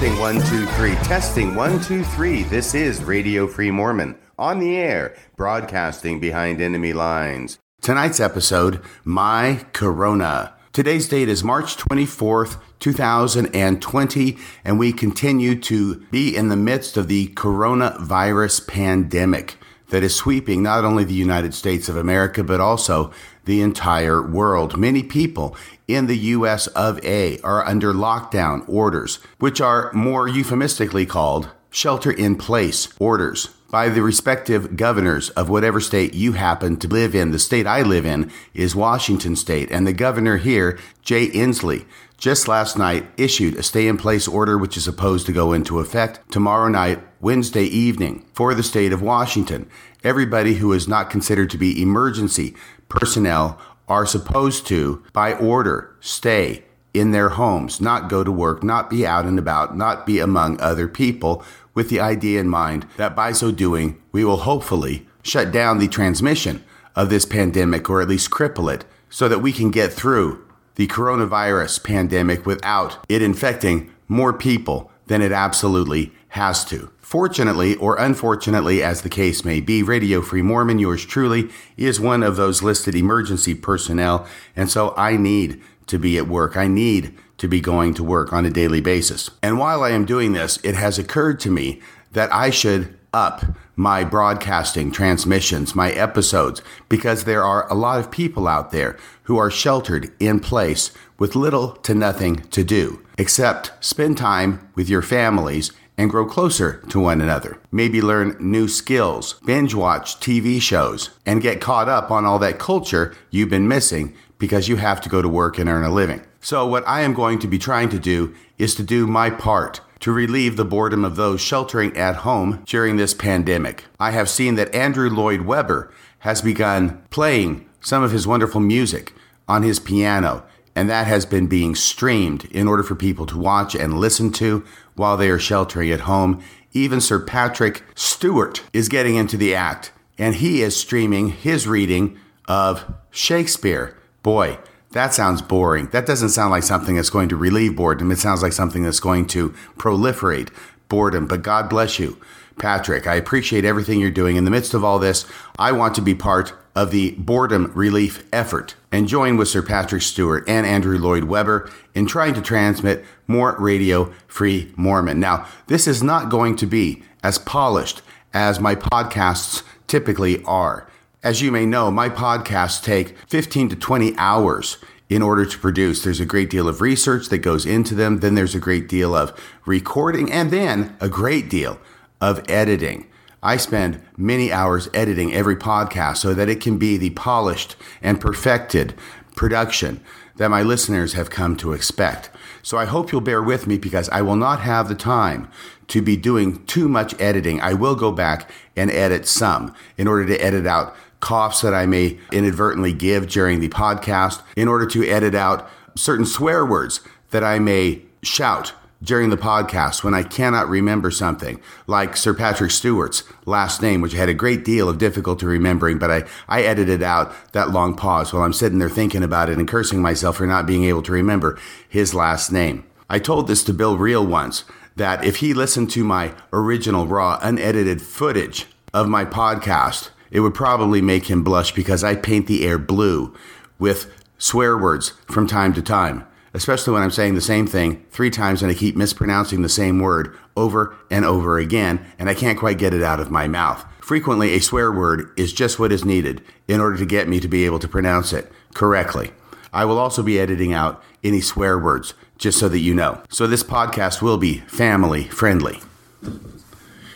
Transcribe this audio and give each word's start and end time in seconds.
Testing 0.00 0.18
one, 0.18 0.40
two, 0.46 0.64
three. 0.64 0.94
Testing 0.94 1.54
one, 1.54 1.78
two, 1.82 2.02
three. 2.02 2.42
This 2.44 2.74
is 2.74 3.04
Radio 3.04 3.46
Free 3.46 3.70
Mormon 3.70 4.16
on 4.38 4.58
the 4.58 4.74
air, 4.74 5.14
broadcasting 5.36 6.18
behind 6.18 6.58
enemy 6.58 6.94
lines. 6.94 7.58
Tonight's 7.82 8.18
episode 8.18 8.82
My 9.04 9.66
Corona. 9.74 10.54
Today's 10.72 11.06
date 11.06 11.28
is 11.28 11.44
March 11.44 11.76
24th, 11.76 12.58
2020, 12.78 14.38
and 14.64 14.78
we 14.78 14.90
continue 14.90 15.60
to 15.60 15.96
be 16.10 16.34
in 16.34 16.48
the 16.48 16.56
midst 16.56 16.96
of 16.96 17.08
the 17.08 17.28
coronavirus 17.34 18.66
pandemic 18.66 19.58
that 19.90 20.02
is 20.02 20.14
sweeping 20.14 20.62
not 20.62 20.82
only 20.82 21.04
the 21.04 21.12
United 21.12 21.52
States 21.52 21.90
of 21.90 21.96
America, 21.96 22.42
but 22.42 22.58
also 22.58 23.12
the 23.44 23.60
entire 23.60 24.22
world. 24.22 24.76
Many 24.76 25.02
people 25.02 25.56
in 25.88 26.06
the 26.06 26.18
US 26.18 26.66
of 26.68 27.04
A 27.04 27.40
are 27.40 27.66
under 27.66 27.92
lockdown 27.92 28.68
orders, 28.68 29.18
which 29.38 29.60
are 29.60 29.92
more 29.92 30.28
euphemistically 30.28 31.06
called 31.06 31.50
shelter 31.70 32.10
in 32.10 32.36
place 32.36 32.92
orders 32.98 33.50
by 33.70 33.88
the 33.88 34.02
respective 34.02 34.76
governors 34.76 35.30
of 35.30 35.48
whatever 35.48 35.80
state 35.80 36.12
you 36.12 36.32
happen 36.32 36.76
to 36.76 36.88
live 36.88 37.14
in. 37.14 37.30
The 37.30 37.38
state 37.38 37.66
I 37.66 37.82
live 37.82 38.04
in 38.04 38.30
is 38.52 38.74
Washington 38.74 39.36
state, 39.36 39.70
and 39.70 39.86
the 39.86 39.92
governor 39.92 40.38
here, 40.38 40.78
Jay 41.02 41.28
Inslee, 41.28 41.86
just 42.18 42.48
last 42.48 42.76
night 42.76 43.06
issued 43.16 43.54
a 43.54 43.62
stay 43.62 43.86
in 43.86 43.96
place 43.96 44.28
order 44.28 44.58
which 44.58 44.76
is 44.76 44.84
supposed 44.84 45.24
to 45.26 45.32
go 45.32 45.52
into 45.52 45.78
effect 45.78 46.30
tomorrow 46.30 46.68
night, 46.68 47.02
Wednesday 47.20 47.64
evening, 47.64 48.26
for 48.34 48.54
the 48.54 48.62
state 48.62 48.92
of 48.92 49.00
Washington. 49.00 49.70
Everybody 50.02 50.54
who 50.54 50.72
is 50.72 50.88
not 50.88 51.08
considered 51.08 51.50
to 51.50 51.58
be 51.58 51.80
emergency 51.80 52.54
personnel 52.90 53.58
are 53.88 54.04
supposed 54.04 54.66
to, 54.66 55.02
by 55.12 55.32
order, 55.32 55.96
stay 56.00 56.64
in 56.92 57.12
their 57.12 57.30
homes, 57.30 57.80
not 57.80 58.10
go 58.10 58.22
to 58.22 58.30
work, 58.30 58.62
not 58.62 58.90
be 58.90 59.06
out 59.06 59.24
and 59.24 59.38
about, 59.38 59.76
not 59.76 60.04
be 60.06 60.18
among 60.18 60.60
other 60.60 60.86
people, 60.86 61.42
with 61.74 61.88
the 61.88 62.00
idea 62.00 62.40
in 62.40 62.48
mind 62.48 62.86
that 62.96 63.16
by 63.16 63.32
so 63.32 63.50
doing, 63.50 64.00
we 64.12 64.24
will 64.24 64.38
hopefully 64.38 65.06
shut 65.22 65.52
down 65.52 65.78
the 65.78 65.88
transmission 65.88 66.62
of 66.96 67.10
this 67.10 67.24
pandemic 67.24 67.88
or 67.88 68.02
at 68.02 68.08
least 68.08 68.30
cripple 68.30 68.72
it 68.72 68.84
so 69.08 69.28
that 69.28 69.38
we 69.38 69.52
can 69.52 69.70
get 69.70 69.92
through 69.92 70.44
the 70.74 70.86
coronavirus 70.88 71.82
pandemic 71.84 72.46
without 72.46 73.04
it 73.08 73.22
infecting 73.22 73.92
more 74.08 74.32
people 74.32 74.90
than 75.10 75.22
it 75.22 75.32
absolutely 75.32 76.12
has 76.28 76.64
to. 76.64 76.88
Fortunately, 77.00 77.74
or 77.74 77.96
unfortunately, 77.96 78.80
as 78.80 79.02
the 79.02 79.08
case 79.08 79.44
may 79.44 79.60
be, 79.60 79.82
Radio 79.82 80.22
Free 80.22 80.40
Mormon, 80.40 80.78
yours 80.78 81.04
truly, 81.04 81.50
is 81.76 81.98
one 81.98 82.22
of 82.22 82.36
those 82.36 82.62
listed 82.62 82.94
emergency 82.94 83.52
personnel, 83.52 84.24
and 84.54 84.70
so 84.70 84.94
I 84.96 85.16
need 85.16 85.60
to 85.88 85.98
be 85.98 86.16
at 86.16 86.28
work. 86.28 86.56
I 86.56 86.68
need 86.68 87.18
to 87.38 87.48
be 87.48 87.60
going 87.60 87.92
to 87.94 88.04
work 88.04 88.32
on 88.32 88.46
a 88.46 88.50
daily 88.50 88.80
basis. 88.80 89.32
And 89.42 89.58
while 89.58 89.82
I 89.82 89.90
am 89.90 90.04
doing 90.04 90.32
this, 90.32 90.60
it 90.62 90.76
has 90.76 90.96
occurred 90.96 91.40
to 91.40 91.50
me 91.50 91.82
that 92.12 92.32
I 92.32 92.50
should 92.50 92.96
up 93.12 93.44
my 93.76 94.04
broadcasting 94.04 94.92
transmissions, 94.92 95.74
my 95.74 95.90
episodes, 95.92 96.60
because 96.88 97.24
there 97.24 97.42
are 97.42 97.70
a 97.70 97.74
lot 97.74 97.98
of 97.98 98.10
people 98.10 98.46
out 98.46 98.72
there 98.72 98.96
who 99.24 99.38
are 99.38 99.50
sheltered 99.50 100.12
in 100.20 100.40
place 100.40 100.92
with 101.18 101.34
little 101.34 101.72
to 101.76 101.94
nothing 101.94 102.36
to 102.50 102.62
do, 102.62 103.04
except 103.16 103.72
spend 103.84 104.18
time 104.18 104.70
with 104.74 104.88
your 104.88 105.02
families 105.02 105.72
and 105.96 106.10
grow 106.10 106.24
closer 106.24 106.82
to 106.88 106.98
one 106.98 107.20
another. 107.20 107.60
Maybe 107.70 108.00
learn 108.00 108.36
new 108.40 108.68
skills, 108.68 109.34
binge 109.44 109.74
watch 109.74 110.18
TV 110.18 110.60
shows, 110.60 111.10
and 111.26 111.42
get 111.42 111.60
caught 111.60 111.88
up 111.88 112.10
on 112.10 112.24
all 112.24 112.38
that 112.38 112.58
culture 112.58 113.14
you've 113.30 113.50
been 113.50 113.68
missing 113.68 114.14
because 114.38 114.68
you 114.68 114.76
have 114.76 115.00
to 115.02 115.10
go 115.10 115.20
to 115.20 115.28
work 115.28 115.58
and 115.58 115.68
earn 115.68 115.84
a 115.84 115.92
living. 115.92 116.22
So, 116.40 116.66
what 116.66 116.88
I 116.88 117.02
am 117.02 117.12
going 117.12 117.38
to 117.40 117.46
be 117.46 117.58
trying 117.58 117.90
to 117.90 117.98
do 117.98 118.34
is 118.56 118.74
to 118.76 118.82
do 118.82 119.06
my 119.06 119.28
part 119.28 119.82
to 120.00 120.12
relieve 120.12 120.56
the 120.56 120.64
boredom 120.64 121.04
of 121.04 121.16
those 121.16 121.40
sheltering 121.40 121.96
at 121.96 122.16
home 122.16 122.62
during 122.66 122.96
this 122.96 123.14
pandemic. 123.14 123.84
I 123.98 124.10
have 124.10 124.28
seen 124.28 124.54
that 124.56 124.74
Andrew 124.74 125.08
Lloyd 125.08 125.42
Webber 125.42 125.92
has 126.20 126.42
begun 126.42 127.02
playing 127.10 127.68
some 127.80 128.02
of 128.02 128.12
his 128.12 128.26
wonderful 128.26 128.60
music 128.60 129.14
on 129.48 129.62
his 129.62 129.78
piano 129.78 130.44
and 130.74 130.88
that 130.88 131.06
has 131.06 131.26
been 131.26 131.46
being 131.46 131.74
streamed 131.74 132.44
in 132.46 132.68
order 132.68 132.82
for 132.82 132.94
people 132.94 133.26
to 133.26 133.38
watch 133.38 133.74
and 133.74 133.98
listen 133.98 134.30
to 134.32 134.64
while 134.94 135.16
they 135.16 135.28
are 135.28 135.38
sheltering 135.38 135.90
at 135.90 136.00
home. 136.00 136.42
Even 136.72 137.00
Sir 137.00 137.18
Patrick 137.18 137.82
Stewart 137.94 138.62
is 138.72 138.88
getting 138.88 139.16
into 139.16 139.36
the 139.36 139.54
act, 139.54 139.92
and 140.16 140.36
he 140.36 140.62
is 140.62 140.76
streaming 140.76 141.30
his 141.30 141.66
reading 141.66 142.18
of 142.46 142.84
Shakespeare. 143.10 143.96
Boy, 144.22 144.58
that 144.92 145.14
sounds 145.14 145.40
boring. 145.40 145.86
That 145.88 146.06
doesn't 146.06 146.30
sound 146.30 146.50
like 146.50 146.64
something 146.64 146.96
that's 146.96 147.10
going 147.10 147.28
to 147.28 147.36
relieve 147.36 147.76
boredom. 147.76 148.10
It 148.10 148.18
sounds 148.18 148.42
like 148.42 148.52
something 148.52 148.82
that's 148.82 149.00
going 149.00 149.26
to 149.28 149.50
proliferate 149.76 150.50
boredom. 150.88 151.26
But 151.26 151.42
God 151.42 151.68
bless 151.68 151.98
you, 151.98 152.18
Patrick. 152.58 153.06
I 153.06 153.14
appreciate 153.14 153.64
everything 153.64 154.00
you're 154.00 154.10
doing. 154.10 154.36
In 154.36 154.44
the 154.44 154.50
midst 154.50 154.74
of 154.74 154.82
all 154.82 154.98
this, 154.98 155.26
I 155.58 155.72
want 155.72 155.94
to 155.94 156.02
be 156.02 156.14
part 156.14 156.52
of 156.74 156.90
the 156.90 157.12
boredom 157.12 157.70
relief 157.74 158.26
effort 158.32 158.74
and 158.92 159.08
join 159.08 159.36
with 159.36 159.48
Sir 159.48 159.62
Patrick 159.62 160.02
Stewart 160.02 160.48
and 160.48 160.66
Andrew 160.66 160.98
Lloyd 160.98 161.24
Webber 161.24 161.70
in 161.94 162.06
trying 162.06 162.34
to 162.34 162.42
transmit 162.42 163.04
more 163.26 163.56
radio 163.58 164.12
free 164.26 164.72
Mormon. 164.76 165.20
Now, 165.20 165.46
this 165.66 165.86
is 165.86 166.02
not 166.02 166.30
going 166.30 166.56
to 166.56 166.66
be 166.66 167.02
as 167.22 167.38
polished 167.38 168.02
as 168.32 168.60
my 168.60 168.74
podcasts 168.74 169.62
typically 169.86 170.42
are. 170.44 170.88
As 171.22 171.42
you 171.42 171.52
may 171.52 171.66
know, 171.66 171.90
my 171.90 172.08
podcasts 172.08 172.82
take 172.82 173.14
15 173.28 173.68
to 173.70 173.76
20 173.76 174.16
hours 174.16 174.78
in 175.10 175.20
order 175.20 175.44
to 175.44 175.58
produce. 175.58 176.02
There's 176.02 176.20
a 176.20 176.24
great 176.24 176.48
deal 176.48 176.66
of 176.66 176.80
research 176.80 177.28
that 177.28 177.38
goes 177.38 177.66
into 177.66 177.94
them, 177.94 178.20
then 178.20 178.36
there's 178.36 178.54
a 178.54 178.60
great 178.60 178.88
deal 178.88 179.14
of 179.14 179.38
recording, 179.66 180.32
and 180.32 180.50
then 180.50 180.96
a 180.98 181.10
great 181.10 181.50
deal 181.50 181.78
of 182.22 182.42
editing. 182.48 183.06
I 183.42 183.58
spend 183.58 184.02
many 184.16 184.50
hours 184.50 184.88
editing 184.94 185.34
every 185.34 185.56
podcast 185.56 186.18
so 186.18 186.32
that 186.32 186.48
it 186.48 186.60
can 186.62 186.78
be 186.78 186.96
the 186.96 187.10
polished 187.10 187.76
and 188.00 188.18
perfected 188.18 188.94
production 189.36 190.00
that 190.36 190.50
my 190.50 190.62
listeners 190.62 191.12
have 191.12 191.28
come 191.28 191.54
to 191.56 191.74
expect. 191.74 192.30
So 192.62 192.78
I 192.78 192.86
hope 192.86 193.12
you'll 193.12 193.20
bear 193.20 193.42
with 193.42 193.66
me 193.66 193.76
because 193.76 194.08
I 194.08 194.22
will 194.22 194.36
not 194.36 194.60
have 194.60 194.88
the 194.88 194.94
time 194.94 195.50
to 195.88 196.00
be 196.00 196.16
doing 196.16 196.64
too 196.64 196.88
much 196.88 197.18
editing. 197.20 197.60
I 197.60 197.74
will 197.74 197.94
go 197.94 198.10
back 198.10 198.50
and 198.74 198.90
edit 198.90 199.26
some 199.26 199.74
in 199.98 200.08
order 200.08 200.24
to 200.24 200.38
edit 200.38 200.66
out 200.66 200.96
coughs 201.20 201.60
that 201.60 201.74
I 201.74 201.86
may 201.86 202.18
inadvertently 202.32 202.92
give 202.92 203.28
during 203.28 203.60
the 203.60 203.68
podcast, 203.68 204.42
in 204.56 204.68
order 204.68 204.86
to 204.86 205.08
edit 205.08 205.34
out 205.34 205.68
certain 205.94 206.26
swear 206.26 206.64
words 206.64 207.00
that 207.30 207.44
I 207.44 207.58
may 207.58 208.02
shout 208.22 208.72
during 209.02 209.30
the 209.30 209.36
podcast 209.36 210.04
when 210.04 210.12
I 210.12 210.22
cannot 210.22 210.68
remember 210.68 211.10
something, 211.10 211.60
like 211.86 212.16
Sir 212.16 212.34
Patrick 212.34 212.70
Stewart's 212.70 213.24
last 213.46 213.80
name, 213.80 214.00
which 214.00 214.14
I 214.14 214.18
had 214.18 214.28
a 214.28 214.34
great 214.34 214.64
deal 214.64 214.88
of 214.88 214.98
difficulty 214.98 215.46
remembering, 215.46 215.98
but 215.98 216.10
I, 216.10 216.24
I 216.48 216.62
edited 216.62 217.02
out 217.02 217.32
that 217.52 217.70
long 217.70 217.96
pause 217.96 218.32
while 218.32 218.42
I'm 218.42 218.52
sitting 218.52 218.78
there 218.78 218.90
thinking 218.90 219.22
about 219.22 219.48
it 219.48 219.58
and 219.58 219.66
cursing 219.66 220.02
myself 220.02 220.36
for 220.36 220.46
not 220.46 220.66
being 220.66 220.84
able 220.84 221.02
to 221.04 221.12
remember 221.12 221.58
his 221.88 222.14
last 222.14 222.52
name. 222.52 222.84
I 223.08 223.18
told 223.18 223.48
this 223.48 223.64
to 223.64 223.72
Bill 223.72 223.96
Reel 223.96 224.26
once 224.26 224.64
that 224.96 225.24
if 225.24 225.36
he 225.36 225.54
listened 225.54 225.90
to 225.90 226.04
my 226.04 226.34
original 226.52 227.06
raw, 227.06 227.38
unedited 227.40 228.02
footage 228.02 228.66
of 228.92 229.08
my 229.08 229.24
podcast, 229.24 230.10
it 230.30 230.40
would 230.40 230.54
probably 230.54 231.02
make 231.02 231.30
him 231.30 231.44
blush 231.44 231.72
because 231.72 232.04
I 232.04 232.14
paint 232.14 232.46
the 232.46 232.66
air 232.66 232.78
blue 232.78 233.34
with 233.78 234.12
swear 234.38 234.76
words 234.76 235.10
from 235.26 235.46
time 235.46 235.72
to 235.74 235.82
time 235.82 236.26
especially 236.52 236.92
when 236.92 237.02
I'm 237.02 237.10
saying 237.10 237.34
the 237.34 237.40
same 237.40 237.66
thing 237.66 238.04
three 238.10 238.30
times 238.30 238.62
and 238.62 238.70
I 238.70 238.74
keep 238.74 238.96
mispronouncing 238.96 239.62
the 239.62 239.68
same 239.68 240.00
word 240.00 240.36
over 240.56 240.96
and 241.10 241.24
over 241.24 241.58
again, 241.58 242.04
and 242.18 242.28
I 242.28 242.34
can't 242.34 242.58
quite 242.58 242.78
get 242.78 242.94
it 242.94 243.02
out 243.02 243.20
of 243.20 243.30
my 243.30 243.46
mouth. 243.48 243.84
Frequently, 244.00 244.54
a 244.54 244.60
swear 244.60 244.90
word 244.90 245.30
is 245.36 245.52
just 245.52 245.78
what 245.78 245.92
is 245.92 246.04
needed 246.04 246.42
in 246.66 246.80
order 246.80 246.96
to 246.96 247.06
get 247.06 247.28
me 247.28 247.38
to 247.40 247.48
be 247.48 247.64
able 247.64 247.78
to 247.78 247.88
pronounce 247.88 248.32
it 248.32 248.50
correctly. 248.74 249.30
I 249.72 249.84
will 249.84 249.98
also 249.98 250.22
be 250.22 250.40
editing 250.40 250.72
out 250.72 251.02
any 251.22 251.40
swear 251.40 251.78
words, 251.78 252.14
just 252.36 252.58
so 252.58 252.68
that 252.68 252.80
you 252.80 252.94
know. 252.94 253.22
So, 253.28 253.46
this 253.46 253.62
podcast 253.62 254.20
will 254.20 254.38
be 254.38 254.58
family 254.60 255.24
friendly. 255.24 255.80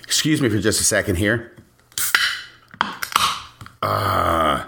Excuse 0.05 0.41
me 0.41 0.49
for 0.49 0.59
just 0.59 0.81
a 0.81 0.85
second 0.85 1.17
here. 1.17 1.54
Uh, 3.85 4.65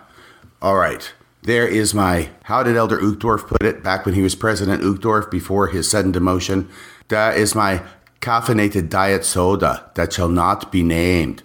all 0.61 0.77
right. 0.77 1.13
There 1.43 1.67
is 1.67 1.95
my, 1.95 2.31
how 2.45 2.63
did 2.63 2.77
Elder 2.77 2.99
Uchtdorf 2.99 3.47
put 3.47 3.63
it 3.63 3.83
back 3.83 4.05
when 4.05 4.15
he 4.15 4.21
was 4.21 4.35
President 4.35 4.83
Uchtdorf 4.83 5.31
before 5.31 5.69
his 5.69 5.89
sudden 5.89 6.13
demotion? 6.13 6.69
That 7.09 7.39
is 7.39 7.55
my 7.55 7.83
caffeinated 8.21 8.91
diet 8.91 9.25
soda 9.25 9.91
that 9.95 10.13
shall 10.13 10.29
not 10.29 10.71
be 10.71 10.83
named. 10.83 11.43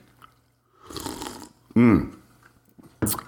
Hmm. 1.73 2.09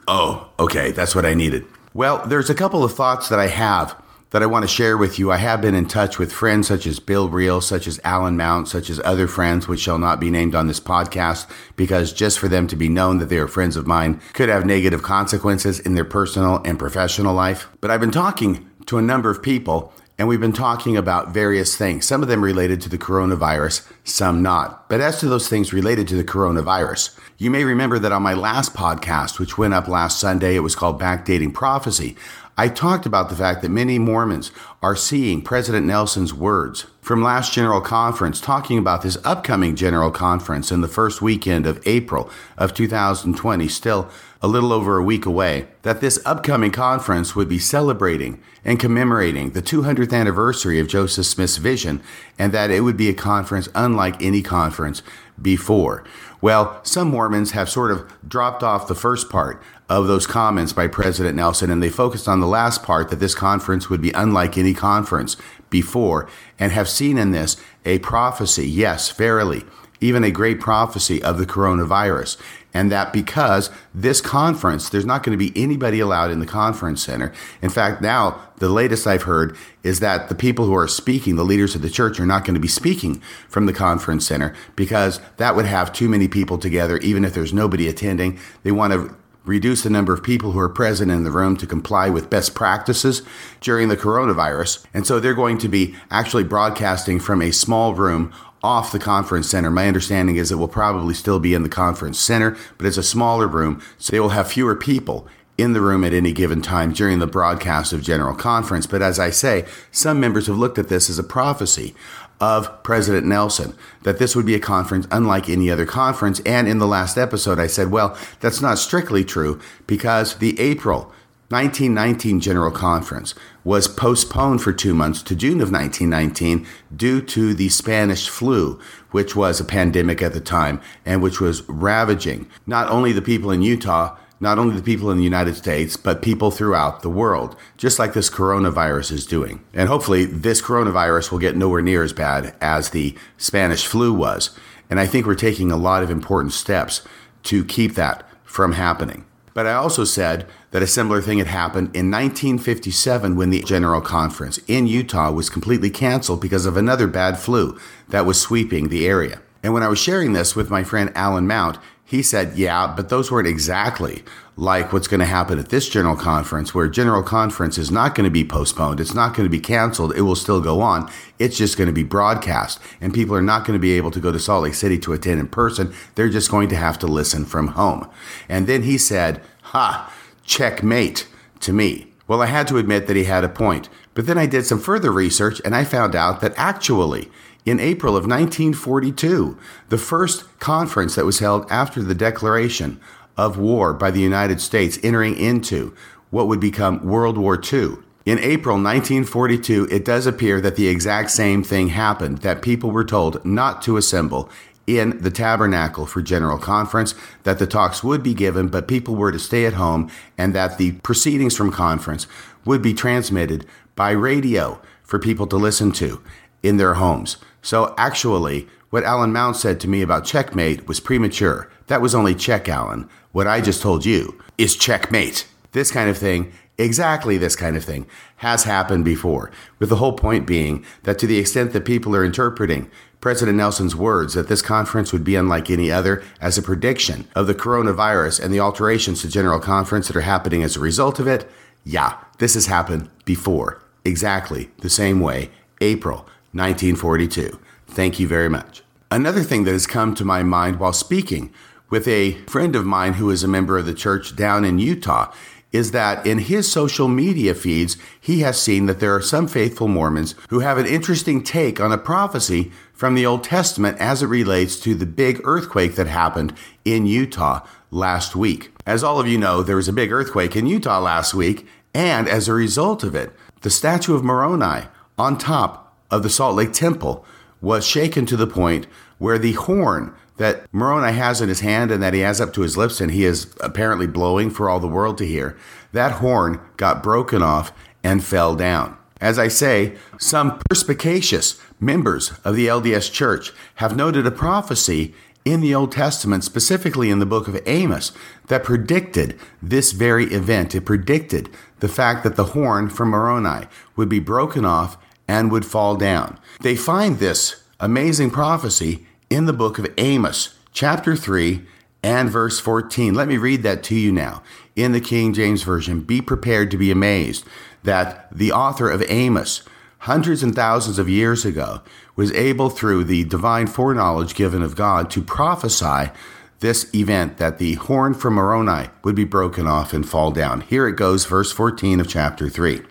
Oh, 0.07 0.49
okay, 0.59 0.91
that's 0.91 1.15
what 1.15 1.25
I 1.25 1.33
needed. 1.33 1.65
Well, 1.93 2.25
there's 2.25 2.49
a 2.49 2.55
couple 2.55 2.83
of 2.83 2.93
thoughts 2.93 3.29
that 3.29 3.39
I 3.39 3.47
have 3.47 3.95
that 4.33 4.41
I 4.41 4.47
want 4.47 4.63
to 4.63 4.67
share 4.67 4.97
with 4.97 5.19
you. 5.19 5.31
I 5.31 5.37
have 5.37 5.61
been 5.61 5.75
in 5.75 5.87
touch 5.87 6.17
with 6.17 6.33
friends 6.33 6.67
such 6.67 6.87
as 6.87 6.99
Bill 6.99 7.29
Reel, 7.29 7.61
such 7.61 7.85
as 7.87 8.01
Alan 8.03 8.35
Mount, 8.35 8.67
such 8.67 8.89
as 8.89 8.99
other 9.05 9.27
friends, 9.27 9.67
which 9.67 9.79
shall 9.79 9.99
not 9.99 10.19
be 10.19 10.31
named 10.31 10.55
on 10.55 10.65
this 10.65 10.79
podcast, 10.79 11.47
because 11.75 12.11
just 12.11 12.39
for 12.39 12.47
them 12.47 12.65
to 12.67 12.75
be 12.75 12.89
known 12.89 13.19
that 13.19 13.29
they 13.29 13.37
are 13.37 13.47
friends 13.47 13.77
of 13.77 13.85
mine 13.85 14.19
could 14.33 14.49
have 14.49 14.65
negative 14.65 15.03
consequences 15.03 15.79
in 15.79 15.93
their 15.93 16.03
personal 16.03 16.61
and 16.65 16.79
professional 16.79 17.35
life. 17.35 17.69
But 17.79 17.91
I've 17.91 18.01
been 18.01 18.09
talking 18.09 18.67
to 18.87 18.97
a 18.97 19.03
number 19.03 19.29
of 19.29 19.43
people, 19.43 19.93
and 20.17 20.27
we've 20.27 20.41
been 20.41 20.51
talking 20.51 20.97
about 20.97 21.31
various 21.31 21.75
things, 21.75 22.05
some 22.05 22.23
of 22.23 22.27
them 22.27 22.43
related 22.43 22.81
to 22.81 22.89
the 22.89 22.97
coronavirus, 22.97 23.87
some 24.03 24.41
not. 24.41 24.89
But 24.89 24.99
as 24.99 25.19
to 25.19 25.27
those 25.27 25.47
things 25.47 25.73
related 25.73 26.07
to 26.07 26.15
the 26.15 26.23
coronavirus, 26.23 27.17
you 27.37 27.51
may 27.51 27.63
remember 27.63 27.99
that 27.99 28.11
on 28.11 28.23
my 28.23 28.33
last 28.33 28.73
podcast, 28.73 29.39
which 29.39 29.57
went 29.57 29.73
up 29.73 29.87
last 29.87 30.19
Sunday, 30.19 30.55
it 30.55 30.61
was 30.61 30.75
called 30.75 30.99
Backdating 30.99 31.53
Prophecy. 31.53 32.15
I 32.55 32.67
talked 32.67 33.07
about 33.07 33.29
the 33.29 33.35
fact 33.35 33.63
that 33.63 33.69
many 33.69 33.97
Mormons 33.97 34.51
are 34.83 34.95
seeing 34.95 35.41
President 35.41 35.87
Nelson's 35.87 36.35
words 36.35 36.85
from 37.01 37.23
last 37.23 37.51
General 37.51 37.81
Conference 37.81 38.39
talking 38.39 38.77
about 38.77 39.01
this 39.01 39.17
upcoming 39.23 39.75
General 39.75 40.11
Conference 40.11 40.71
in 40.71 40.81
the 40.81 40.87
first 40.87 41.19
weekend 41.19 41.65
of 41.65 41.81
April 41.87 42.29
of 42.55 42.75
2020, 42.75 43.67
still 43.67 44.07
a 44.39 44.47
little 44.47 44.71
over 44.71 44.97
a 44.99 45.03
week 45.03 45.25
away, 45.25 45.67
that 45.81 45.99
this 45.99 46.19
upcoming 46.25 46.69
conference 46.69 47.35
would 47.35 47.49
be 47.49 47.57
celebrating 47.57 48.39
and 48.63 48.79
commemorating 48.79 49.51
the 49.51 49.61
200th 49.61 50.13
anniversary 50.13 50.79
of 50.79 50.87
Joseph 50.87 51.25
Smith's 51.25 51.57
vision, 51.57 52.03
and 52.37 52.51
that 52.51 52.69
it 52.69 52.81
would 52.81 52.97
be 52.97 53.09
a 53.09 53.15
conference 53.15 53.67
unlike 53.73 54.21
any 54.21 54.43
conference 54.43 55.01
before. 55.41 56.03
Well, 56.43 56.81
some 56.83 57.09
Mormons 57.09 57.51
have 57.51 57.69
sort 57.69 57.89
of 57.89 58.03
dropped 58.27 58.63
off 58.63 58.89
the 58.89 58.95
first 58.95 59.29
part 59.29 59.63
of 59.87 60.07
those 60.07 60.27
comments 60.27 60.73
by 60.73 60.87
President 60.89 61.37
Nelson, 61.37 61.71
and 61.71 61.81
they 61.81 61.87
focused 61.87 62.27
on 62.27 62.41
the 62.41 62.47
last 62.47 62.83
part 62.83 63.07
that 63.09 63.21
this 63.21 63.33
conference 63.33 63.89
would 63.89 64.01
be 64.01 64.11
unlike 64.11 64.57
any 64.57 64.73
conference 64.73 65.37
before, 65.69 66.27
and 66.59 66.73
have 66.73 66.89
seen 66.89 67.17
in 67.17 67.31
this 67.31 67.55
a 67.85 67.99
prophecy, 67.99 68.67
yes, 68.67 69.09
verily, 69.09 69.63
even 70.01 70.25
a 70.25 70.31
great 70.31 70.59
prophecy 70.59 71.23
of 71.23 71.37
the 71.37 71.45
coronavirus. 71.45 72.35
And 72.73 72.91
that 72.91 73.13
because 73.13 73.69
this 73.93 74.19
conference, 74.19 74.89
there's 74.89 75.05
not 75.05 75.23
going 75.23 75.37
to 75.37 75.51
be 75.51 75.61
anybody 75.61 75.99
allowed 75.99 76.31
in 76.31 76.39
the 76.39 76.45
conference 76.45 77.03
center. 77.03 77.31
In 77.61 77.69
fact, 77.69 78.01
now 78.01 78.41
the 78.57 78.69
latest 78.69 79.05
I've 79.05 79.23
heard 79.23 79.55
is 79.83 79.99
that 79.99 80.29
the 80.29 80.35
people 80.35 80.65
who 80.65 80.75
are 80.75 80.87
speaking, 80.87 81.35
the 81.35 81.43
leaders 81.43 81.75
of 81.75 81.81
the 81.81 81.89
church, 81.89 82.19
are 82.19 82.25
not 82.25 82.45
going 82.45 82.55
to 82.55 82.59
be 82.59 82.67
speaking 82.67 83.21
from 83.47 83.65
the 83.65 83.73
conference 83.73 84.25
center 84.25 84.55
because 84.75 85.19
that 85.37 85.55
would 85.55 85.65
have 85.65 85.93
too 85.93 86.09
many 86.09 86.27
people 86.27 86.57
together, 86.57 86.97
even 86.97 87.23
if 87.23 87.33
there's 87.33 87.53
nobody 87.53 87.87
attending. 87.87 88.39
They 88.63 88.71
want 88.71 88.93
to 88.93 89.15
reduce 89.45 89.83
the 89.83 89.89
number 89.89 90.13
of 90.13 90.23
people 90.23 90.51
who 90.51 90.59
are 90.59 90.69
present 90.69 91.11
in 91.11 91.23
the 91.23 91.31
room 91.31 91.57
to 91.57 91.67
comply 91.67 92.09
with 92.09 92.29
best 92.29 92.55
practices 92.55 93.21
during 93.61 93.89
the 93.89 93.97
coronavirus. 93.97 94.85
And 94.93 95.05
so 95.05 95.19
they're 95.19 95.33
going 95.33 95.57
to 95.59 95.67
be 95.67 95.95
actually 96.09 96.45
broadcasting 96.45 97.19
from 97.19 97.41
a 97.41 97.51
small 97.51 97.93
room 97.93 98.33
off 98.63 98.91
the 98.91 98.99
conference 98.99 99.49
center. 99.49 99.69
My 99.69 99.87
understanding 99.87 100.37
is 100.37 100.51
it 100.51 100.55
will 100.55 100.67
probably 100.67 101.13
still 101.13 101.39
be 101.39 101.53
in 101.53 101.63
the 101.63 101.69
conference 101.69 102.19
center, 102.19 102.57
but 102.77 102.87
it's 102.87 102.97
a 102.97 103.03
smaller 103.03 103.47
room, 103.47 103.81
so 103.97 104.11
they 104.11 104.19
will 104.19 104.29
have 104.29 104.51
fewer 104.51 104.75
people 104.75 105.27
in 105.57 105.73
the 105.73 105.81
room 105.81 106.03
at 106.03 106.13
any 106.13 106.31
given 106.31 106.61
time 106.61 106.91
during 106.93 107.19
the 107.19 107.27
broadcast 107.27 107.93
of 107.93 108.01
General 108.01 108.33
Conference. 108.33 108.87
But 108.87 109.03
as 109.03 109.19
I 109.19 109.29
say, 109.29 109.65
some 109.91 110.19
members 110.19 110.47
have 110.47 110.57
looked 110.57 110.79
at 110.79 110.87
this 110.87 111.09
as 111.09 111.19
a 111.19 111.23
prophecy 111.23 111.93
of 112.39 112.81
President 112.83 113.25
Nelson, 113.25 113.75
that 114.01 114.17
this 114.17 114.35
would 114.35 114.45
be 114.45 114.55
a 114.55 114.59
conference 114.59 115.07
unlike 115.11 115.47
any 115.47 115.69
other 115.69 115.85
conference. 115.85 116.41
And 116.41 116.67
in 116.67 116.79
the 116.79 116.87
last 116.87 117.17
episode, 117.17 117.59
I 117.59 117.67
said, 117.67 117.91
well, 117.91 118.17
that's 118.39 118.61
not 118.61 118.79
strictly 118.79 119.23
true 119.23 119.61
because 119.87 120.35
the 120.35 120.59
April 120.59 121.13
1919 121.53 122.39
General 122.39 122.71
Conference 122.71 123.35
was 123.63 123.87
postponed 123.87 124.59
for 124.61 124.73
two 124.73 124.95
months 124.95 125.21
to 125.21 125.35
June 125.35 125.61
of 125.61 125.71
1919 125.71 126.65
due 126.95 127.21
to 127.21 127.53
the 127.53 127.69
Spanish 127.69 128.27
flu, 128.27 128.79
which 129.11 129.35
was 129.35 129.59
a 129.59 129.65
pandemic 129.65 130.21
at 130.23 130.33
the 130.33 130.41
time 130.41 130.81
and 131.05 131.21
which 131.21 131.39
was 131.39 131.61
ravaging 131.69 132.49
not 132.65 132.89
only 132.89 133.11
the 133.11 133.21
people 133.21 133.51
in 133.51 133.61
Utah, 133.61 134.17
not 134.39 134.57
only 134.57 134.75
the 134.75 134.81
people 134.81 135.11
in 135.11 135.17
the 135.17 135.23
United 135.23 135.55
States, 135.55 135.95
but 135.95 136.23
people 136.23 136.49
throughout 136.49 137.03
the 137.03 137.09
world, 137.09 137.55
just 137.77 137.99
like 137.99 138.13
this 138.13 138.31
coronavirus 138.31 139.11
is 139.11 139.25
doing. 139.27 139.63
And 139.75 139.87
hopefully, 139.87 140.25
this 140.25 140.59
coronavirus 140.59 141.31
will 141.31 141.39
get 141.39 141.55
nowhere 141.55 141.83
near 141.83 142.03
as 142.03 142.13
bad 142.13 142.55
as 142.61 142.89
the 142.89 143.15
Spanish 143.37 143.85
flu 143.85 144.11
was. 144.11 144.49
And 144.89 144.99
I 144.99 145.05
think 145.05 145.27
we're 145.27 145.35
taking 145.35 145.71
a 145.71 145.77
lot 145.77 146.01
of 146.01 146.09
important 146.09 146.51
steps 146.51 147.03
to 147.43 147.63
keep 147.63 147.93
that 147.93 148.27
from 148.43 148.73
happening. 148.73 149.25
But 149.53 149.67
I 149.67 149.73
also 149.73 150.03
said 150.03 150.47
that 150.73 150.81
a 150.81 150.87
similar 150.87 151.21
thing 151.21 151.37
had 151.37 151.47
happened 151.47 151.95
in 151.95 152.09
1957 152.09 153.35
when 153.35 153.51
the 153.51 153.61
General 153.61 154.01
Conference 154.01 154.59
in 154.67 154.87
Utah 154.87 155.31
was 155.31 155.47
completely 155.47 155.91
canceled 155.91 156.41
because 156.41 156.65
of 156.65 156.75
another 156.75 157.05
bad 157.05 157.37
flu 157.37 157.79
that 158.09 158.25
was 158.25 158.41
sweeping 158.41 158.89
the 158.89 159.07
area. 159.07 159.39
And 159.61 159.71
when 159.71 159.83
I 159.83 159.87
was 159.87 159.99
sharing 159.99 160.33
this 160.33 160.55
with 160.55 160.71
my 160.71 160.83
friend 160.83 161.11
Alan 161.13 161.45
Mount, 161.45 161.77
he 162.03 162.23
said, 162.23 162.57
yeah, 162.57 162.91
but 162.95 163.09
those 163.09 163.31
weren't 163.31 163.47
exactly 163.47 164.23
like 164.57 164.91
what's 164.91 165.07
going 165.07 165.19
to 165.19 165.27
happen 165.27 165.59
at 165.59 165.69
this 165.69 165.87
general 165.87 166.15
conference, 166.15 166.73
where 166.73 166.87
general 166.87 167.21
conference 167.21 167.77
is 167.77 167.91
not 167.91 168.15
going 168.15 168.25
to 168.25 168.31
be 168.31 168.43
postponed. 168.43 168.99
It's 168.99 169.13
not 169.13 169.35
going 169.35 169.45
to 169.45 169.51
be 169.51 169.59
canceled. 169.59 170.15
It 170.15 170.21
will 170.21 170.35
still 170.35 170.59
go 170.59 170.81
on. 170.81 171.09
It's 171.37 171.57
just 171.57 171.77
going 171.77 171.87
to 171.87 171.93
be 171.93 172.03
broadcast, 172.03 172.79
and 172.99 173.13
people 173.13 173.35
are 173.35 173.41
not 173.43 173.65
going 173.65 173.77
to 173.77 173.81
be 173.81 173.93
able 173.93 174.11
to 174.11 174.19
go 174.19 174.31
to 174.31 174.39
Salt 174.39 174.63
Lake 174.63 174.73
City 174.73 174.97
to 174.99 175.13
attend 175.13 175.39
in 175.39 175.47
person. 175.47 175.93
They're 176.15 176.29
just 176.29 176.51
going 176.51 176.69
to 176.69 176.75
have 176.75 176.97
to 176.99 177.07
listen 177.07 177.45
from 177.45 177.69
home. 177.69 178.09
And 178.49 178.65
then 178.67 178.83
he 178.83 178.97
said, 178.97 179.41
ha, 179.61 180.11
checkmate 180.43 181.27
to 181.61 181.73
me. 181.73 182.07
Well, 182.27 182.41
I 182.41 182.47
had 182.47 182.67
to 182.69 182.77
admit 182.77 183.07
that 183.07 183.15
he 183.15 183.25
had 183.25 183.43
a 183.43 183.49
point. 183.49 183.89
But 184.13 184.27
then 184.27 184.37
I 184.37 184.45
did 184.45 184.65
some 184.65 184.79
further 184.79 185.11
research 185.11 185.61
and 185.65 185.75
I 185.75 185.83
found 185.83 186.15
out 186.15 186.41
that 186.41 186.53
actually, 186.55 187.29
in 187.65 187.79
April 187.79 188.15
of 188.15 188.23
1942, 188.23 189.57
the 189.89 189.97
first 189.97 190.59
conference 190.59 191.15
that 191.15 191.25
was 191.25 191.39
held 191.39 191.69
after 191.69 192.01
the 192.01 192.15
declaration 192.15 192.99
of 193.37 193.57
war 193.57 193.93
by 193.93 194.11
the 194.11 194.19
United 194.19 194.61
States 194.61 194.99
entering 195.03 195.37
into 195.37 195.95
what 196.29 196.47
would 196.47 196.59
become 196.59 197.05
World 197.05 197.37
War 197.37 197.59
II. 197.61 197.97
In 198.25 198.39
April 198.39 198.75
1942, 198.75 199.89
it 199.91 200.05
does 200.05 200.25
appear 200.25 200.61
that 200.61 200.77
the 200.77 200.87
exact 200.87 201.29
same 201.31 201.61
thing 201.61 201.89
happened, 201.89 202.37
that 202.39 202.61
people 202.61 202.89
were 202.89 203.03
told 203.03 203.43
not 203.43 203.81
to 203.81 203.97
assemble 203.97 204.49
in 204.85 205.21
the 205.21 205.31
tabernacle 205.31 206.05
for 206.05 206.21
General 206.21 206.57
Conference, 206.57 207.15
that 207.43 207.59
the 207.59 207.67
talks 207.67 208.03
would 208.03 208.21
be 208.21 208.33
given, 208.33 208.67
but 208.67 208.87
people 208.87 209.15
were 209.15 209.31
to 209.31 209.39
stay 209.39 209.65
at 209.65 209.73
home, 209.73 210.11
and 210.37 210.53
that 210.53 210.77
the 210.77 210.93
proceedings 210.93 211.55
from 211.55 211.71
conference 211.71 212.27
would 212.65 212.81
be 212.81 212.93
transmitted 212.93 213.65
by 213.95 214.11
radio 214.11 214.81
for 215.03 215.19
people 215.19 215.47
to 215.47 215.55
listen 215.55 215.91
to 215.91 216.21
in 216.61 216.77
their 216.77 216.95
homes. 216.95 217.37
So 217.61 217.93
actually, 217.97 218.67
what 218.89 219.03
Alan 219.03 219.33
Mount 219.33 219.55
said 219.55 219.79
to 219.79 219.89
me 219.89 220.01
about 220.01 220.25
checkmate 220.25 220.87
was 220.87 220.99
premature. 220.99 221.69
That 221.87 222.01
was 222.01 222.13
only 222.13 222.35
check, 222.35 222.69
Alan. 222.69 223.09
What 223.31 223.47
I 223.47 223.61
just 223.61 223.81
told 223.81 224.05
you 224.05 224.39
is 224.57 224.75
checkmate. 224.75 225.47
This 225.71 225.91
kind 225.91 226.09
of 226.09 226.17
thing, 226.17 226.53
exactly 226.77 227.37
this 227.37 227.55
kind 227.55 227.75
of 227.75 227.83
thing, 227.83 228.05
has 228.37 228.63
happened 228.63 229.05
before, 229.05 229.49
with 229.79 229.89
the 229.89 229.95
whole 229.95 230.13
point 230.13 230.45
being 230.45 230.85
that 231.03 231.17
to 231.19 231.27
the 231.27 231.39
extent 231.39 231.73
that 231.73 231.85
people 231.85 232.15
are 232.15 232.23
interpreting 232.23 232.89
President 233.23 233.55
Nelson's 233.55 233.95
words 233.95 234.33
that 234.33 234.49
this 234.49 234.61
conference 234.61 235.13
would 235.13 235.23
be 235.23 235.37
unlike 235.37 235.69
any 235.69 235.89
other 235.89 236.21
as 236.41 236.57
a 236.57 236.61
prediction 236.61 237.25
of 237.37 237.47
the 237.47 237.55
coronavirus 237.55 238.43
and 238.43 238.53
the 238.53 238.59
alterations 238.59 239.21
to 239.21 239.29
General 239.29 239.61
Conference 239.61 240.07
that 240.07 240.17
are 240.17 240.21
happening 240.21 240.61
as 240.61 240.75
a 240.75 240.81
result 240.81 241.19
of 241.19 241.27
it, 241.27 241.49
yeah, 241.85 242.17
this 242.39 242.53
has 242.55 242.65
happened 242.65 243.09
before, 243.23 243.81
exactly 244.03 244.71
the 244.79 244.89
same 244.89 245.21
way, 245.21 245.51
April 245.79 246.17
1942. 246.51 247.57
Thank 247.87 248.19
you 248.19 248.27
very 248.27 248.49
much. 248.49 248.83
Another 249.09 249.41
thing 249.41 249.63
that 249.63 249.71
has 249.71 249.87
come 249.87 250.13
to 250.15 250.25
my 250.25 250.43
mind 250.43 250.77
while 250.77 250.91
speaking 250.91 251.53
with 251.89 252.05
a 252.09 252.33
friend 252.47 252.75
of 252.75 252.85
mine 252.85 253.13
who 253.13 253.29
is 253.29 253.41
a 253.41 253.47
member 253.47 253.77
of 253.77 253.85
the 253.85 253.93
church 253.93 254.35
down 254.35 254.65
in 254.65 254.79
Utah 254.79 255.31
is 255.73 255.91
that 255.91 256.25
in 256.25 256.37
his 256.37 256.71
social 256.71 257.07
media 257.07 257.53
feeds, 257.55 257.97
he 258.21 258.41
has 258.41 258.61
seen 258.61 258.85
that 258.85 258.99
there 258.99 259.13
are 259.13 259.21
some 259.21 259.47
faithful 259.47 259.87
Mormons 259.87 260.35
who 260.49 260.59
have 260.59 260.77
an 260.77 260.85
interesting 260.85 261.43
take 261.43 261.81
on 261.81 261.91
a 261.91 261.97
prophecy 261.97 262.71
from 262.93 263.15
the 263.15 263.25
Old 263.25 263.43
Testament 263.43 263.97
as 263.97 264.21
it 264.21 264.27
relates 264.27 264.79
to 264.81 264.93
the 264.93 265.07
big 265.07 265.41
earthquake 265.43 265.95
that 265.95 266.07
happened 266.07 266.53
in 266.85 267.07
Utah 267.07 267.65
last 267.89 268.35
week. 268.35 268.71
As 268.85 269.03
all 269.03 269.19
of 269.19 269.27
you 269.27 269.37
know, 269.37 269.63
there 269.63 269.75
was 269.75 269.87
a 269.87 269.93
big 269.93 270.11
earthquake 270.11 270.55
in 270.55 270.67
Utah 270.67 270.99
last 270.99 271.33
week, 271.33 271.67
and 271.93 272.29
as 272.29 272.47
a 272.47 272.53
result 272.53 273.03
of 273.03 273.15
it, 273.15 273.33
the 273.61 273.69
statue 273.69 274.15
of 274.15 274.23
Moroni 274.23 274.87
on 275.17 275.37
top 275.37 275.97
of 276.11 276.21
the 276.21 276.29
Salt 276.29 276.55
Lake 276.55 276.73
Temple 276.73 277.25
was 277.61 277.85
shaken 277.85 278.25
to 278.27 278.37
the 278.37 278.45
point 278.45 278.85
where 279.17 279.39
the 279.39 279.53
horn 279.53 280.13
that 280.37 280.71
Moroni 280.73 281.13
has 281.13 281.41
in 281.41 281.49
his 281.49 281.59
hand 281.59 281.91
and 281.91 282.01
that 282.01 282.13
he 282.13 282.21
has 282.21 282.41
up 282.41 282.53
to 282.53 282.61
his 282.61 282.77
lips 282.77 282.99
and 282.99 283.11
he 283.11 283.25
is 283.25 283.53
apparently 283.61 284.07
blowing 284.07 284.49
for 284.49 284.69
all 284.69 284.79
the 284.79 284.87
world 284.87 285.17
to 285.19 285.25
hear, 285.25 285.57
that 285.91 286.13
horn 286.13 286.59
got 286.77 287.03
broken 287.03 287.41
off 287.41 287.71
and 288.03 288.23
fell 288.23 288.55
down. 288.55 288.97
As 289.21 289.39
I 289.39 289.47
say, 289.47 289.95
some 290.19 290.59
perspicacious 290.69 291.59
members 291.79 292.33
of 292.43 292.55
the 292.55 292.67
LDS 292.67 293.11
Church 293.11 293.53
have 293.75 293.95
noted 293.95 294.27
a 294.27 294.31
prophecy 294.31 295.13
in 295.45 295.61
the 295.61 295.75
Old 295.75 295.91
Testament, 295.91 296.43
specifically 296.43 297.09
in 297.09 297.19
the 297.19 297.25
book 297.25 297.47
of 297.47 297.59
Amos, 297.65 298.11
that 298.47 298.63
predicted 298.63 299.37
this 299.61 299.91
very 299.91 300.25
event. 300.25 300.73
It 300.73 300.81
predicted 300.81 301.49
the 301.79 301.89
fact 301.89 302.23
that 302.23 302.35
the 302.35 302.45
horn 302.45 302.89
from 302.89 303.09
Moroni 303.09 303.67
would 303.95 304.09
be 304.09 304.19
broken 304.19 304.65
off 304.65 304.97
and 305.27 305.51
would 305.51 305.65
fall 305.65 305.95
down. 305.95 306.39
They 306.61 306.75
find 306.75 307.19
this 307.19 307.63
amazing 307.79 308.31
prophecy 308.31 309.05
in 309.33 309.45
the 309.45 309.53
book 309.53 309.79
of 309.79 309.87
Amos, 309.97 310.55
chapter 310.71 311.15
3 311.15 311.63
and 312.03 312.29
verse 312.29 312.59
14. 312.59 313.13
Let 313.13 313.27
me 313.27 313.37
read 313.37 313.63
that 313.63 313.81
to 313.83 313.95
you 313.95 314.11
now. 314.11 314.43
In 314.75 314.91
the 314.91 315.01
King 315.01 315.33
James 315.33 315.63
Version, 315.63 316.01
be 316.01 316.21
prepared 316.21 316.69
to 316.71 316.77
be 316.77 316.91
amazed 316.91 317.45
that 317.83 318.27
the 318.31 318.51
author 318.51 318.89
of 318.89 319.03
Amos 319.09 319.63
hundreds 320.03 320.43
and 320.43 320.53
thousands 320.53 320.99
of 320.99 321.07
years 321.07 321.45
ago, 321.45 321.81
was 322.17 322.29
able 322.33 322.69
through 322.69 323.05
the 323.05 323.23
divine 323.23 323.65
foreknowledge 323.65 324.35
given 324.35 324.61
of 324.61 324.75
God 324.75 325.09
to 325.09 325.21
prophesy 325.21 326.11
this 326.59 326.93
event 326.93 327.37
that 327.37 327.57
the 327.57 327.75
horn 327.75 328.13
from 328.13 328.33
Moroni 328.33 328.89
would 329.01 329.15
be 329.15 329.23
broken 329.23 329.65
off 329.65 329.93
and 329.93 330.07
fall 330.07 330.31
down. 330.31 330.59
Here 330.59 330.89
it 330.89 330.97
goes, 330.97 331.25
verse 331.25 331.53
14 331.53 332.01
of 332.01 332.09
chapter 332.09 332.49
3. 332.49 332.81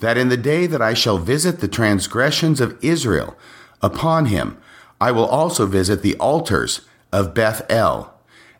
That 0.00 0.18
in 0.18 0.28
the 0.28 0.36
day 0.36 0.66
that 0.66 0.82
I 0.82 0.92
shall 0.92 1.16
visit 1.16 1.60
the 1.60 1.68
transgressions 1.68 2.60
of 2.60 2.78
Israel 2.84 3.34
upon 3.80 4.26
him, 4.26 4.58
I 5.00 5.12
will 5.12 5.26
also 5.26 5.66
visit 5.66 6.02
the 6.02 6.16
altars 6.16 6.82
of 7.12 7.34
Bethel, 7.34 8.12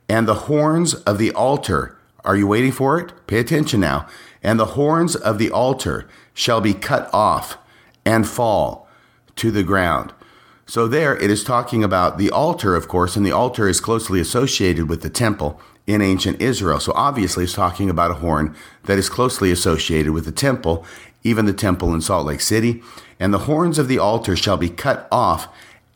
and 0.08 0.26
the 0.26 0.34
horns 0.34 0.94
of 0.94 1.18
the 1.18 1.32
altar. 1.32 1.96
Are 2.24 2.36
you 2.36 2.46
waiting 2.46 2.72
for 2.72 2.98
it? 2.98 3.12
Pay 3.26 3.38
attention 3.38 3.80
now. 3.80 4.06
And 4.42 4.58
the 4.58 4.74
horns 4.76 5.16
of 5.16 5.38
the 5.38 5.50
altar 5.50 6.08
shall 6.34 6.60
be 6.60 6.74
cut 6.74 7.12
off 7.12 7.58
and 8.04 8.26
fall 8.26 8.88
to 9.36 9.50
the 9.50 9.62
ground. 9.62 10.12
So, 10.68 10.88
there 10.88 11.16
it 11.16 11.30
is 11.30 11.44
talking 11.44 11.84
about 11.84 12.18
the 12.18 12.30
altar, 12.30 12.74
of 12.74 12.88
course, 12.88 13.14
and 13.14 13.24
the 13.24 13.32
altar 13.32 13.68
is 13.68 13.80
closely 13.80 14.18
associated 14.18 14.88
with 14.88 15.02
the 15.02 15.10
temple 15.10 15.60
in 15.86 16.02
ancient 16.02 16.40
Israel. 16.40 16.80
So, 16.80 16.92
obviously, 16.96 17.44
it's 17.44 17.52
talking 17.52 17.88
about 17.88 18.10
a 18.10 18.14
horn 18.14 18.56
that 18.84 18.98
is 18.98 19.08
closely 19.08 19.52
associated 19.52 20.12
with 20.12 20.24
the 20.24 20.32
temple, 20.32 20.84
even 21.22 21.46
the 21.46 21.52
temple 21.52 21.94
in 21.94 22.00
Salt 22.00 22.26
Lake 22.26 22.40
City. 22.40 22.82
And 23.20 23.32
the 23.32 23.46
horns 23.46 23.78
of 23.78 23.86
the 23.86 24.00
altar 24.00 24.34
shall 24.34 24.56
be 24.56 24.68
cut 24.68 25.06
off 25.12 25.46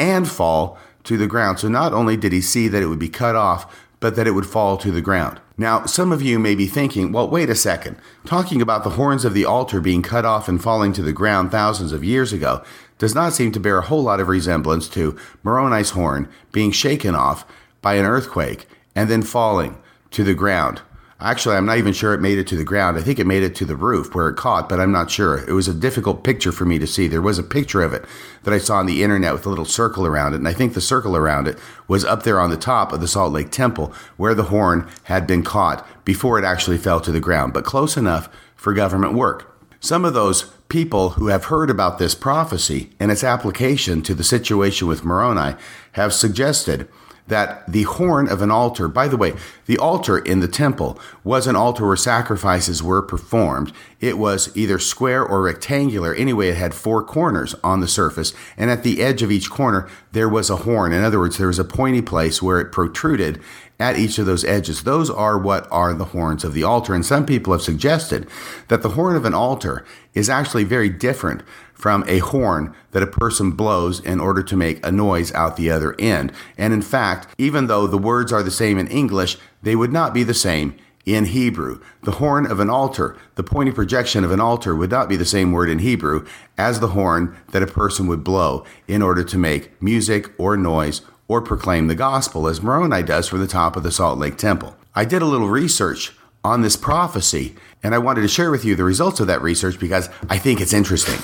and 0.01 0.29
fall 0.29 0.79
to 1.05 1.17
the 1.17 1.27
ground. 1.27 1.61
So, 1.61 1.69
not 1.69 1.93
only 1.93 2.17
did 2.17 2.33
he 2.33 2.41
see 2.41 2.67
that 2.69 2.83
it 2.83 2.87
would 2.87 2.99
be 2.99 3.09
cut 3.09 3.37
off, 3.37 3.87
but 4.01 4.17
that 4.17 4.27
it 4.27 4.33
would 4.33 4.47
fall 4.47 4.77
to 4.79 4.91
the 4.91 5.03
ground. 5.03 5.41
Now, 5.59 5.85
some 5.85 6.11
of 6.11 6.23
you 6.23 6.39
may 6.39 6.55
be 6.55 6.67
thinking, 6.67 7.13
well, 7.13 7.29
wait 7.29 7.51
a 7.51 7.55
second. 7.55 7.97
Talking 8.25 8.63
about 8.63 8.83
the 8.83 8.91
horns 8.91 9.27
of 9.27 9.35
the 9.35 9.45
altar 9.45 9.81
being 9.81 10.01
cut 10.01 10.25
off 10.25 10.49
and 10.49 10.61
falling 10.61 10.95
to 10.95 11.03
the 11.03 11.13
ground 11.13 11.51
thousands 11.51 11.93
of 11.93 12.03
years 12.03 12.33
ago 12.33 12.65
does 12.97 13.15
not 13.15 13.35
seem 13.35 13.53
to 13.53 13.61
bear 13.61 13.79
a 13.79 13.83
whole 13.83 14.03
lot 14.03 14.21
of 14.21 14.29
resemblance 14.29 14.89
to 14.89 15.19
Moroni's 15.43 15.91
horn 15.91 16.29
being 16.51 16.71
shaken 16.71 17.15
off 17.15 17.45
by 17.83 17.95
an 17.95 18.07
earthquake 18.07 18.67
and 18.95 19.11
then 19.11 19.23
falling 19.23 19.79
to 20.13 20.25
the 20.25 20.35
ground. 20.35 20.81
Actually, 21.23 21.57
I'm 21.57 21.67
not 21.67 21.77
even 21.77 21.93
sure 21.93 22.15
it 22.15 22.23
made 22.23 22.39
it 22.39 22.47
to 22.47 22.57
the 22.57 22.65
ground. 22.65 22.97
I 22.97 23.03
think 23.03 23.19
it 23.19 23.27
made 23.27 23.43
it 23.43 23.55
to 23.57 23.67
the 23.67 23.77
roof 23.77 24.15
where 24.15 24.29
it 24.31 24.37
caught, 24.37 24.71
but 24.71 24.81
I'm 24.81 24.91
not 24.91 25.11
sure. 25.11 25.45
It 25.47 25.53
was 25.53 25.69
a 25.69 25.75
difficult 25.75 26.25
picture 26.25 26.51
for 26.51 26.65
me 26.65 26.79
to 26.79 26.87
see. 26.87 27.09
There 27.09 27.21
was 27.21 27.39
a 27.39 27.43
picture 27.43 27.83
of 27.83 27.93
it 27.93 28.07
that 28.45 28.55
I 28.55 28.59
saw 28.59 28.79
on 28.79 28.87
the 28.87 29.03
internet 29.03 29.35
with 29.35 29.45
a 29.45 29.51
little 29.51 29.67
circle 29.67 30.07
around 30.07 30.33
it, 30.33 30.37
and 30.39 30.49
I 30.49 30.55
think 30.55 30.73
the 30.73 30.81
circle 30.81 31.17
around 31.17 31.47
it 31.47 31.59
was 31.87 32.07
up 32.07 32.23
there 32.23 32.41
on 32.41 32.49
the 32.49 32.57
top 32.57 32.91
of 32.93 33.03
the 33.03 33.09
Salt 33.09 33.35
Lake 33.35 33.51
Temple 33.51 33.93
where 34.17 34.35
the 34.35 34.45
horn 34.45 34.89
had 35.05 35.27
been 35.27 35.43
caught 35.43 35.87
before 36.07 36.39
it 36.39 36.45
actually 36.45 36.79
fell 36.79 37.01
to 37.01 37.13
the 37.13 37.21
ground, 37.21 37.53
but 37.53 37.65
close 37.67 37.99
enough 37.99 38.31
for 38.57 38.73
government 38.73 39.13
work. 39.13 39.55
Some 39.79 40.07
of 40.07 40.15
those 40.15 40.45
people 40.71 41.11
who 41.11 41.27
have 41.27 41.47
heard 41.47 41.69
about 41.69 41.99
this 41.99 42.15
prophecy 42.15 42.91
and 42.99 43.11
its 43.11 43.25
application 43.25 44.01
to 44.03 44.15
the 44.15 44.25
situation 44.25 44.89
with 44.89 45.05
Moroni 45.05 45.57
have 45.93 46.15
suggested 46.15 46.89
that 47.29 47.71
the 47.71 47.85
horn 47.85 48.29
of 48.29 48.43
an 48.43 48.51
altar, 48.51 48.89
by 48.89 49.09
the 49.09 49.17
way, 49.17 49.35
the 49.67 49.79
altar 49.79 50.19
in 50.19 50.41
the 50.41 50.49
temple 50.49 50.99
was 51.23 51.47
an 51.47 51.57
altar 51.57 51.87
where 51.87 51.97
sacrifices 51.97 52.83
were 52.83 53.03
performed. 53.03 53.73
It 54.01 54.19
was 54.19 54.55
either 54.57 54.79
square 54.79 55.25
or 55.25 55.43
rectangular. 55.43 56.15
Anyway, 56.15 56.49
it 56.49 56.57
had 56.57 56.75
four 56.75 57.03
corners 57.03 57.55
on 57.63 57.81
the 57.81 57.89
surface, 57.89 58.33
and 58.57 58.71
at 58.71 58.83
the 58.83 59.01
edge 59.01 59.23
of 59.23 59.31
each 59.31 59.51
corner, 59.51 59.89
there 60.13 60.29
was 60.29 60.51
a 60.51 60.57
horn. 60.57 60.93
In 60.93 61.05
other 61.05 61.19
words, 61.19 61.39
there 61.39 61.47
was 61.47 61.59
a 61.59 61.65
pointy 61.65 62.03
place 62.03 62.43
where 62.43 62.61
it 62.61 62.73
protruded 62.73 63.41
at 63.81 63.99
each 63.99 64.19
of 64.19 64.27
those 64.27 64.45
edges. 64.45 64.83
Those 64.83 65.09
are 65.09 65.39
what 65.39 65.67
are 65.71 65.95
the 65.95 66.07
horns 66.07 66.45
of 66.45 66.53
the 66.53 66.63
altar. 66.63 66.95
And 66.95 67.05
some 67.05 67.25
people 67.25 67.53
have 67.55 67.63
suggested 67.63 68.29
that 68.69 68.83
the 68.83 68.91
horn 68.91 69.17
of 69.17 69.25
an 69.25 69.35
altar 69.35 69.87
is 70.13 70.29
actually 70.29 70.65
very 70.65 70.91
different 70.91 71.43
from 71.81 72.05
a 72.07 72.19
horn 72.19 72.75
that 72.91 73.03
a 73.03 73.07
person 73.07 73.53
blows 73.53 74.01
in 74.01 74.21
order 74.21 74.43
to 74.43 74.57
make 74.57 74.85
a 74.85 74.93
noise 74.93 75.33
out 75.33 75.57
the 75.57 75.71
other 75.71 75.95
end. 75.99 76.31
And 76.59 76.75
in 76.75 76.83
fact, 76.83 77.29
even 77.39 77.69
though 77.69 77.87
the 77.87 77.97
words 77.97 78.33
are 78.33 78.43
the 78.43 78.51
same 78.51 78.79
in 78.79 78.87
English, 78.89 79.39
they 79.63 79.75
would 79.75 79.93
not 79.93 80.13
be 80.13 80.23
the 80.23 80.35
same 80.35 80.77
in 81.07 81.25
Hebrew. 81.25 81.81
The 82.03 82.13
horn 82.13 82.47
of 82.47 82.61
an 82.61 82.69
altar, 82.69 83.17
the 83.37 83.43
pointy 83.43 83.73
projection 83.73 84.25
of 84.25 84.31
an 84.31 84.41
altar, 84.41 84.77
would 84.77 84.91
not 84.91 85.09
be 85.09 85.17
the 85.17 85.25
same 85.25 85.53
word 85.53 85.71
in 85.71 85.79
Hebrew 85.79 86.27
as 86.59 86.81
the 86.81 86.89
horn 86.89 87.35
that 87.53 87.63
a 87.63 87.67
person 87.67 88.07
would 88.09 88.23
blow 88.23 88.65
in 88.87 89.01
order 89.01 89.25
to 89.25 89.39
make 89.39 89.81
music 89.83 90.31
or 90.39 90.59
noise 90.59 91.01
or 91.29 91.41
proclaim 91.41 91.87
the 91.87 91.95
gospel, 91.95 92.47
as 92.47 92.61
Moroni 92.61 93.03
does 93.03 93.29
from 93.29 93.41
the 93.41 93.47
top 93.47 93.77
of 93.77 93.85
the 93.85 93.93
Salt 93.93 94.19
Lake 94.19 94.37
Temple. 94.37 94.77
I 94.95 95.05
did 95.05 95.23
a 95.23 95.27
little 95.27 95.49
research 95.49 96.13
on 96.45 96.63
this 96.63 96.77
prophecy, 96.77 97.55
and 97.83 97.95
I 97.95 97.99
wanted 97.99 98.23
to 98.23 98.29
share 98.29 98.51
with 98.51 98.65
you 98.65 98.75
the 98.75 98.85
results 98.85 99.21
of 99.21 99.29
that 99.29 99.41
research 99.41 99.79
because 99.79 100.11
I 100.29 100.39
think 100.39 100.61
it's 100.61 100.73
interesting. 100.73 101.19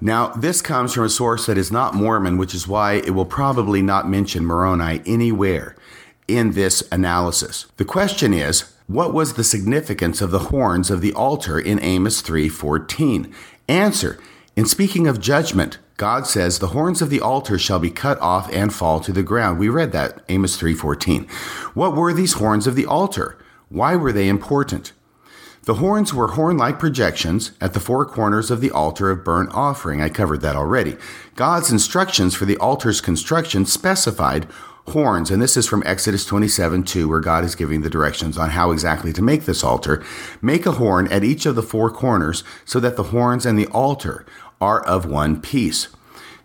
Now, 0.00 0.28
this 0.28 0.62
comes 0.62 0.94
from 0.94 1.04
a 1.04 1.10
source 1.10 1.46
that 1.46 1.58
is 1.58 1.70
not 1.70 1.94
Mormon, 1.94 2.38
which 2.38 2.54
is 2.54 2.66
why 2.66 2.94
it 2.94 3.10
will 3.10 3.26
probably 3.26 3.82
not 3.82 4.08
mention 4.08 4.46
Moroni 4.46 5.02
anywhere 5.04 5.76
in 6.26 6.52
this 6.52 6.82
analysis. 6.90 7.66
The 7.76 7.84
question 7.84 8.32
is, 8.32 8.72
what 8.86 9.12
was 9.12 9.34
the 9.34 9.44
significance 9.44 10.20
of 10.20 10.30
the 10.30 10.48
horns 10.50 10.90
of 10.90 11.00
the 11.00 11.12
altar 11.12 11.60
in 11.60 11.78
Amos 11.80 12.22
3:14? 12.22 13.30
Answer: 13.68 14.18
In 14.56 14.64
speaking 14.64 15.06
of 15.06 15.20
judgment, 15.20 15.78
God 15.96 16.26
says, 16.26 16.58
"The 16.58 16.68
horns 16.68 17.02
of 17.02 17.10
the 17.10 17.20
altar 17.20 17.58
shall 17.58 17.78
be 17.78 17.90
cut 17.90 18.18
off 18.20 18.50
and 18.52 18.72
fall 18.72 19.00
to 19.00 19.12
the 19.12 19.22
ground." 19.22 19.58
We 19.58 19.68
read 19.68 19.92
that 19.92 20.24
Amos 20.30 20.56
3:14. 20.56 21.26
What 21.74 21.94
were 21.94 22.14
these 22.14 22.32
horns 22.34 22.66
of 22.66 22.74
the 22.74 22.86
altar? 22.86 23.36
Why 23.68 23.96
were 23.96 24.12
they 24.12 24.28
important? 24.28 24.92
The 25.64 25.74
horns 25.74 26.14
were 26.14 26.28
horn 26.28 26.56
like 26.56 26.78
projections 26.78 27.52
at 27.60 27.74
the 27.74 27.80
four 27.80 28.06
corners 28.06 28.50
of 28.50 28.62
the 28.62 28.70
altar 28.70 29.10
of 29.10 29.22
burnt 29.22 29.50
offering. 29.52 30.00
I 30.00 30.08
covered 30.08 30.40
that 30.40 30.56
already. 30.56 30.96
God's 31.36 31.70
instructions 31.70 32.34
for 32.34 32.46
the 32.46 32.56
altar's 32.56 33.02
construction 33.02 33.66
specified 33.66 34.46
horns, 34.88 35.30
and 35.30 35.40
this 35.40 35.58
is 35.58 35.66
from 35.66 35.82
Exodus 35.84 36.24
27 36.24 36.84
2, 36.84 37.06
where 37.06 37.20
God 37.20 37.44
is 37.44 37.54
giving 37.54 37.82
the 37.82 37.90
directions 37.90 38.38
on 38.38 38.50
how 38.50 38.70
exactly 38.70 39.12
to 39.12 39.20
make 39.20 39.44
this 39.44 39.62
altar. 39.62 40.02
Make 40.40 40.64
a 40.64 40.72
horn 40.72 41.06
at 41.12 41.24
each 41.24 41.44
of 41.44 41.56
the 41.56 41.62
four 41.62 41.90
corners 41.90 42.42
so 42.64 42.80
that 42.80 42.96
the 42.96 43.04
horns 43.04 43.44
and 43.44 43.58
the 43.58 43.66
altar 43.66 44.24
are 44.62 44.82
of 44.86 45.04
one 45.04 45.42
piece. 45.42 45.88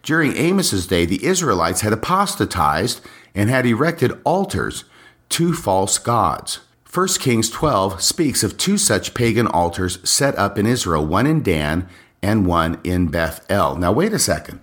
During 0.04 0.38
Amos's 0.38 0.88
day, 0.88 1.06
the 1.06 1.24
Israelites 1.26 1.82
had 1.82 1.94
apostatized 1.94 3.00
and 3.34 3.50
had 3.50 3.66
erected 3.66 4.20
altars 4.26 4.84
to 5.30 5.54
false 5.54 5.98
gods. 5.98 6.60
1 6.96 7.08
Kings 7.20 7.50
12 7.50 8.02
speaks 8.02 8.42
of 8.42 8.56
two 8.56 8.78
such 8.78 9.14
pagan 9.14 9.48
altars 9.48 10.00
set 10.10 10.34
up 10.38 10.58
in 10.58 10.66
Israel, 10.66 11.06
one 11.06 11.28
in 11.28 11.44
Dan 11.44 11.90
and 12.22 12.46
one 12.46 12.80
in 12.86 13.08
Bethel. 13.10 13.76
Now 13.76 13.92
wait 13.92 14.14
a 14.14 14.20
second. 14.20 14.62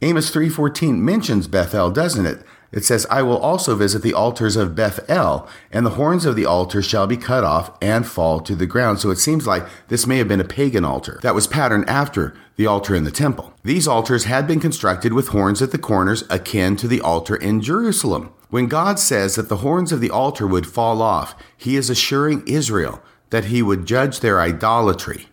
Amos 0.00 0.30
3:14 0.30 1.02
mentions 1.02 1.46
Bethel, 1.46 1.90
doesn't 1.90 2.24
it? 2.24 2.42
It 2.72 2.86
says, 2.86 3.06
I 3.10 3.20
will 3.20 3.36
also 3.36 3.76
visit 3.76 4.00
the 4.00 4.14
altars 4.14 4.56
of 4.56 4.74
Bethel, 4.74 5.46
and 5.70 5.84
the 5.84 5.90
horns 5.90 6.24
of 6.24 6.36
the 6.36 6.46
altar 6.46 6.80
shall 6.80 7.06
be 7.06 7.18
cut 7.18 7.44
off 7.44 7.70
and 7.82 8.06
fall 8.06 8.40
to 8.40 8.56
the 8.56 8.66
ground. 8.66 8.98
So 8.98 9.10
it 9.10 9.18
seems 9.18 9.46
like 9.46 9.66
this 9.88 10.06
may 10.06 10.16
have 10.16 10.26
been 10.26 10.40
a 10.40 10.44
pagan 10.44 10.86
altar 10.86 11.20
that 11.22 11.34
was 11.34 11.46
patterned 11.46 11.86
after 11.86 12.34
the 12.56 12.66
altar 12.66 12.94
in 12.94 13.04
the 13.04 13.10
temple. 13.10 13.52
These 13.62 13.86
altars 13.86 14.24
had 14.24 14.46
been 14.46 14.58
constructed 14.58 15.12
with 15.12 15.28
horns 15.28 15.60
at 15.60 15.70
the 15.70 15.78
corners 15.78 16.24
akin 16.30 16.76
to 16.76 16.88
the 16.88 17.02
altar 17.02 17.36
in 17.36 17.60
Jerusalem. 17.60 18.30
When 18.54 18.68
God 18.68 19.00
says 19.00 19.34
that 19.34 19.48
the 19.48 19.66
horns 19.66 19.90
of 19.90 20.00
the 20.00 20.12
altar 20.12 20.46
would 20.46 20.64
fall 20.64 21.02
off, 21.02 21.34
he 21.56 21.74
is 21.74 21.90
assuring 21.90 22.46
Israel 22.46 23.02
that 23.30 23.46
he 23.46 23.62
would 23.62 23.84
judge 23.84 24.20
their 24.20 24.40
idolatry. 24.40 25.26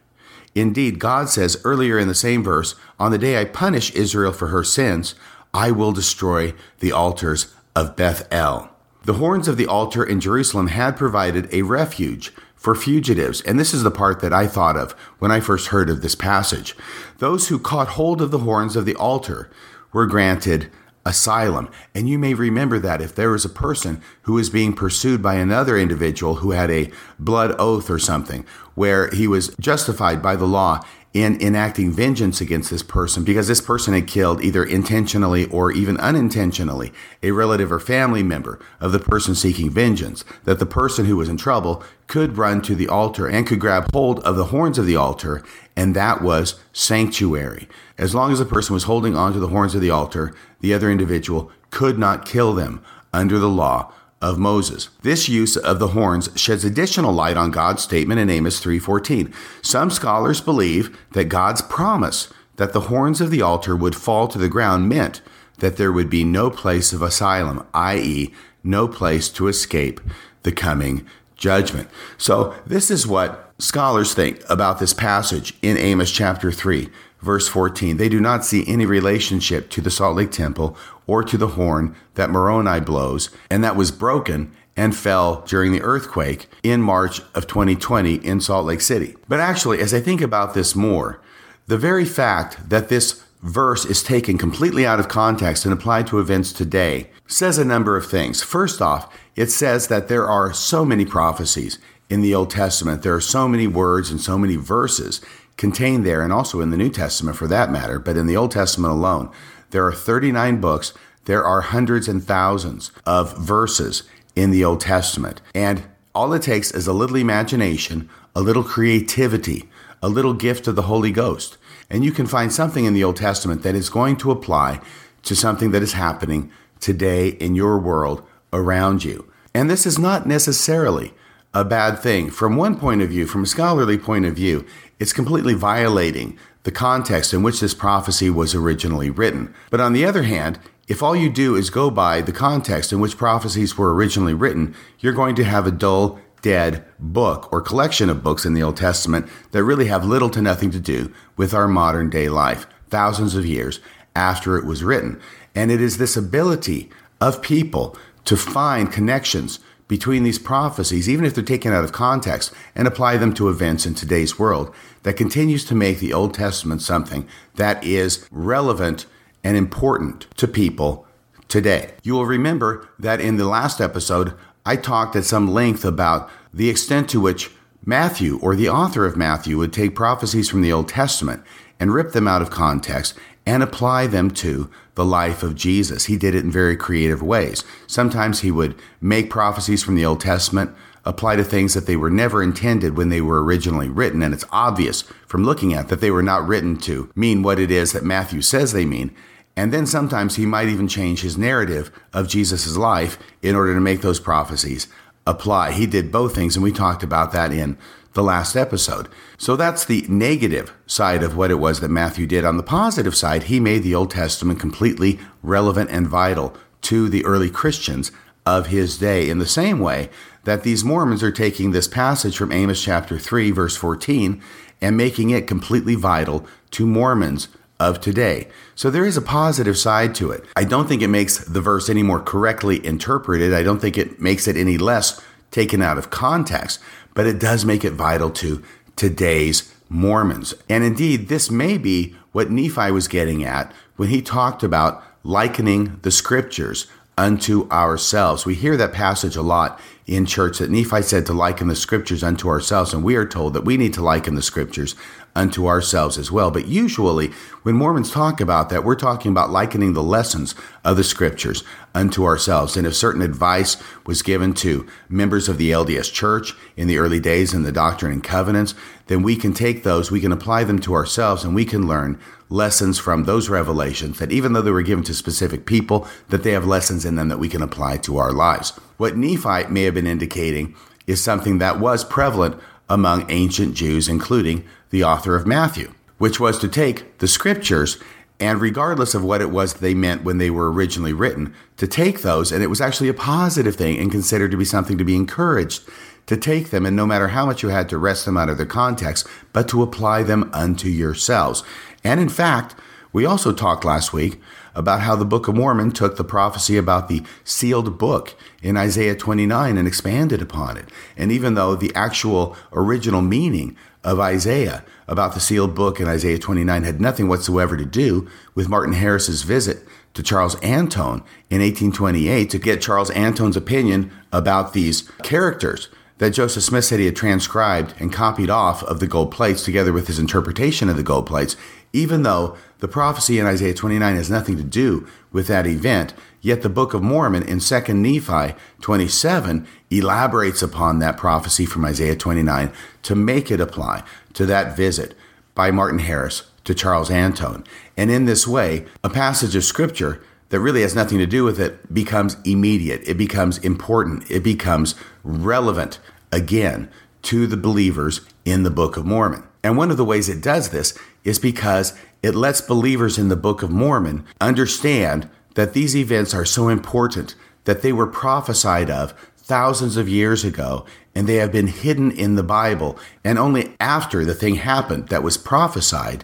Indeed, 0.55 0.97
God 0.97 1.29
says 1.29 1.61
earlier 1.63 1.99
in 1.99 2.07
the 2.07 2.15
same 2.15 2.43
verse, 2.43 2.73
On 2.99 3.11
the 3.11 3.19
day 3.19 3.39
I 3.39 3.45
punish 3.45 3.93
Israel 3.93 4.31
for 4.31 4.47
her 4.47 4.63
sins, 4.63 5.13
I 5.53 5.69
will 5.69 5.91
destroy 5.91 6.55
the 6.79 6.91
altars 6.93 7.53
of 7.75 7.95
Bethel. 7.95 8.69
The 9.03 9.13
horns 9.13 9.47
of 9.47 9.55
the 9.55 9.67
altar 9.67 10.03
in 10.03 10.19
Jerusalem 10.19 10.69
had 10.69 10.97
provided 10.97 11.47
a 11.53 11.61
refuge 11.61 12.33
for 12.55 12.73
fugitives, 12.73 13.39
and 13.41 13.59
this 13.59 13.71
is 13.71 13.83
the 13.83 13.91
part 13.91 14.21
that 14.21 14.33
I 14.33 14.47
thought 14.47 14.77
of 14.77 14.93
when 15.19 15.29
I 15.29 15.41
first 15.41 15.67
heard 15.67 15.91
of 15.91 16.01
this 16.01 16.15
passage. 16.15 16.75
Those 17.19 17.49
who 17.49 17.59
caught 17.59 17.89
hold 17.89 18.19
of 18.19 18.31
the 18.31 18.39
horns 18.39 18.75
of 18.75 18.85
the 18.85 18.95
altar 18.95 19.51
were 19.93 20.07
granted 20.07 20.71
asylum. 21.05 21.69
And 21.95 22.07
you 22.07 22.19
may 22.19 22.33
remember 22.33 22.79
that 22.79 23.01
if 23.01 23.15
there 23.15 23.31
was 23.31 23.45
a 23.45 23.49
person 23.49 24.01
who 24.23 24.33
was 24.33 24.49
being 24.49 24.73
pursued 24.73 25.21
by 25.21 25.35
another 25.35 25.77
individual 25.77 26.35
who 26.35 26.51
had 26.51 26.69
a 26.69 26.91
blood 27.19 27.55
oath 27.59 27.89
or 27.89 27.99
something, 27.99 28.45
where 28.75 29.09
he 29.09 29.27
was 29.27 29.55
justified 29.59 30.21
by 30.21 30.35
the 30.35 30.47
law 30.47 30.83
in 31.13 31.41
enacting 31.41 31.91
vengeance 31.91 32.39
against 32.39 32.69
this 32.69 32.83
person 32.83 33.23
because 33.23 33.47
this 33.47 33.59
person 33.59 33.93
had 33.93 34.07
killed 34.07 34.41
either 34.41 34.63
intentionally 34.63 35.45
or 35.45 35.71
even 35.71 35.97
unintentionally 35.97 36.93
a 37.21 37.31
relative 37.31 37.71
or 37.71 37.79
family 37.79 38.23
member 38.23 38.59
of 38.79 38.93
the 38.93 38.99
person 38.99 39.35
seeking 39.35 39.69
vengeance, 39.69 40.23
that 40.45 40.59
the 40.59 40.65
person 40.65 41.05
who 41.05 41.17
was 41.17 41.27
in 41.27 41.35
trouble 41.35 41.83
could 42.07 42.37
run 42.37 42.61
to 42.61 42.75
the 42.75 42.87
altar 42.87 43.27
and 43.27 43.45
could 43.45 43.59
grab 43.59 43.91
hold 43.91 44.19
of 44.21 44.37
the 44.37 44.45
horns 44.45 44.77
of 44.77 44.85
the 44.85 44.95
altar, 44.95 45.43
and 45.75 45.95
that 45.95 46.21
was 46.21 46.59
sanctuary. 46.71 47.67
As 47.97 48.15
long 48.15 48.31
as 48.31 48.39
the 48.39 48.45
person 48.45 48.73
was 48.73 48.83
holding 48.83 49.15
onto 49.15 49.39
the 49.39 49.49
horns 49.49 49.75
of 49.75 49.81
the 49.81 49.89
altar, 49.89 50.33
the 50.61 50.73
other 50.73 50.89
individual 50.89 51.51
could 51.71 51.99
not 51.99 52.25
kill 52.25 52.53
them 52.53 52.81
under 53.13 53.37
the 53.37 53.49
law 53.49 53.93
of 54.21 54.37
Moses. 54.37 54.89
This 55.01 55.27
use 55.27 55.57
of 55.57 55.79
the 55.79 55.89
horns 55.89 56.29
sheds 56.35 56.63
additional 56.63 57.11
light 57.11 57.37
on 57.37 57.51
God's 57.51 57.83
statement 57.83 58.19
in 58.19 58.29
Amos 58.29 58.59
3:14. 58.59 59.33
Some 59.61 59.89
scholars 59.89 60.41
believe 60.41 60.95
that 61.13 61.25
God's 61.25 61.61
promise 61.61 62.27
that 62.57 62.73
the 62.73 62.81
horns 62.81 63.21
of 63.21 63.31
the 63.31 63.41
altar 63.41 63.75
would 63.75 63.95
fall 63.95 64.27
to 64.27 64.37
the 64.37 64.49
ground 64.49 64.87
meant 64.87 65.21
that 65.59 65.77
there 65.77 65.91
would 65.91 66.09
be 66.09 66.23
no 66.23 66.49
place 66.49 66.93
of 66.93 67.01
asylum, 67.01 67.63
i.e., 67.73 68.33
no 68.63 68.87
place 68.87 69.29
to 69.29 69.47
escape 69.47 69.99
the 70.43 70.51
coming 70.51 71.05
judgment. 71.35 71.89
So, 72.17 72.53
this 72.65 72.91
is 72.91 73.07
what 73.07 73.51
scholars 73.57 74.13
think 74.13 74.41
about 74.49 74.79
this 74.79 74.93
passage 74.93 75.55
in 75.61 75.77
Amos 75.77 76.11
chapter 76.11 76.51
3, 76.51 76.89
verse 77.21 77.47
14. 77.47 77.97
They 77.97 78.09
do 78.09 78.19
not 78.19 78.45
see 78.45 78.65
any 78.67 78.85
relationship 78.85 79.69
to 79.71 79.81
the 79.81 79.91
Salt 79.91 80.15
Lake 80.15 80.31
Temple 80.31 80.77
or 81.07 81.23
to 81.23 81.37
the 81.37 81.49
horn 81.49 81.95
that 82.15 82.29
Moroni 82.29 82.79
blows, 82.79 83.29
and 83.49 83.63
that 83.63 83.75
was 83.75 83.91
broken 83.91 84.51
and 84.75 84.95
fell 84.95 85.41
during 85.47 85.71
the 85.71 85.81
earthquake 85.81 86.47
in 86.63 86.81
March 86.81 87.21
of 87.35 87.47
2020 87.47 88.15
in 88.15 88.39
Salt 88.39 88.65
Lake 88.65 88.81
City. 88.81 89.15
But 89.27 89.39
actually, 89.39 89.79
as 89.79 89.93
I 89.93 89.99
think 89.99 90.21
about 90.21 90.53
this 90.53 90.75
more, 90.75 91.21
the 91.67 91.77
very 91.77 92.05
fact 92.05 92.69
that 92.69 92.89
this 92.89 93.23
verse 93.41 93.85
is 93.85 94.03
taken 94.03 94.37
completely 94.37 94.85
out 94.85 94.99
of 94.99 95.07
context 95.07 95.65
and 95.65 95.73
applied 95.73 96.07
to 96.07 96.19
events 96.19 96.53
today 96.53 97.09
says 97.27 97.57
a 97.57 97.65
number 97.65 97.97
of 97.97 98.05
things. 98.05 98.43
First 98.43 98.81
off, 98.81 99.13
it 99.35 99.47
says 99.47 99.87
that 99.87 100.07
there 100.07 100.27
are 100.27 100.53
so 100.53 100.85
many 100.85 101.05
prophecies 101.05 101.79
in 102.09 102.21
the 102.21 102.35
Old 102.35 102.49
Testament. 102.49 103.03
There 103.03 103.15
are 103.15 103.21
so 103.21 103.47
many 103.47 103.67
words 103.67 104.11
and 104.11 104.19
so 104.19 104.37
many 104.37 104.57
verses 104.57 105.21
contained 105.57 106.05
there, 106.05 106.21
and 106.21 106.33
also 106.33 106.61
in 106.61 106.71
the 106.71 106.77
New 106.77 106.89
Testament 106.89 107.37
for 107.37 107.47
that 107.47 107.71
matter, 107.71 107.99
but 107.99 108.17
in 108.17 108.27
the 108.27 108.37
Old 108.37 108.51
Testament 108.51 108.93
alone, 108.93 109.29
there 109.71 109.85
are 109.85 109.93
39 109.93 110.59
books. 110.59 110.93
There 111.25 111.43
are 111.43 111.61
hundreds 111.61 112.07
and 112.07 112.23
thousands 112.23 112.91
of 113.05 113.37
verses 113.37 114.03
in 114.35 114.51
the 114.51 114.65
Old 114.65 114.81
Testament. 114.81 115.41
And 115.53 115.83
all 116.13 116.33
it 116.33 116.41
takes 116.41 116.71
is 116.71 116.87
a 116.87 116.93
little 116.93 117.15
imagination, 117.15 118.09
a 118.35 118.41
little 118.41 118.63
creativity, 118.63 119.69
a 120.01 120.09
little 120.09 120.33
gift 120.33 120.67
of 120.67 120.75
the 120.75 120.83
Holy 120.83 121.11
Ghost. 121.11 121.57
And 121.89 122.03
you 122.03 122.11
can 122.11 122.25
find 122.25 122.51
something 122.51 122.85
in 122.85 122.93
the 122.93 123.03
Old 123.03 123.17
Testament 123.17 123.63
that 123.63 123.75
is 123.75 123.89
going 123.89 124.17
to 124.17 124.31
apply 124.31 124.81
to 125.23 125.35
something 125.35 125.71
that 125.71 125.83
is 125.83 125.93
happening 125.93 126.51
today 126.79 127.29
in 127.29 127.55
your 127.55 127.77
world 127.77 128.23
around 128.51 129.03
you. 129.03 129.31
And 129.53 129.69
this 129.69 129.85
is 129.85 129.99
not 129.99 130.25
necessarily 130.25 131.13
a 131.53 131.65
bad 131.65 131.99
thing. 131.99 132.29
From 132.29 132.55
one 132.55 132.79
point 132.79 133.01
of 133.01 133.09
view, 133.09 133.27
from 133.27 133.43
a 133.43 133.47
scholarly 133.47 133.97
point 133.97 134.25
of 134.25 134.35
view, 134.35 134.65
it's 134.99 135.13
completely 135.13 135.53
violating 135.53 136.37
the 136.63 136.71
context 136.71 137.33
in 137.33 137.43
which 137.43 137.59
this 137.59 137.73
prophecy 137.73 138.29
was 138.29 138.55
originally 138.55 139.09
written. 139.09 139.53
But 139.69 139.81
on 139.81 139.93
the 139.93 140.05
other 140.05 140.23
hand, 140.23 140.59
if 140.87 141.01
all 141.01 141.15
you 141.15 141.29
do 141.29 141.55
is 141.55 141.69
go 141.69 141.89
by 141.89 142.21
the 142.21 142.31
context 142.31 142.91
in 142.91 142.99
which 142.99 143.17
prophecies 143.17 143.77
were 143.77 143.93
originally 143.93 144.33
written, 144.33 144.75
you're 144.99 145.13
going 145.13 145.35
to 145.35 145.43
have 145.43 145.65
a 145.65 145.71
dull, 145.71 146.19
dead 146.41 146.85
book 146.99 147.51
or 147.51 147.61
collection 147.61 148.09
of 148.09 148.23
books 148.23 148.45
in 148.45 148.53
the 148.53 148.63
Old 148.63 148.77
Testament 148.77 149.27
that 149.51 149.63
really 149.63 149.85
have 149.87 150.05
little 150.05 150.29
to 150.29 150.41
nothing 150.41 150.71
to 150.71 150.79
do 150.79 151.13
with 151.37 151.53
our 151.53 151.67
modern 151.67 152.09
day 152.09 152.29
life, 152.29 152.67
thousands 152.89 153.35
of 153.35 153.45
years 153.45 153.79
after 154.15 154.57
it 154.57 154.65
was 154.65 154.83
written. 154.83 155.19
And 155.55 155.71
it 155.71 155.81
is 155.81 155.97
this 155.97 156.17
ability 156.17 156.89
of 157.19 157.41
people 157.41 157.95
to 158.25 158.37
find 158.37 158.91
connections 158.91 159.59
between 159.91 160.23
these 160.23 160.39
prophecies, 160.39 161.09
even 161.09 161.25
if 161.25 161.35
they're 161.35 161.43
taken 161.43 161.73
out 161.73 161.83
of 161.83 161.91
context, 161.91 162.53
and 162.75 162.87
apply 162.87 163.17
them 163.17 163.33
to 163.33 163.49
events 163.49 163.85
in 163.85 163.93
today's 163.93 164.39
world 164.39 164.73
that 165.03 165.17
continues 165.17 165.65
to 165.65 165.75
make 165.75 165.99
the 165.99 166.13
Old 166.13 166.33
Testament 166.33 166.81
something 166.81 167.27
that 167.55 167.83
is 167.83 168.25
relevant 168.31 169.05
and 169.43 169.57
important 169.57 170.27
to 170.37 170.47
people 170.47 171.05
today. 171.49 171.91
You 172.03 172.13
will 172.13 172.25
remember 172.25 172.87
that 172.99 173.19
in 173.19 173.35
the 173.35 173.49
last 173.49 173.81
episode, 173.81 174.33
I 174.65 174.77
talked 174.77 175.17
at 175.17 175.25
some 175.25 175.51
length 175.51 175.83
about 175.83 176.29
the 176.53 176.69
extent 176.69 177.09
to 177.09 177.19
which 177.19 177.51
Matthew, 177.83 178.39
or 178.41 178.55
the 178.55 178.69
author 178.69 179.05
of 179.05 179.17
Matthew, 179.17 179.57
would 179.57 179.73
take 179.73 179.93
prophecies 179.93 180.47
from 180.47 180.61
the 180.61 180.71
Old 180.71 180.87
Testament 180.87 181.43
and 181.81 181.93
rip 181.93 182.13
them 182.13 182.29
out 182.29 182.41
of 182.41 182.49
context 182.49 183.19
and 183.45 183.63
apply 183.63 184.07
them 184.07 184.29
to 184.31 184.69
the 184.95 185.05
life 185.05 185.43
of 185.43 185.55
Jesus. 185.55 186.05
He 186.05 186.17
did 186.17 186.35
it 186.35 186.43
in 186.43 186.51
very 186.51 186.75
creative 186.75 187.21
ways. 187.21 187.63
Sometimes 187.87 188.41
he 188.41 188.51
would 188.51 188.75
make 188.99 189.29
prophecies 189.29 189.83
from 189.83 189.95
the 189.95 190.05
Old 190.05 190.21
Testament 190.21 190.75
apply 191.05 191.35
to 191.35 191.43
things 191.43 191.73
that 191.73 191.87
they 191.87 191.95
were 191.95 192.11
never 192.11 192.43
intended 192.43 192.95
when 192.95 193.09
they 193.09 193.21
were 193.21 193.43
originally 193.43 193.89
written. 193.89 194.21
And 194.21 194.33
it's 194.33 194.45
obvious 194.51 195.01
from 195.25 195.43
looking 195.43 195.73
at 195.73 195.87
that 195.87 196.01
they 196.01 196.11
were 196.11 196.21
not 196.21 196.47
written 196.47 196.77
to 196.81 197.11
mean 197.15 197.41
what 197.41 197.59
it 197.59 197.71
is 197.71 197.91
that 197.93 198.03
Matthew 198.03 198.41
says 198.41 198.71
they 198.71 198.85
mean. 198.85 199.15
And 199.55 199.73
then 199.73 199.85
sometimes 199.85 200.35
he 200.35 200.45
might 200.45 200.69
even 200.69 200.87
change 200.87 201.21
his 201.21 201.37
narrative 201.37 201.91
of 202.13 202.27
Jesus' 202.27 202.77
life 202.77 203.17
in 203.41 203.55
order 203.55 203.73
to 203.73 203.81
make 203.81 204.01
those 204.01 204.19
prophecies 204.19 204.87
apply. 205.27 205.71
He 205.71 205.85
did 205.85 206.11
both 206.11 206.33
things, 206.33 206.55
and 206.55 206.63
we 206.63 206.71
talked 206.71 207.03
about 207.03 207.31
that 207.33 207.51
in 207.51 207.77
the 208.13 208.23
last 208.23 208.55
episode. 208.55 209.07
So 209.37 209.55
that's 209.55 209.85
the 209.85 210.05
negative 210.09 210.73
side 210.85 211.23
of 211.23 211.35
what 211.35 211.51
it 211.51 211.55
was 211.55 211.79
that 211.79 211.89
Matthew 211.89 212.27
did. 212.27 212.45
On 212.45 212.57
the 212.57 212.63
positive 212.63 213.15
side, 213.15 213.43
he 213.43 213.59
made 213.59 213.83
the 213.83 213.95
Old 213.95 214.11
Testament 214.11 214.59
completely 214.59 215.19
relevant 215.41 215.89
and 215.89 216.07
vital 216.07 216.55
to 216.81 217.09
the 217.09 217.23
early 217.25 217.49
Christians 217.49 218.11
of 218.45 218.67
his 218.67 218.97
day 218.97 219.29
in 219.29 219.37
the 219.37 219.45
same 219.45 219.79
way 219.79 220.09
that 220.43 220.63
these 220.63 220.83
Mormons 220.83 221.21
are 221.23 221.31
taking 221.31 221.71
this 221.71 221.87
passage 221.87 222.35
from 222.35 222.51
Amos 222.51 222.83
chapter 222.83 223.19
3, 223.19 223.51
verse 223.51 223.75
14, 223.75 224.41
and 224.81 224.97
making 224.97 225.29
it 225.29 225.47
completely 225.47 225.95
vital 225.95 226.45
to 226.71 226.87
Mormons 226.87 227.47
of 227.79 227.99
today. 228.01 228.47
So 228.75 228.89
there 228.89 229.05
is 229.05 229.17
a 229.17 229.21
positive 229.21 229.77
side 229.77 230.15
to 230.15 230.31
it. 230.31 230.43
I 230.55 230.63
don't 230.63 230.87
think 230.87 231.01
it 231.01 231.07
makes 231.07 231.37
the 231.37 231.61
verse 231.61 231.89
any 231.89 232.03
more 232.03 232.19
correctly 232.19 232.83
interpreted. 232.85 233.53
I 233.53 233.63
don't 233.63 233.79
think 233.79 233.97
it 233.97 234.19
makes 234.19 234.47
it 234.47 234.57
any 234.57 234.77
less 234.77 235.21
taken 235.51 235.81
out 235.81 235.97
of 235.97 236.09
context, 236.09 236.79
but 237.13 237.27
it 237.27 237.39
does 237.39 237.65
make 237.65 237.83
it 237.83 237.93
vital 237.93 238.29
to 238.31 238.63
today's 238.95 239.73
Mormons. 239.89 240.53
And 240.69 240.83
indeed, 240.83 241.27
this 241.27 241.51
may 241.51 241.77
be 241.77 242.15
what 242.31 242.49
Nephi 242.49 242.91
was 242.91 243.07
getting 243.07 243.43
at 243.43 243.73
when 243.97 244.09
he 244.09 244.21
talked 244.21 244.63
about 244.63 245.03
likening 245.23 245.99
the 246.01 246.11
scriptures 246.11 246.87
unto 247.17 247.69
ourselves. 247.69 248.45
We 248.45 248.55
hear 248.55 248.77
that 248.77 248.93
passage 248.93 249.35
a 249.35 249.41
lot 249.41 249.79
in 250.07 250.25
church 250.25 250.59
that 250.59 250.69
Nephi 250.69 251.01
said 251.01 251.25
to 251.25 251.33
liken 251.33 251.67
the 251.67 251.75
scriptures 251.75 252.23
unto 252.23 252.47
ourselves, 252.47 252.93
and 252.93 253.03
we 253.03 253.15
are 253.15 253.25
told 253.25 253.53
that 253.53 253.65
we 253.65 253.77
need 253.77 253.93
to 253.93 254.03
liken 254.03 254.35
the 254.35 254.41
scriptures 254.41 254.95
unto 255.35 255.67
ourselves 255.67 256.17
as 256.17 256.31
well. 256.31 256.51
But 256.51 256.67
usually, 256.67 257.31
when 257.63 257.75
Mormons 257.75 258.11
talk 258.11 258.41
about 258.41 258.69
that, 258.69 258.83
we're 258.83 258.95
talking 258.95 259.31
about 259.31 259.49
likening 259.49 259.93
the 259.93 260.03
lessons 260.03 260.55
of 260.83 260.97
the 260.97 261.03
scriptures 261.03 261.63
unto 261.93 262.25
ourselves. 262.25 262.75
And 262.75 262.85
if 262.85 262.95
certain 262.95 263.21
advice 263.21 263.77
was 264.05 264.21
given 264.21 264.53
to 264.55 264.85
members 265.09 265.47
of 265.47 265.57
the 265.57 265.71
LDS 265.71 266.11
church 266.11 266.53
in 266.75 266.87
the 266.87 266.97
early 266.97 267.19
days 267.19 267.53
in 267.53 267.63
the 267.63 267.71
Doctrine 267.71 268.11
and 268.11 268.23
Covenants, 268.23 268.73
then 269.07 269.23
we 269.23 269.35
can 269.35 269.53
take 269.53 269.83
those, 269.83 270.11
we 270.11 270.21
can 270.21 270.31
apply 270.31 270.63
them 270.63 270.79
to 270.79 270.93
ourselves, 270.93 271.43
and 271.43 271.55
we 271.55 271.65
can 271.65 271.87
learn 271.87 272.19
lessons 272.49 272.99
from 272.99 273.23
those 273.23 273.49
revelations 273.49 274.19
that 274.19 274.31
even 274.31 274.53
though 274.53 274.61
they 274.61 274.71
were 274.71 274.81
given 274.81 275.03
to 275.05 275.13
specific 275.13 275.65
people, 275.65 276.07
that 276.29 276.43
they 276.43 276.51
have 276.51 276.65
lessons 276.65 277.05
in 277.05 277.15
them 277.15 277.29
that 277.29 277.39
we 277.39 277.47
can 277.47 277.61
apply 277.61 277.97
to 277.97 278.17
our 278.17 278.33
lives. 278.33 278.71
What 278.97 279.15
Nephi 279.15 279.67
may 279.69 279.83
have 279.83 279.93
been 279.93 280.07
indicating 280.07 280.75
is 281.07 281.23
something 281.23 281.57
that 281.57 281.79
was 281.79 282.03
prevalent 282.03 282.59
among 282.91 283.25
ancient 283.31 283.73
Jews, 283.73 284.09
including 284.09 284.65
the 284.89 285.03
author 285.03 285.35
of 285.35 285.47
Matthew, 285.47 285.93
which 286.17 286.39
was 286.39 286.59
to 286.59 286.67
take 286.67 287.17
the 287.19 287.27
scriptures 287.27 287.97
and 288.39 288.59
regardless 288.59 289.13
of 289.13 289.23
what 289.23 289.39
it 289.39 289.51
was 289.51 289.75
they 289.75 289.93
meant 289.93 290.23
when 290.23 290.39
they 290.39 290.49
were 290.49 290.71
originally 290.71 291.13
written, 291.13 291.53
to 291.77 291.87
take 291.87 292.21
those, 292.21 292.51
and 292.51 292.63
it 292.63 292.71
was 292.71 292.81
actually 292.81 293.07
a 293.07 293.13
positive 293.13 293.75
thing 293.75 293.99
and 293.99 294.11
considered 294.11 294.49
to 294.49 294.57
be 294.57 294.65
something 294.65 294.97
to 294.97 295.03
be 295.05 295.15
encouraged 295.15 295.87
to 296.25 296.35
take 296.35 296.71
them, 296.71 296.85
and 296.85 296.95
no 296.95 297.05
matter 297.05 297.29
how 297.29 297.45
much 297.45 297.61
you 297.61 297.69
had 297.69 297.87
to 297.89 297.97
wrest 297.97 298.25
them 298.25 298.37
out 298.37 298.49
of 298.49 298.57
their 298.57 298.65
context, 298.65 299.27
but 299.53 299.67
to 299.67 299.83
apply 299.83 300.23
them 300.23 300.49
unto 300.53 300.89
yourselves. 300.89 301.63
And 302.03 302.19
in 302.19 302.29
fact, 302.29 302.75
we 303.13 303.25
also 303.25 303.53
talked 303.53 303.85
last 303.85 304.11
week 304.11 304.41
about 304.75 305.01
how 305.01 305.15
the 305.15 305.25
Book 305.25 305.47
of 305.47 305.55
Mormon 305.55 305.91
took 305.91 306.17
the 306.17 306.23
prophecy 306.23 306.77
about 306.77 307.07
the 307.07 307.23
sealed 307.43 307.97
book 307.97 308.35
in 308.61 308.77
Isaiah 308.77 309.15
29 309.15 309.77
and 309.77 309.87
expanded 309.87 310.41
upon 310.41 310.77
it. 310.77 310.89
And 311.17 311.31
even 311.31 311.55
though 311.55 311.75
the 311.75 311.93
actual 311.95 312.55
original 312.71 313.21
meaning 313.21 313.75
of 314.03 314.19
Isaiah 314.19 314.83
about 315.07 315.33
the 315.33 315.39
sealed 315.39 315.75
book 315.75 315.99
in 315.99 316.07
Isaiah 316.07 316.39
29 316.39 316.83
had 316.83 317.01
nothing 317.01 317.27
whatsoever 317.27 317.77
to 317.77 317.85
do 317.85 318.27
with 318.55 318.69
Martin 318.69 318.93
Harris's 318.93 319.43
visit 319.43 319.85
to 320.13 320.23
Charles 320.23 320.55
Anthon 320.57 321.23
in 321.49 321.61
1828 321.61 322.49
to 322.49 322.59
get 322.59 322.81
Charles 322.81 323.11
Anthon's 323.11 323.57
opinion 323.57 324.11
about 324.31 324.73
these 324.73 325.09
characters 325.23 325.89
that 326.17 326.31
Joseph 326.31 326.63
Smith 326.63 326.85
said 326.85 326.99
he 326.99 327.05
had 327.05 327.15
transcribed 327.15 327.95
and 327.99 328.13
copied 328.13 328.49
off 328.49 328.83
of 328.83 328.99
the 328.99 329.07
gold 329.07 329.31
plates 329.31 329.63
together 329.63 329.91
with 329.91 330.05
his 330.05 330.19
interpretation 330.19 330.87
of 330.87 330.95
the 330.95 331.01
gold 331.01 331.25
plates, 331.25 331.55
even 331.93 332.23
though 332.23 332.57
the 332.79 332.87
prophecy 332.87 333.39
in 333.39 333.45
Isaiah 333.45 333.73
29 333.73 334.15
has 334.15 334.29
nothing 334.29 334.57
to 334.57 334.63
do 334.63 335.07
with 335.31 335.47
that 335.47 335.67
event, 335.67 336.13
yet 336.41 336.61
the 336.61 336.69
Book 336.69 336.93
of 336.93 337.03
Mormon 337.03 337.43
in 337.43 337.59
2 337.59 337.93
Nephi 337.93 338.55
27 338.81 339.67
elaborates 339.89 340.61
upon 340.61 340.99
that 340.99 341.17
prophecy 341.17 341.65
from 341.65 341.85
Isaiah 341.85 342.15
29 342.15 342.71
to 343.03 343.15
make 343.15 343.51
it 343.51 343.59
apply 343.59 344.03
to 344.33 344.45
that 344.45 344.75
visit 344.75 345.15
by 345.53 345.71
Martin 345.71 345.99
Harris 345.99 346.43
to 346.63 346.73
Charles 346.73 347.09
Anthon. 347.09 347.65
And 347.97 348.09
in 348.09 348.25
this 348.25 348.47
way, 348.47 348.85
a 349.03 349.09
passage 349.09 349.55
of 349.55 349.63
scripture 349.63 350.21
that 350.49 350.59
really 350.59 350.81
has 350.81 350.95
nothing 350.95 351.17
to 351.17 351.25
do 351.25 351.43
with 351.43 351.59
it 351.59 351.93
becomes 351.93 352.37
immediate, 352.45 353.01
it 353.07 353.17
becomes 353.17 353.57
important, 353.59 354.29
it 354.29 354.43
becomes 354.43 354.95
relevant 355.23 355.99
again 356.31 356.89
to 357.23 357.47
the 357.47 357.57
believers 357.57 358.21
in 358.45 358.63
the 358.63 358.69
Book 358.69 358.97
of 358.97 359.05
Mormon. 359.05 359.43
And 359.63 359.77
one 359.77 359.91
of 359.91 359.97
the 359.97 360.05
ways 360.05 360.27
it 360.27 360.41
does 360.41 360.69
this 360.69 360.97
is 361.23 361.39
because 361.39 361.93
it 362.23 362.35
lets 362.35 362.61
believers 362.61 363.17
in 363.17 363.29
the 363.29 363.35
Book 363.35 363.63
of 363.63 363.71
Mormon 363.71 364.25
understand 364.39 365.29
that 365.55 365.73
these 365.73 365.95
events 365.95 366.33
are 366.33 366.45
so 366.45 366.69
important 366.69 367.35
that 367.65 367.81
they 367.81 367.93
were 367.93 368.07
prophesied 368.07 368.89
of 368.89 369.13
thousands 369.37 369.97
of 369.97 370.07
years 370.07 370.43
ago 370.43 370.85
and 371.13 371.27
they 371.27 371.35
have 371.35 371.51
been 371.51 371.67
hidden 371.67 372.11
in 372.11 372.35
the 372.35 372.43
Bible. 372.43 372.97
And 373.23 373.37
only 373.37 373.75
after 373.79 374.23
the 374.23 374.33
thing 374.33 374.55
happened 374.55 375.09
that 375.09 375.23
was 375.23 375.37
prophesied 375.37 376.23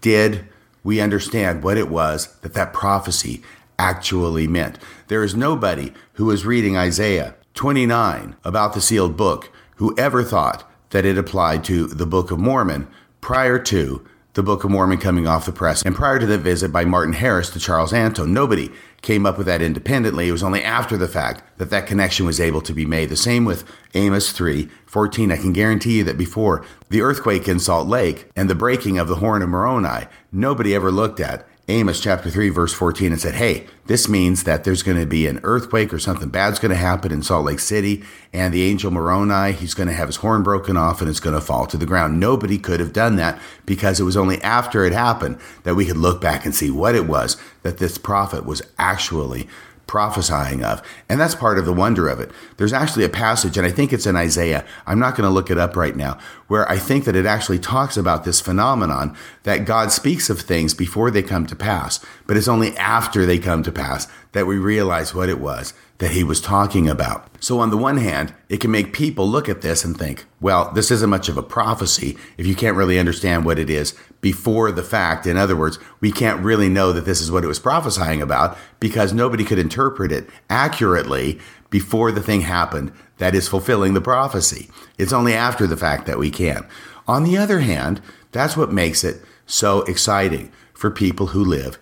did 0.00 0.46
we 0.84 1.00
understand 1.00 1.62
what 1.62 1.76
it 1.76 1.88
was 1.88 2.34
that 2.42 2.54
that 2.54 2.72
prophecy 2.72 3.42
actually 3.78 4.46
meant. 4.46 4.78
There 5.08 5.24
is 5.24 5.34
nobody 5.34 5.92
who 6.14 6.26
was 6.26 6.46
reading 6.46 6.76
Isaiah 6.76 7.34
29 7.54 8.36
about 8.44 8.74
the 8.74 8.80
sealed 8.80 9.16
book 9.16 9.50
who 9.76 9.96
ever 9.98 10.22
thought 10.22 10.68
that 10.90 11.04
it 11.04 11.18
applied 11.18 11.64
to 11.64 11.86
the 11.86 12.06
Book 12.06 12.30
of 12.30 12.38
Mormon 12.38 12.88
prior 13.20 13.58
to 13.58 14.06
the 14.38 14.42
Book 14.44 14.62
of 14.62 14.70
Mormon 14.70 14.98
coming 14.98 15.26
off 15.26 15.46
the 15.46 15.52
press 15.52 15.82
and 15.82 15.96
prior 15.96 16.20
to 16.20 16.24
the 16.24 16.38
visit 16.38 16.70
by 16.70 16.84
Martin 16.84 17.14
Harris 17.14 17.50
to 17.50 17.58
Charles 17.58 17.92
Anthon. 17.92 18.28
Nobody 18.28 18.70
came 19.02 19.26
up 19.26 19.36
with 19.36 19.48
that 19.48 19.60
independently. 19.60 20.28
It 20.28 20.32
was 20.32 20.44
only 20.44 20.62
after 20.62 20.96
the 20.96 21.08
fact 21.08 21.42
that 21.58 21.70
that 21.70 21.88
connection 21.88 22.24
was 22.24 22.38
able 22.38 22.60
to 22.60 22.72
be 22.72 22.86
made. 22.86 23.08
The 23.08 23.16
same 23.16 23.44
with 23.44 23.68
Amos 23.94 24.30
3 24.30 24.68
14. 24.86 25.32
I 25.32 25.36
can 25.38 25.52
guarantee 25.52 25.98
you 25.98 26.04
that 26.04 26.16
before 26.16 26.64
the 26.88 27.00
earthquake 27.00 27.48
in 27.48 27.58
Salt 27.58 27.88
Lake 27.88 28.30
and 28.36 28.48
the 28.48 28.54
breaking 28.54 28.96
of 28.96 29.08
the 29.08 29.16
horn 29.16 29.42
of 29.42 29.48
Moroni, 29.48 30.06
nobody 30.30 30.72
ever 30.72 30.92
looked 30.92 31.18
at 31.18 31.44
Amos 31.70 32.00
chapter 32.00 32.30
3, 32.30 32.48
verse 32.48 32.72
14, 32.72 33.12
and 33.12 33.20
said, 33.20 33.34
Hey, 33.34 33.66
this 33.88 34.08
means 34.08 34.44
that 34.44 34.64
there's 34.64 34.82
going 34.82 34.98
to 34.98 35.04
be 35.04 35.26
an 35.26 35.38
earthquake 35.42 35.92
or 35.92 35.98
something 35.98 36.30
bad's 36.30 36.58
going 36.58 36.70
to 36.70 36.76
happen 36.76 37.12
in 37.12 37.22
Salt 37.22 37.44
Lake 37.44 37.60
City, 37.60 38.02
and 38.32 38.54
the 38.54 38.62
angel 38.62 38.90
Moroni, 38.90 39.52
he's 39.52 39.74
going 39.74 39.86
to 39.88 39.94
have 39.94 40.08
his 40.08 40.16
horn 40.16 40.42
broken 40.42 40.78
off 40.78 41.02
and 41.02 41.10
it's 41.10 41.20
going 41.20 41.34
to 41.34 41.42
fall 41.42 41.66
to 41.66 41.76
the 41.76 41.84
ground. 41.84 42.18
Nobody 42.18 42.56
could 42.56 42.80
have 42.80 42.94
done 42.94 43.16
that 43.16 43.38
because 43.66 44.00
it 44.00 44.04
was 44.04 44.16
only 44.16 44.40
after 44.40 44.86
it 44.86 44.94
happened 44.94 45.38
that 45.64 45.74
we 45.74 45.84
could 45.84 45.98
look 45.98 46.22
back 46.22 46.46
and 46.46 46.54
see 46.54 46.70
what 46.70 46.94
it 46.94 47.06
was 47.06 47.36
that 47.62 47.76
this 47.76 47.98
prophet 47.98 48.46
was 48.46 48.62
actually 48.78 49.46
prophesying 49.88 50.62
of. 50.62 50.80
And 51.08 51.20
that's 51.20 51.34
part 51.34 51.58
of 51.58 51.64
the 51.64 51.72
wonder 51.72 52.08
of 52.08 52.20
it. 52.20 52.30
There's 52.56 52.72
actually 52.72 53.04
a 53.04 53.08
passage, 53.08 53.56
and 53.56 53.66
I 53.66 53.72
think 53.72 53.92
it's 53.92 54.06
in 54.06 54.14
Isaiah. 54.14 54.64
I'm 54.86 55.00
not 55.00 55.16
going 55.16 55.28
to 55.28 55.34
look 55.34 55.50
it 55.50 55.58
up 55.58 55.74
right 55.74 55.96
now, 55.96 56.18
where 56.46 56.70
I 56.70 56.78
think 56.78 57.04
that 57.06 57.16
it 57.16 57.26
actually 57.26 57.58
talks 57.58 57.96
about 57.96 58.22
this 58.22 58.40
phenomenon 58.40 59.16
that 59.42 59.64
God 59.64 59.90
speaks 59.90 60.30
of 60.30 60.40
things 60.40 60.74
before 60.74 61.10
they 61.10 61.22
come 61.22 61.46
to 61.46 61.56
pass, 61.56 61.98
but 62.26 62.36
it's 62.36 62.46
only 62.46 62.76
after 62.76 63.26
they 63.26 63.40
come 63.40 63.64
to 63.64 63.72
pass 63.72 64.06
that 64.32 64.46
we 64.46 64.58
realize 64.58 65.14
what 65.14 65.28
it 65.28 65.40
was 65.40 65.72
that 65.98 66.12
he 66.12 66.22
was 66.22 66.40
talking 66.40 66.88
about. 66.88 67.28
So, 67.40 67.58
on 67.58 67.70
the 67.70 67.76
one 67.76 67.98
hand, 67.98 68.32
it 68.48 68.60
can 68.60 68.70
make 68.70 68.92
people 68.92 69.28
look 69.28 69.48
at 69.48 69.62
this 69.62 69.84
and 69.84 69.96
think, 69.96 70.26
well, 70.40 70.72
this 70.72 70.90
isn't 70.90 71.10
much 71.10 71.28
of 71.28 71.36
a 71.36 71.42
prophecy 71.42 72.16
if 72.36 72.46
you 72.46 72.54
can't 72.54 72.76
really 72.76 72.98
understand 72.98 73.44
what 73.44 73.58
it 73.58 73.68
is 73.68 73.94
before 74.20 74.70
the 74.70 74.82
fact. 74.82 75.26
In 75.26 75.36
other 75.36 75.56
words, 75.56 75.78
we 76.00 76.12
can't 76.12 76.42
really 76.42 76.68
know 76.68 76.92
that 76.92 77.04
this 77.04 77.20
is 77.20 77.30
what 77.30 77.44
it 77.44 77.48
was 77.48 77.58
prophesying 77.58 78.22
about 78.22 78.56
because 78.80 79.12
nobody 79.12 79.44
could 79.44 79.58
interpret 79.58 80.12
it 80.12 80.28
accurately 80.48 81.38
before 81.70 82.12
the 82.12 82.22
thing 82.22 82.42
happened 82.42 82.92
that 83.18 83.34
is 83.34 83.48
fulfilling 83.48 83.94
the 83.94 84.00
prophecy. 84.00 84.70
It's 84.96 85.12
only 85.12 85.34
after 85.34 85.66
the 85.66 85.76
fact 85.76 86.06
that 86.06 86.18
we 86.18 86.30
can. 86.30 86.66
On 87.06 87.24
the 87.24 87.36
other 87.36 87.60
hand, 87.60 88.00
that's 88.32 88.56
what 88.56 88.72
makes 88.72 89.02
it 89.02 89.22
so 89.46 89.82
exciting 89.82 90.52
for 90.72 90.90
people 90.90 91.28
who 91.28 91.44
live 91.44 91.78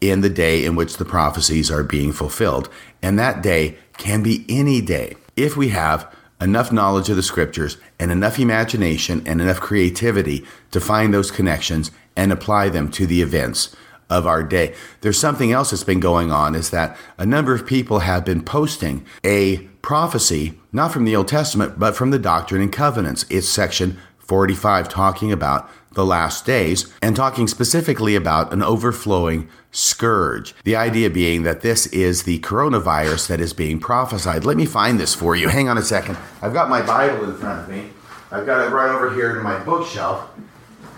in 0.00 0.20
the 0.20 0.30
day 0.30 0.64
in 0.64 0.76
which 0.76 0.96
the 0.96 1.04
prophecies 1.04 1.70
are 1.70 1.82
being 1.82 2.12
fulfilled. 2.12 2.68
And 3.02 3.18
that 3.18 3.42
day 3.42 3.76
can 3.96 4.22
be 4.22 4.44
any 4.48 4.80
day 4.80 5.16
if 5.36 5.56
we 5.56 5.68
have 5.70 6.12
enough 6.40 6.70
knowledge 6.70 7.08
of 7.08 7.16
the 7.16 7.22
scriptures 7.22 7.78
and 7.98 8.10
enough 8.10 8.38
imagination 8.38 9.22
and 9.26 9.40
enough 9.40 9.60
creativity 9.60 10.44
to 10.70 10.80
find 10.80 11.12
those 11.12 11.30
connections 11.30 11.90
and 12.14 12.30
apply 12.30 12.68
them 12.68 12.90
to 12.90 13.06
the 13.06 13.22
events 13.22 13.74
of 14.08 14.26
our 14.26 14.42
day. 14.42 14.74
There's 15.00 15.18
something 15.18 15.50
else 15.50 15.70
that's 15.70 15.84
been 15.84 16.00
going 16.00 16.30
on 16.30 16.54
is 16.54 16.70
that 16.70 16.96
a 17.18 17.26
number 17.26 17.54
of 17.54 17.66
people 17.66 18.00
have 18.00 18.24
been 18.24 18.42
posting 18.42 19.04
a 19.24 19.58
prophecy, 19.82 20.54
not 20.72 20.92
from 20.92 21.04
the 21.04 21.16
Old 21.16 21.28
Testament, 21.28 21.78
but 21.78 21.96
from 21.96 22.10
the 22.10 22.18
Doctrine 22.18 22.62
and 22.62 22.72
Covenants. 22.72 23.24
It's 23.30 23.48
section 23.48 23.98
45 24.18 24.88
talking 24.88 25.32
about 25.32 25.70
the 25.92 26.04
last 26.04 26.44
days 26.44 26.92
and 27.00 27.16
talking 27.16 27.48
specifically 27.48 28.14
about 28.14 28.52
an 28.52 28.62
overflowing 28.62 29.48
scourge. 29.76 30.54
The 30.64 30.74
idea 30.74 31.10
being 31.10 31.42
that 31.42 31.60
this 31.60 31.86
is 31.88 32.22
the 32.22 32.38
coronavirus 32.40 33.28
that 33.28 33.40
is 33.40 33.52
being 33.52 33.78
prophesied. 33.78 34.44
Let 34.44 34.56
me 34.56 34.64
find 34.64 34.98
this 34.98 35.14
for 35.14 35.36
you. 35.36 35.48
Hang 35.48 35.68
on 35.68 35.76
a 35.76 35.82
second. 35.82 36.16
I've 36.40 36.54
got 36.54 36.70
my 36.70 36.80
Bible 36.80 37.24
in 37.24 37.36
front 37.36 37.60
of 37.60 37.68
me. 37.68 37.90
I've 38.30 38.46
got 38.46 38.66
it 38.66 38.70
right 38.72 38.90
over 38.90 39.12
here 39.14 39.36
in 39.36 39.42
my 39.42 39.58
bookshelf. 39.58 40.30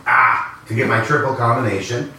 Ah, 0.07 0.63
to 0.69 0.75
get 0.75 0.89
my 0.89 1.05
triple 1.05 1.35
combination. 1.35 2.13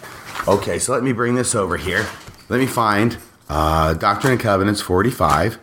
Okay, 0.48 0.80
so 0.80 0.92
let 0.92 1.02
me 1.02 1.14
bring 1.14 1.36
this 1.36 1.56
over 1.56 1.78
here. 1.78 2.06
Let 2.50 2.60
me 2.60 2.68
find 2.68 3.18
uh, 3.48 3.94
Doctrine 3.94 4.34
and 4.34 4.42
Covenants 4.42 4.82
45. 4.82 5.58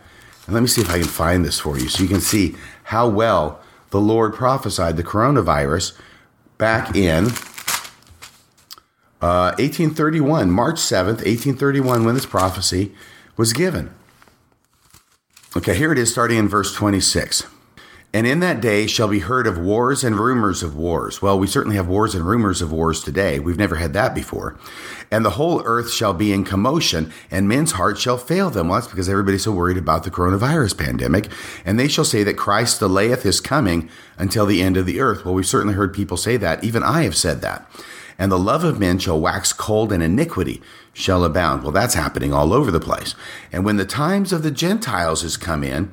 And 0.45 0.53
let 0.53 0.61
me 0.61 0.67
see 0.67 0.81
if 0.81 0.89
I 0.89 0.99
can 0.99 1.07
find 1.07 1.45
this 1.45 1.59
for 1.59 1.77
you 1.77 1.89
so 1.89 2.01
you 2.01 2.09
can 2.09 2.21
see 2.21 2.55
how 2.85 3.07
well 3.07 3.61
the 3.91 4.01
Lord 4.01 4.33
prophesied 4.33 4.97
the 4.97 5.03
coronavirus 5.03 5.97
back 6.57 6.95
in 6.95 7.29
uh, 9.21 9.55
1831, 9.57 10.51
March 10.51 10.75
7th, 10.75 11.23
1831, 11.25 12.05
when 12.05 12.15
this 12.15 12.25
prophecy 12.25 12.93
was 13.35 13.53
given. 13.53 13.91
Okay, 15.55 15.75
here 15.75 15.91
it 15.91 15.97
is, 15.97 16.11
starting 16.11 16.37
in 16.37 16.47
verse 16.47 16.73
26. 16.75 17.47
And 18.13 18.25
in 18.25 18.39
that 18.39 18.61
day 18.61 18.87
shall 18.87 19.07
be 19.07 19.19
heard 19.19 19.47
of 19.47 19.57
wars 19.57 20.03
and 20.03 20.17
rumors 20.17 20.63
of 20.63 20.75
wars. 20.75 21.21
Well, 21.21 21.37
we 21.37 21.45
certainly 21.45 21.75
have 21.75 21.87
wars 21.87 22.15
and 22.15 22.25
rumors 22.25 22.61
of 22.61 22.71
wars 22.71 23.03
today. 23.03 23.37
We've 23.37 23.57
never 23.57 23.75
had 23.75 23.93
that 23.93 24.15
before. 24.15 24.57
And 25.11 25.25
the 25.25 25.31
whole 25.31 25.61
earth 25.65 25.91
shall 25.91 26.13
be 26.13 26.31
in 26.31 26.43
commotion, 26.43 27.11
and 27.29 27.47
men's 27.47 27.73
hearts 27.73 28.01
shall 28.01 28.17
fail 28.17 28.49
them. 28.49 28.69
Well, 28.69 28.79
that's 28.79 28.89
because 28.89 29.09
everybody's 29.09 29.43
so 29.43 29.51
worried 29.51 29.77
about 29.77 30.03
the 30.03 30.11
coronavirus 30.11 30.77
pandemic. 30.77 31.27
And 31.65 31.79
they 31.79 31.87
shall 31.87 32.05
say 32.05 32.23
that 32.23 32.37
Christ 32.37 32.79
delayeth 32.79 33.23
his 33.23 33.41
coming 33.41 33.89
until 34.17 34.45
the 34.45 34.61
end 34.61 34.77
of 34.77 34.85
the 34.85 34.99
earth. 34.99 35.25
Well, 35.25 35.33
we've 35.33 35.45
certainly 35.45 35.73
heard 35.73 35.93
people 35.93 36.17
say 36.17 36.37
that. 36.37 36.63
Even 36.63 36.83
I 36.83 37.03
have 37.03 37.15
said 37.15 37.41
that. 37.41 37.69
And 38.19 38.31
the 38.31 38.39
love 38.39 38.63
of 38.63 38.79
men 38.79 38.99
shall 38.99 39.19
wax 39.19 39.53
cold, 39.53 39.91
and 39.91 40.01
iniquity 40.01 40.61
shall 40.93 41.23
abound. 41.23 41.63
Well, 41.63 41.71
that's 41.71 41.93
happening 41.93 42.33
all 42.33 42.53
over 42.53 42.71
the 42.71 42.79
place. 42.79 43.13
And 43.51 43.63
when 43.63 43.77
the 43.77 43.85
times 43.85 44.33
of 44.33 44.43
the 44.43 44.51
Gentiles 44.51 45.23
is 45.23 45.37
come 45.37 45.63
in, 45.63 45.91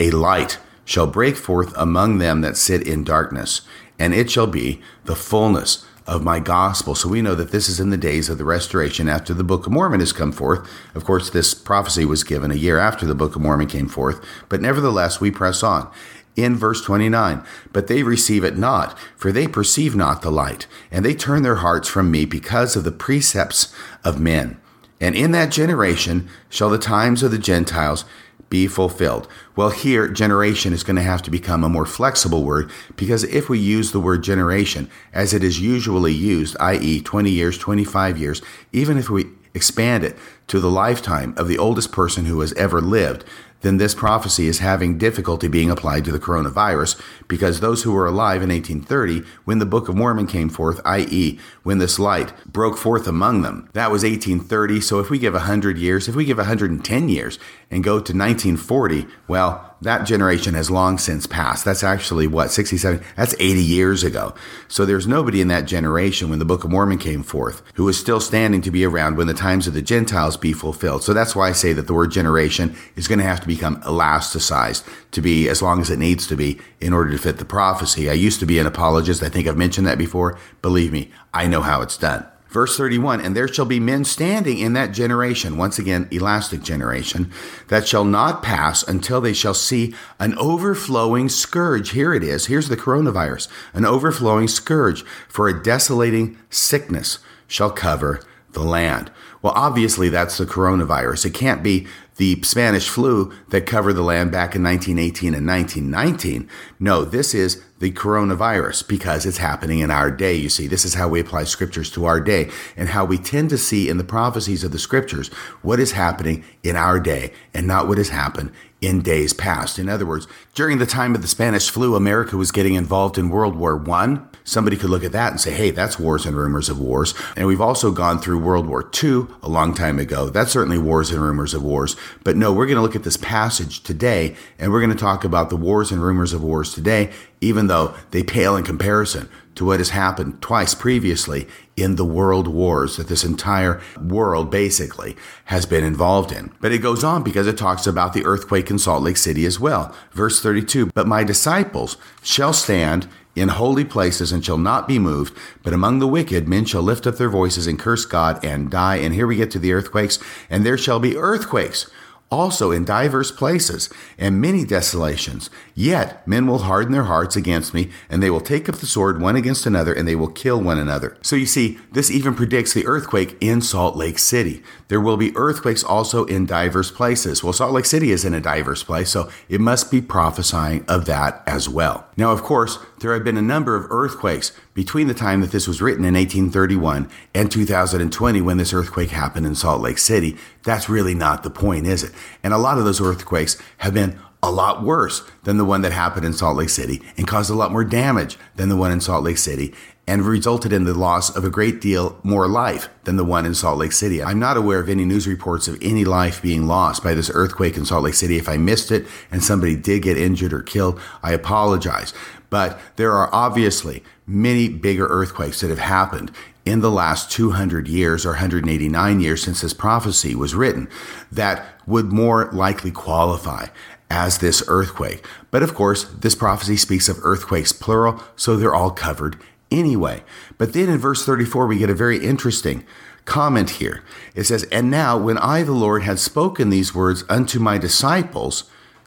a 0.00 0.10
light 0.10 0.58
shall 0.84 1.06
break 1.06 1.36
forth 1.36 1.74
among 1.76 2.18
them 2.18 2.40
that 2.40 2.56
sit 2.56 2.86
in 2.86 3.04
darkness, 3.04 3.62
and 3.98 4.14
it 4.14 4.30
shall 4.30 4.46
be 4.46 4.80
the 5.04 5.16
fullness 5.16 5.84
of 6.06 6.22
my 6.22 6.38
gospel. 6.38 6.94
So 6.94 7.08
we 7.08 7.20
know 7.20 7.34
that 7.34 7.50
this 7.50 7.68
is 7.68 7.80
in 7.80 7.90
the 7.90 7.96
days 7.96 8.28
of 8.28 8.38
the 8.38 8.44
restoration 8.44 9.08
after 9.08 9.34
the 9.34 9.42
Book 9.42 9.66
of 9.66 9.72
Mormon 9.72 10.00
has 10.00 10.12
come 10.12 10.30
forth. 10.30 10.68
Of 10.94 11.04
course, 11.04 11.30
this 11.30 11.52
prophecy 11.52 12.04
was 12.04 12.22
given 12.22 12.52
a 12.52 12.56
year 12.56 12.78
after 12.78 13.04
the 13.04 13.14
Book 13.14 13.34
of 13.34 13.42
Mormon 13.42 13.66
came 13.66 13.88
forth, 13.88 14.24
but 14.48 14.60
nevertheless, 14.60 15.20
we 15.20 15.32
press 15.32 15.64
on. 15.64 15.90
In 16.36 16.54
verse 16.54 16.82
29, 16.82 17.42
but 17.72 17.86
they 17.86 18.02
receive 18.02 18.44
it 18.44 18.58
not, 18.58 18.96
for 19.16 19.32
they 19.32 19.48
perceive 19.48 19.96
not 19.96 20.20
the 20.20 20.30
light, 20.30 20.66
and 20.90 21.04
they 21.04 21.14
turn 21.14 21.42
their 21.42 21.56
hearts 21.56 21.88
from 21.88 22.10
me 22.10 22.26
because 22.26 22.76
of 22.76 22.84
the 22.84 22.92
precepts 22.92 23.74
of 24.04 24.20
men. 24.20 24.60
And 25.00 25.14
in 25.14 25.32
that 25.32 25.50
generation 25.50 26.28
shall 26.48 26.70
the 26.70 26.78
times 26.78 27.22
of 27.22 27.30
the 27.30 27.38
Gentiles 27.38 28.04
be 28.48 28.66
fulfilled. 28.66 29.28
Well, 29.56 29.70
here, 29.70 30.08
generation 30.08 30.72
is 30.72 30.84
going 30.84 30.96
to 30.96 31.02
have 31.02 31.22
to 31.22 31.30
become 31.30 31.64
a 31.64 31.68
more 31.68 31.86
flexible 31.86 32.44
word 32.44 32.70
because 32.94 33.24
if 33.24 33.48
we 33.48 33.58
use 33.58 33.90
the 33.90 34.00
word 34.00 34.22
generation 34.22 34.88
as 35.12 35.34
it 35.34 35.42
is 35.42 35.60
usually 35.60 36.12
used, 36.12 36.56
i.e., 36.60 37.00
20 37.00 37.30
years, 37.30 37.58
25 37.58 38.18
years, 38.18 38.42
even 38.72 38.98
if 38.98 39.10
we 39.10 39.26
expand 39.54 40.04
it 40.04 40.16
to 40.46 40.60
the 40.60 40.70
lifetime 40.70 41.34
of 41.36 41.48
the 41.48 41.58
oldest 41.58 41.90
person 41.90 42.26
who 42.26 42.40
has 42.40 42.52
ever 42.52 42.80
lived, 42.80 43.24
then 43.66 43.78
this 43.78 43.94
prophecy 43.94 44.46
is 44.46 44.60
having 44.60 44.96
difficulty 44.96 45.48
being 45.48 45.70
applied 45.70 46.04
to 46.04 46.12
the 46.12 46.20
coronavirus 46.20 47.00
because 47.26 47.58
those 47.58 47.82
who 47.82 47.92
were 47.92 48.06
alive 48.06 48.40
in 48.42 48.50
1830 48.50 49.28
when 49.44 49.58
the 49.58 49.66
Book 49.66 49.88
of 49.88 49.96
Mormon 49.96 50.28
came 50.28 50.48
forth, 50.48 50.80
i.e., 50.84 51.38
when 51.64 51.78
this 51.78 51.98
light 51.98 52.32
broke 52.46 52.78
forth 52.78 53.08
among 53.08 53.42
them, 53.42 53.68
that 53.72 53.90
was 53.90 54.04
1830. 54.04 54.80
So 54.80 55.00
if 55.00 55.10
we 55.10 55.18
give 55.18 55.34
100 55.34 55.78
years, 55.78 56.06
if 56.06 56.14
we 56.14 56.24
give 56.24 56.38
110 56.38 57.08
years 57.08 57.40
and 57.68 57.82
go 57.82 57.94
to 57.94 58.12
1940, 58.12 59.06
well, 59.26 59.65
that 59.82 60.06
generation 60.06 60.54
has 60.54 60.70
long 60.70 60.96
since 60.98 61.26
passed. 61.26 61.64
That's 61.64 61.84
actually 61.84 62.26
what, 62.26 62.50
67? 62.50 63.02
That's 63.16 63.34
80 63.38 63.62
years 63.62 64.04
ago. 64.04 64.34
So 64.68 64.86
there's 64.86 65.06
nobody 65.06 65.40
in 65.40 65.48
that 65.48 65.66
generation 65.66 66.30
when 66.30 66.38
the 66.38 66.44
Book 66.44 66.64
of 66.64 66.70
Mormon 66.70 66.98
came 66.98 67.22
forth 67.22 67.62
who 67.74 67.88
is 67.88 67.98
still 67.98 68.20
standing 68.20 68.62
to 68.62 68.70
be 68.70 68.84
around 68.84 69.16
when 69.16 69.26
the 69.26 69.34
times 69.34 69.66
of 69.66 69.74
the 69.74 69.82
Gentiles 69.82 70.36
be 70.36 70.52
fulfilled. 70.52 71.02
So 71.02 71.12
that's 71.12 71.36
why 71.36 71.48
I 71.48 71.52
say 71.52 71.72
that 71.74 71.86
the 71.86 71.94
word 71.94 72.10
generation 72.10 72.76
is 72.96 73.06
going 73.06 73.18
to 73.18 73.24
have 73.24 73.40
to 73.40 73.46
become 73.46 73.80
elasticized 73.82 74.84
to 75.10 75.20
be 75.20 75.48
as 75.48 75.60
long 75.60 75.80
as 75.80 75.90
it 75.90 75.98
needs 75.98 76.26
to 76.28 76.36
be 76.36 76.58
in 76.80 76.92
order 76.92 77.10
to 77.10 77.18
fit 77.18 77.38
the 77.38 77.44
prophecy. 77.44 78.08
I 78.08 78.14
used 78.14 78.40
to 78.40 78.46
be 78.46 78.58
an 78.58 78.66
apologist. 78.66 79.22
I 79.22 79.28
think 79.28 79.46
I've 79.46 79.56
mentioned 79.58 79.86
that 79.86 79.98
before. 79.98 80.38
Believe 80.62 80.92
me, 80.92 81.10
I 81.34 81.46
know 81.46 81.60
how 81.60 81.82
it's 81.82 81.96
done. 81.96 82.26
Verse 82.56 82.74
31 82.78 83.20
And 83.20 83.36
there 83.36 83.48
shall 83.48 83.66
be 83.66 83.78
men 83.78 84.02
standing 84.02 84.56
in 84.56 84.72
that 84.72 84.92
generation, 84.92 85.58
once 85.58 85.78
again, 85.78 86.08
elastic 86.10 86.62
generation, 86.62 87.30
that 87.68 87.86
shall 87.86 88.06
not 88.06 88.42
pass 88.42 88.82
until 88.82 89.20
they 89.20 89.34
shall 89.34 89.52
see 89.52 89.94
an 90.18 90.34
overflowing 90.38 91.28
scourge. 91.28 91.90
Here 91.90 92.14
it 92.14 92.22
is. 92.22 92.46
Here's 92.46 92.70
the 92.70 92.76
coronavirus 92.78 93.48
an 93.74 93.84
overflowing 93.84 94.48
scourge 94.48 95.04
for 95.28 95.48
a 95.48 95.62
desolating 95.62 96.38
sickness 96.48 97.18
shall 97.46 97.70
cover 97.70 98.22
the 98.52 98.64
land. 98.64 99.10
Well, 99.42 99.52
obviously, 99.54 100.08
that's 100.08 100.38
the 100.38 100.46
coronavirus. 100.46 101.26
It 101.26 101.34
can't 101.34 101.62
be 101.62 101.86
the 102.16 102.40
Spanish 102.40 102.88
flu 102.88 103.34
that 103.50 103.66
covered 103.66 103.92
the 103.92 104.02
land 104.02 104.32
back 104.32 104.56
in 104.56 104.62
1918 104.62 105.34
and 105.34 105.46
1919. 105.46 106.48
No, 106.80 107.04
this 107.04 107.34
is 107.34 107.62
the 107.78 107.92
coronavirus 107.92 108.88
because 108.88 109.26
it's 109.26 109.38
happening 109.38 109.80
in 109.80 109.90
our 109.90 110.10
day. 110.10 110.34
You 110.34 110.48
see, 110.48 110.66
this 110.66 110.84
is 110.84 110.94
how 110.94 111.08
we 111.08 111.20
apply 111.20 111.44
scriptures 111.44 111.90
to 111.92 112.06
our 112.06 112.20
day 112.20 112.50
and 112.76 112.88
how 112.88 113.04
we 113.04 113.18
tend 113.18 113.50
to 113.50 113.58
see 113.58 113.88
in 113.88 113.98
the 113.98 114.04
prophecies 114.04 114.64
of 114.64 114.72
the 114.72 114.78
scriptures 114.78 115.28
what 115.62 115.78
is 115.78 115.92
happening 115.92 116.44
in 116.62 116.76
our 116.76 116.98
day 116.98 117.32
and 117.52 117.66
not 117.66 117.86
what 117.86 117.98
has 117.98 118.08
happened 118.08 118.52
in 118.80 119.02
days 119.02 119.32
past. 119.32 119.78
In 119.78 119.88
other 119.88 120.06
words, 120.06 120.26
during 120.54 120.78
the 120.78 120.86
time 120.86 121.14
of 121.14 121.22
the 121.22 121.28
Spanish 121.28 121.70
flu, 121.70 121.94
America 121.94 122.36
was 122.36 122.52
getting 122.52 122.74
involved 122.74 123.18
in 123.18 123.30
World 123.30 123.56
War 123.56 123.82
I. 123.90 124.18
Somebody 124.46 124.76
could 124.76 124.90
look 124.90 125.02
at 125.02 125.10
that 125.10 125.32
and 125.32 125.40
say, 125.40 125.50
hey, 125.50 125.72
that's 125.72 125.98
wars 125.98 126.24
and 126.24 126.36
rumors 126.36 126.68
of 126.68 126.78
wars. 126.78 127.14
And 127.36 127.48
we've 127.48 127.60
also 127.60 127.90
gone 127.90 128.20
through 128.20 128.38
World 128.38 128.68
War 128.68 128.88
II 129.02 129.26
a 129.42 129.48
long 129.48 129.74
time 129.74 129.98
ago. 129.98 130.30
That's 130.30 130.52
certainly 130.52 130.78
wars 130.78 131.10
and 131.10 131.20
rumors 131.20 131.52
of 131.52 131.64
wars. 131.64 131.96
But 132.22 132.36
no, 132.36 132.52
we're 132.52 132.66
going 132.66 132.76
to 132.76 132.82
look 132.82 132.94
at 132.94 133.02
this 133.02 133.16
passage 133.16 133.82
today 133.82 134.36
and 134.56 134.70
we're 134.70 134.80
going 134.80 134.96
to 134.96 134.96
talk 134.96 135.24
about 135.24 135.50
the 135.50 135.56
wars 135.56 135.90
and 135.90 136.00
rumors 136.00 136.32
of 136.32 136.44
wars 136.44 136.72
today, 136.72 137.10
even 137.40 137.66
though 137.66 137.96
they 138.12 138.22
pale 138.22 138.54
in 138.54 138.62
comparison 138.62 139.28
to 139.56 139.64
what 139.64 139.80
has 139.80 139.88
happened 139.90 140.40
twice 140.40 140.74
previously 140.74 141.48
in 141.76 141.96
the 141.96 142.04
world 142.04 142.46
wars 142.46 142.96
that 142.96 143.08
this 143.08 143.24
entire 143.24 143.80
world 144.00 144.50
basically 144.50 145.16
has 145.46 145.66
been 145.66 145.82
involved 145.82 146.30
in. 146.30 146.52
But 146.60 146.72
it 146.72 146.78
goes 146.78 147.02
on 147.02 147.24
because 147.24 147.46
it 147.46 147.58
talks 147.58 147.86
about 147.86 148.12
the 148.12 148.24
earthquake 148.24 148.70
in 148.70 148.78
Salt 148.78 149.02
Lake 149.02 149.16
City 149.16 149.44
as 149.44 149.58
well. 149.58 149.94
Verse 150.12 150.40
32 150.40 150.90
But 150.94 151.08
my 151.08 151.24
disciples 151.24 151.96
shall 152.22 152.52
stand 152.52 153.08
in 153.36 153.50
holy 153.50 153.84
places 153.84 154.32
and 154.32 154.44
shall 154.44 154.58
not 154.58 154.88
be 154.88 154.98
moved, 154.98 155.36
but 155.62 155.72
among 155.72 155.98
the 155.98 156.08
wicked 156.08 156.48
men 156.48 156.64
shall 156.64 156.82
lift 156.82 157.06
up 157.06 157.16
their 157.16 157.28
voices 157.28 157.66
and 157.66 157.78
curse 157.78 158.04
God 158.04 158.44
and 158.44 158.70
die. 158.70 158.96
And 158.96 159.14
here 159.14 159.26
we 159.26 159.36
get 159.36 159.50
to 159.52 159.58
the 159.58 159.72
earthquakes, 159.72 160.18
and 160.50 160.64
there 160.64 160.78
shall 160.78 160.98
be 160.98 161.16
earthquakes 161.16 161.88
also 162.30 162.72
in 162.72 162.84
diverse 162.84 163.30
places 163.30 163.88
and 164.18 164.40
many 164.40 164.64
desolations. 164.64 165.48
Yet 165.78 166.26
men 166.26 166.46
will 166.46 166.60
harden 166.60 166.94
their 166.94 167.02
hearts 167.02 167.36
against 167.36 167.74
me, 167.74 167.90
and 168.08 168.22
they 168.22 168.30
will 168.30 168.40
take 168.40 168.66
up 168.66 168.76
the 168.76 168.86
sword 168.86 169.20
one 169.20 169.36
against 169.36 169.66
another, 169.66 169.92
and 169.92 170.08
they 170.08 170.16
will 170.16 170.30
kill 170.30 170.58
one 170.58 170.78
another. 170.78 171.18
So 171.20 171.36
you 171.36 171.44
see, 171.44 171.78
this 171.92 172.10
even 172.10 172.34
predicts 172.34 172.72
the 172.72 172.86
earthquake 172.86 173.36
in 173.42 173.60
Salt 173.60 173.94
Lake 173.94 174.18
City. 174.18 174.62
There 174.88 175.02
will 175.02 175.18
be 175.18 175.36
earthquakes 175.36 175.84
also 175.84 176.24
in 176.24 176.46
diverse 176.46 176.90
places. 176.90 177.44
Well, 177.44 177.52
Salt 177.52 177.74
Lake 177.74 177.84
City 177.84 178.10
is 178.10 178.24
in 178.24 178.32
a 178.32 178.40
diverse 178.40 178.82
place, 178.82 179.10
so 179.10 179.30
it 179.50 179.60
must 179.60 179.90
be 179.90 180.00
prophesying 180.00 180.82
of 180.88 181.04
that 181.04 181.42
as 181.46 181.68
well. 181.68 182.06
Now, 182.16 182.32
of 182.32 182.42
course, 182.42 182.78
there 183.00 183.12
have 183.12 183.24
been 183.24 183.36
a 183.36 183.42
number 183.42 183.76
of 183.76 183.86
earthquakes 183.90 184.52
between 184.72 185.08
the 185.08 185.14
time 185.14 185.42
that 185.42 185.52
this 185.52 185.68
was 185.68 185.82
written 185.82 186.06
in 186.06 186.14
1831 186.14 187.10
and 187.34 187.50
2020 187.52 188.40
when 188.40 188.56
this 188.56 188.72
earthquake 188.72 189.10
happened 189.10 189.44
in 189.44 189.54
Salt 189.54 189.82
Lake 189.82 189.98
City. 189.98 190.38
That's 190.64 190.88
really 190.88 191.14
not 191.14 191.42
the 191.42 191.50
point, 191.50 191.86
is 191.86 192.02
it? 192.02 192.12
And 192.42 192.54
a 192.54 192.58
lot 192.58 192.78
of 192.78 192.86
those 192.86 193.00
earthquakes 193.00 193.60
have 193.78 193.92
been 193.92 194.18
a 194.42 194.50
lot 194.50 194.82
worse 194.82 195.22
than 195.44 195.56
the 195.56 195.64
one 195.64 195.82
that 195.82 195.92
happened 195.92 196.24
in 196.24 196.32
Salt 196.32 196.56
Lake 196.56 196.68
City 196.68 197.02
and 197.16 197.26
caused 197.26 197.50
a 197.50 197.54
lot 197.54 197.72
more 197.72 197.84
damage 197.84 198.38
than 198.56 198.68
the 198.68 198.76
one 198.76 198.92
in 198.92 199.00
Salt 199.00 199.24
Lake 199.24 199.38
City 199.38 199.74
and 200.06 200.22
resulted 200.22 200.72
in 200.72 200.84
the 200.84 200.94
loss 200.94 201.34
of 201.34 201.44
a 201.44 201.50
great 201.50 201.80
deal 201.80 202.18
more 202.22 202.46
life 202.46 202.88
than 203.04 203.16
the 203.16 203.24
one 203.24 203.44
in 203.44 203.54
Salt 203.54 203.78
Lake 203.78 203.92
City. 203.92 204.22
I'm 204.22 204.38
not 204.38 204.56
aware 204.56 204.78
of 204.78 204.88
any 204.88 205.04
news 205.04 205.26
reports 205.26 205.66
of 205.66 205.78
any 205.82 206.04
life 206.04 206.40
being 206.40 206.66
lost 206.66 207.02
by 207.02 207.14
this 207.14 207.30
earthquake 207.34 207.76
in 207.76 207.84
Salt 207.84 208.04
Lake 208.04 208.14
City. 208.14 208.36
If 208.36 208.48
I 208.48 208.56
missed 208.56 208.92
it 208.92 209.06
and 209.32 209.42
somebody 209.42 209.74
did 209.74 210.02
get 210.02 210.16
injured 210.16 210.52
or 210.52 210.62
killed, 210.62 211.00
I 211.22 211.32
apologize. 211.32 212.14
But 212.50 212.78
there 212.94 213.12
are 213.12 213.34
obviously 213.34 214.04
many 214.26 214.68
bigger 214.68 215.06
earthquakes 215.06 215.60
that 215.60 215.70
have 215.70 215.80
happened 215.80 216.30
in 216.64 216.80
the 216.80 216.90
last 216.90 217.30
200 217.30 217.88
years 217.88 218.24
or 218.24 218.30
189 218.30 219.20
years 219.20 219.42
since 219.42 219.60
this 219.60 219.74
prophecy 219.74 220.34
was 220.34 220.54
written 220.54 220.88
that 221.30 221.64
would 221.86 222.12
more 222.12 222.50
likely 222.52 222.90
qualify 222.90 223.66
as 224.10 224.38
this 224.38 224.62
earthquake. 224.68 225.24
But 225.50 225.62
of 225.62 225.74
course, 225.74 226.04
this 226.04 226.34
prophecy 226.34 226.76
speaks 226.76 227.08
of 227.08 227.18
earthquakes 227.22 227.72
plural, 227.72 228.22
so 228.36 228.56
they're 228.56 228.74
all 228.74 228.90
covered 228.90 229.36
anyway. 229.70 230.22
But 230.58 230.72
then 230.72 230.88
in 230.88 230.98
verse 230.98 231.24
34, 231.24 231.66
we 231.66 231.78
get 231.78 231.90
a 231.90 231.94
very 231.94 232.24
interesting 232.24 232.84
comment 233.24 233.70
here. 233.70 234.02
It 234.34 234.44
says, 234.44 234.64
And 234.64 234.90
now, 234.90 235.18
when 235.18 235.38
I, 235.38 235.62
the 235.62 235.72
Lord, 235.72 236.02
had 236.02 236.18
spoken 236.18 236.70
these 236.70 236.94
words 236.94 237.24
unto 237.28 237.58
my 237.58 237.78
disciples, 237.78 238.64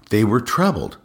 they 0.09 0.23
were 0.23 0.41
troubled. 0.41 0.97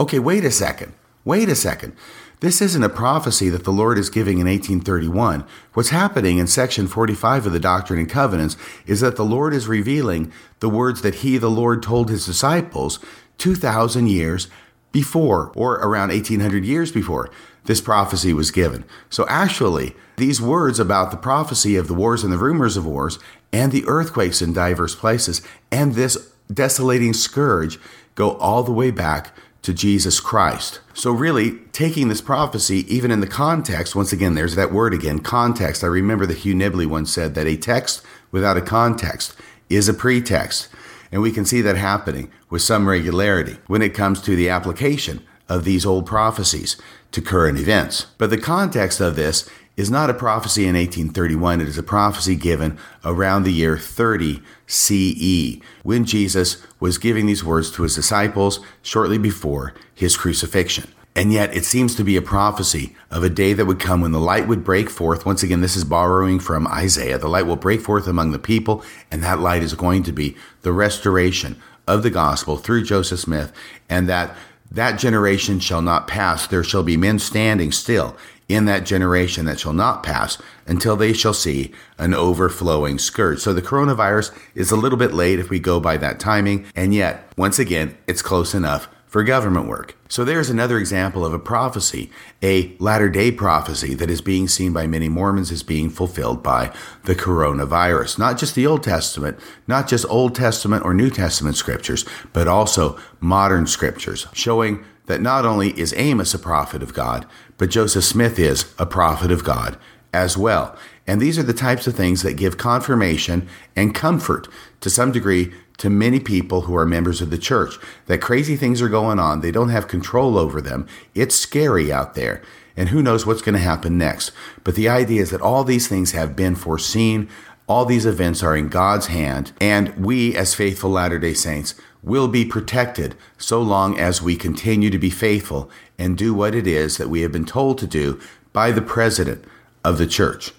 Okay, 0.00 0.18
wait 0.18 0.44
a 0.44 0.50
second. 0.50 0.94
Wait 1.24 1.48
a 1.48 1.54
second. 1.54 1.94
This 2.40 2.60
isn't 2.60 2.82
a 2.82 2.90
prophecy 2.90 3.48
that 3.48 3.64
the 3.64 3.70
Lord 3.70 3.96
is 3.96 4.10
giving 4.10 4.38
in 4.38 4.46
1831. 4.46 5.46
What's 5.72 5.90
happening 5.90 6.36
in 6.38 6.46
section 6.46 6.86
45 6.86 7.46
of 7.46 7.52
the 7.52 7.60
Doctrine 7.60 7.98
and 7.98 8.10
Covenants 8.10 8.56
is 8.86 9.00
that 9.00 9.16
the 9.16 9.24
Lord 9.24 9.54
is 9.54 9.68
revealing 9.68 10.32
the 10.60 10.68
words 10.68 11.00
that 11.02 11.16
He, 11.16 11.38
the 11.38 11.48
Lord, 11.48 11.82
told 11.82 12.10
His 12.10 12.26
disciples 12.26 12.98
2,000 13.38 14.08
years 14.08 14.48
before, 14.92 15.52
or 15.56 15.74
around 15.74 16.10
1800 16.10 16.64
years 16.64 16.92
before 16.92 17.30
this 17.64 17.80
prophecy 17.80 18.32
was 18.32 18.50
given. 18.50 18.84
So 19.10 19.26
actually, 19.28 19.96
these 20.16 20.40
words 20.40 20.78
about 20.78 21.10
the 21.10 21.16
prophecy 21.16 21.76
of 21.76 21.88
the 21.88 21.94
wars 21.94 22.22
and 22.22 22.32
the 22.32 22.38
rumors 22.38 22.76
of 22.76 22.86
wars, 22.86 23.18
and 23.52 23.72
the 23.72 23.84
earthquakes 23.86 24.42
in 24.42 24.52
diverse 24.52 24.94
places, 24.94 25.40
and 25.70 25.94
this 25.94 26.32
desolating 26.52 27.12
scourge 27.12 27.78
go 28.14 28.36
all 28.36 28.62
the 28.62 28.72
way 28.72 28.90
back 28.90 29.34
to 29.62 29.72
Jesus 29.72 30.20
Christ. 30.20 30.80
So, 30.92 31.10
really, 31.10 31.58
taking 31.72 32.08
this 32.08 32.20
prophecy, 32.20 32.84
even 32.94 33.10
in 33.10 33.20
the 33.20 33.26
context, 33.26 33.96
once 33.96 34.12
again, 34.12 34.34
there's 34.34 34.56
that 34.56 34.72
word 34.72 34.92
again, 34.92 35.20
context. 35.20 35.82
I 35.82 35.86
remember 35.86 36.26
that 36.26 36.38
Hugh 36.38 36.54
Nibley 36.54 36.86
once 36.86 37.10
said 37.10 37.34
that 37.34 37.46
a 37.46 37.56
text 37.56 38.02
without 38.30 38.58
a 38.58 38.62
context 38.62 39.34
is 39.70 39.88
a 39.88 39.94
pretext. 39.94 40.68
And 41.14 41.22
we 41.22 41.30
can 41.30 41.44
see 41.44 41.60
that 41.60 41.76
happening 41.76 42.32
with 42.50 42.60
some 42.60 42.88
regularity 42.88 43.58
when 43.68 43.82
it 43.82 43.94
comes 43.94 44.20
to 44.22 44.34
the 44.34 44.48
application 44.48 45.24
of 45.48 45.62
these 45.62 45.86
old 45.86 46.06
prophecies 46.06 46.76
to 47.12 47.22
current 47.22 47.56
events. 47.56 48.08
But 48.18 48.30
the 48.30 48.36
context 48.36 48.98
of 48.98 49.14
this 49.14 49.48
is 49.76 49.92
not 49.92 50.10
a 50.10 50.14
prophecy 50.14 50.62
in 50.62 50.74
1831. 50.74 51.60
It 51.60 51.68
is 51.68 51.78
a 51.78 51.84
prophecy 51.84 52.34
given 52.34 52.78
around 53.04 53.44
the 53.44 53.52
year 53.52 53.78
30 53.78 54.42
CE, 54.66 55.60
when 55.84 56.04
Jesus 56.04 56.66
was 56.80 56.98
giving 56.98 57.26
these 57.26 57.44
words 57.44 57.70
to 57.70 57.84
his 57.84 57.94
disciples 57.94 58.58
shortly 58.82 59.16
before 59.16 59.72
his 59.94 60.16
crucifixion. 60.16 60.92
And 61.16 61.32
yet, 61.32 61.56
it 61.56 61.64
seems 61.64 61.94
to 61.94 62.04
be 62.04 62.16
a 62.16 62.22
prophecy 62.22 62.96
of 63.08 63.22
a 63.22 63.30
day 63.30 63.52
that 63.52 63.66
would 63.66 63.78
come 63.78 64.00
when 64.00 64.10
the 64.10 64.18
light 64.18 64.48
would 64.48 64.64
break 64.64 64.90
forth. 64.90 65.24
Once 65.24 65.44
again, 65.44 65.60
this 65.60 65.76
is 65.76 65.84
borrowing 65.84 66.40
from 66.40 66.66
Isaiah. 66.66 67.18
The 67.18 67.28
light 67.28 67.46
will 67.46 67.54
break 67.54 67.82
forth 67.82 68.08
among 68.08 68.32
the 68.32 68.38
people, 68.38 68.82
and 69.12 69.22
that 69.22 69.38
light 69.38 69.62
is 69.62 69.74
going 69.74 70.02
to 70.04 70.12
be 70.12 70.36
the 70.62 70.72
restoration 70.72 71.56
of 71.86 72.02
the 72.02 72.10
gospel 72.10 72.56
through 72.56 72.82
Joseph 72.82 73.20
Smith, 73.20 73.52
and 73.88 74.08
that 74.08 74.36
that 74.70 74.98
generation 74.98 75.60
shall 75.60 75.82
not 75.82 76.08
pass. 76.08 76.48
There 76.48 76.64
shall 76.64 76.82
be 76.82 76.96
men 76.96 77.20
standing 77.20 77.70
still 77.70 78.16
in 78.48 78.64
that 78.64 78.84
generation 78.84 79.44
that 79.46 79.60
shall 79.60 79.72
not 79.72 80.02
pass 80.02 80.36
until 80.66 80.96
they 80.96 81.12
shall 81.12 81.32
see 81.32 81.72
an 81.96 82.12
overflowing 82.12 82.98
scourge. 82.98 83.38
So 83.38 83.54
the 83.54 83.62
coronavirus 83.62 84.36
is 84.54 84.70
a 84.70 84.76
little 84.76 84.98
bit 84.98 85.14
late 85.14 85.38
if 85.38 85.48
we 85.48 85.60
go 85.60 85.78
by 85.78 85.96
that 85.98 86.18
timing, 86.18 86.66
and 86.74 86.92
yet, 86.92 87.32
once 87.36 87.58
again, 87.58 87.96
it's 88.06 88.22
close 88.22 88.52
enough 88.52 88.88
for 89.14 89.22
government 89.22 89.68
work. 89.68 89.96
So 90.08 90.24
there's 90.24 90.50
another 90.50 90.76
example 90.76 91.24
of 91.24 91.32
a 91.32 91.38
prophecy, 91.38 92.10
a 92.42 92.76
latter 92.80 93.08
day 93.08 93.30
prophecy 93.30 93.94
that 93.94 94.10
is 94.10 94.20
being 94.20 94.48
seen 94.48 94.72
by 94.72 94.88
many 94.88 95.08
Mormons 95.08 95.52
as 95.52 95.62
being 95.62 95.88
fulfilled 95.88 96.42
by 96.42 96.74
the 97.04 97.14
coronavirus. 97.14 98.18
Not 98.18 98.38
just 98.38 98.56
the 98.56 98.66
Old 98.66 98.82
Testament, 98.82 99.38
not 99.68 99.86
just 99.86 100.04
Old 100.08 100.34
Testament 100.34 100.84
or 100.84 100.92
New 100.92 101.10
Testament 101.10 101.54
scriptures, 101.54 102.04
but 102.32 102.48
also 102.48 102.98
modern 103.20 103.68
scriptures, 103.68 104.26
showing 104.32 104.84
that 105.06 105.20
not 105.20 105.46
only 105.46 105.78
is 105.78 105.94
Amos 105.96 106.34
a 106.34 106.38
prophet 106.40 106.82
of 106.82 106.92
God, 106.92 107.24
but 107.56 107.70
Joseph 107.70 108.02
Smith 108.02 108.36
is 108.36 108.74
a 108.80 108.84
prophet 108.84 109.30
of 109.30 109.44
God 109.44 109.78
as 110.12 110.36
well. 110.36 110.76
And 111.06 111.20
these 111.20 111.38
are 111.38 111.44
the 111.44 111.52
types 111.52 111.86
of 111.86 111.94
things 111.94 112.22
that 112.22 112.34
give 112.34 112.58
confirmation 112.58 113.46
and 113.76 113.94
comfort 113.94 114.48
to 114.80 114.90
some 114.90 115.12
degree 115.12 115.52
to 115.78 115.90
many 115.90 116.20
people 116.20 116.62
who 116.62 116.76
are 116.76 116.86
members 116.86 117.20
of 117.20 117.30
the 117.30 117.38
church. 117.38 117.76
That 118.06 118.20
crazy 118.20 118.56
things 118.56 118.80
are 118.80 118.88
going 118.88 119.18
on, 119.18 119.40
they 119.40 119.50
don't 119.50 119.70
have 119.70 119.88
control 119.88 120.38
over 120.38 120.60
them. 120.60 120.86
It's 121.14 121.34
scary 121.34 121.92
out 121.92 122.14
there. 122.14 122.42
And 122.76 122.88
who 122.88 123.02
knows 123.02 123.24
what's 123.24 123.42
going 123.42 123.54
to 123.54 123.60
happen 123.60 123.98
next. 123.98 124.32
But 124.64 124.74
the 124.74 124.88
idea 124.88 125.22
is 125.22 125.30
that 125.30 125.40
all 125.40 125.64
these 125.64 125.86
things 125.86 126.12
have 126.12 126.34
been 126.34 126.54
foreseen. 126.56 127.28
All 127.66 127.84
these 127.84 128.04
events 128.04 128.42
are 128.42 128.56
in 128.56 128.68
God's 128.68 129.06
hand, 129.06 129.52
and 129.58 129.96
we, 129.96 130.36
as 130.36 130.54
faithful 130.54 130.90
Latter 130.90 131.18
day 131.18 131.32
Saints, 131.32 131.74
will 132.02 132.28
be 132.28 132.44
protected 132.44 133.14
so 133.38 133.62
long 133.62 133.98
as 133.98 134.20
we 134.20 134.36
continue 134.36 134.90
to 134.90 134.98
be 134.98 135.08
faithful 135.08 135.70
and 135.98 136.18
do 136.18 136.34
what 136.34 136.54
it 136.54 136.66
is 136.66 136.98
that 136.98 137.08
we 137.08 137.22
have 137.22 137.32
been 137.32 137.46
told 137.46 137.78
to 137.78 137.86
do 137.86 138.20
by 138.52 138.70
the 138.70 138.82
president 138.82 139.44
of 139.82 139.96
the 139.96 140.06
church. 140.06 140.52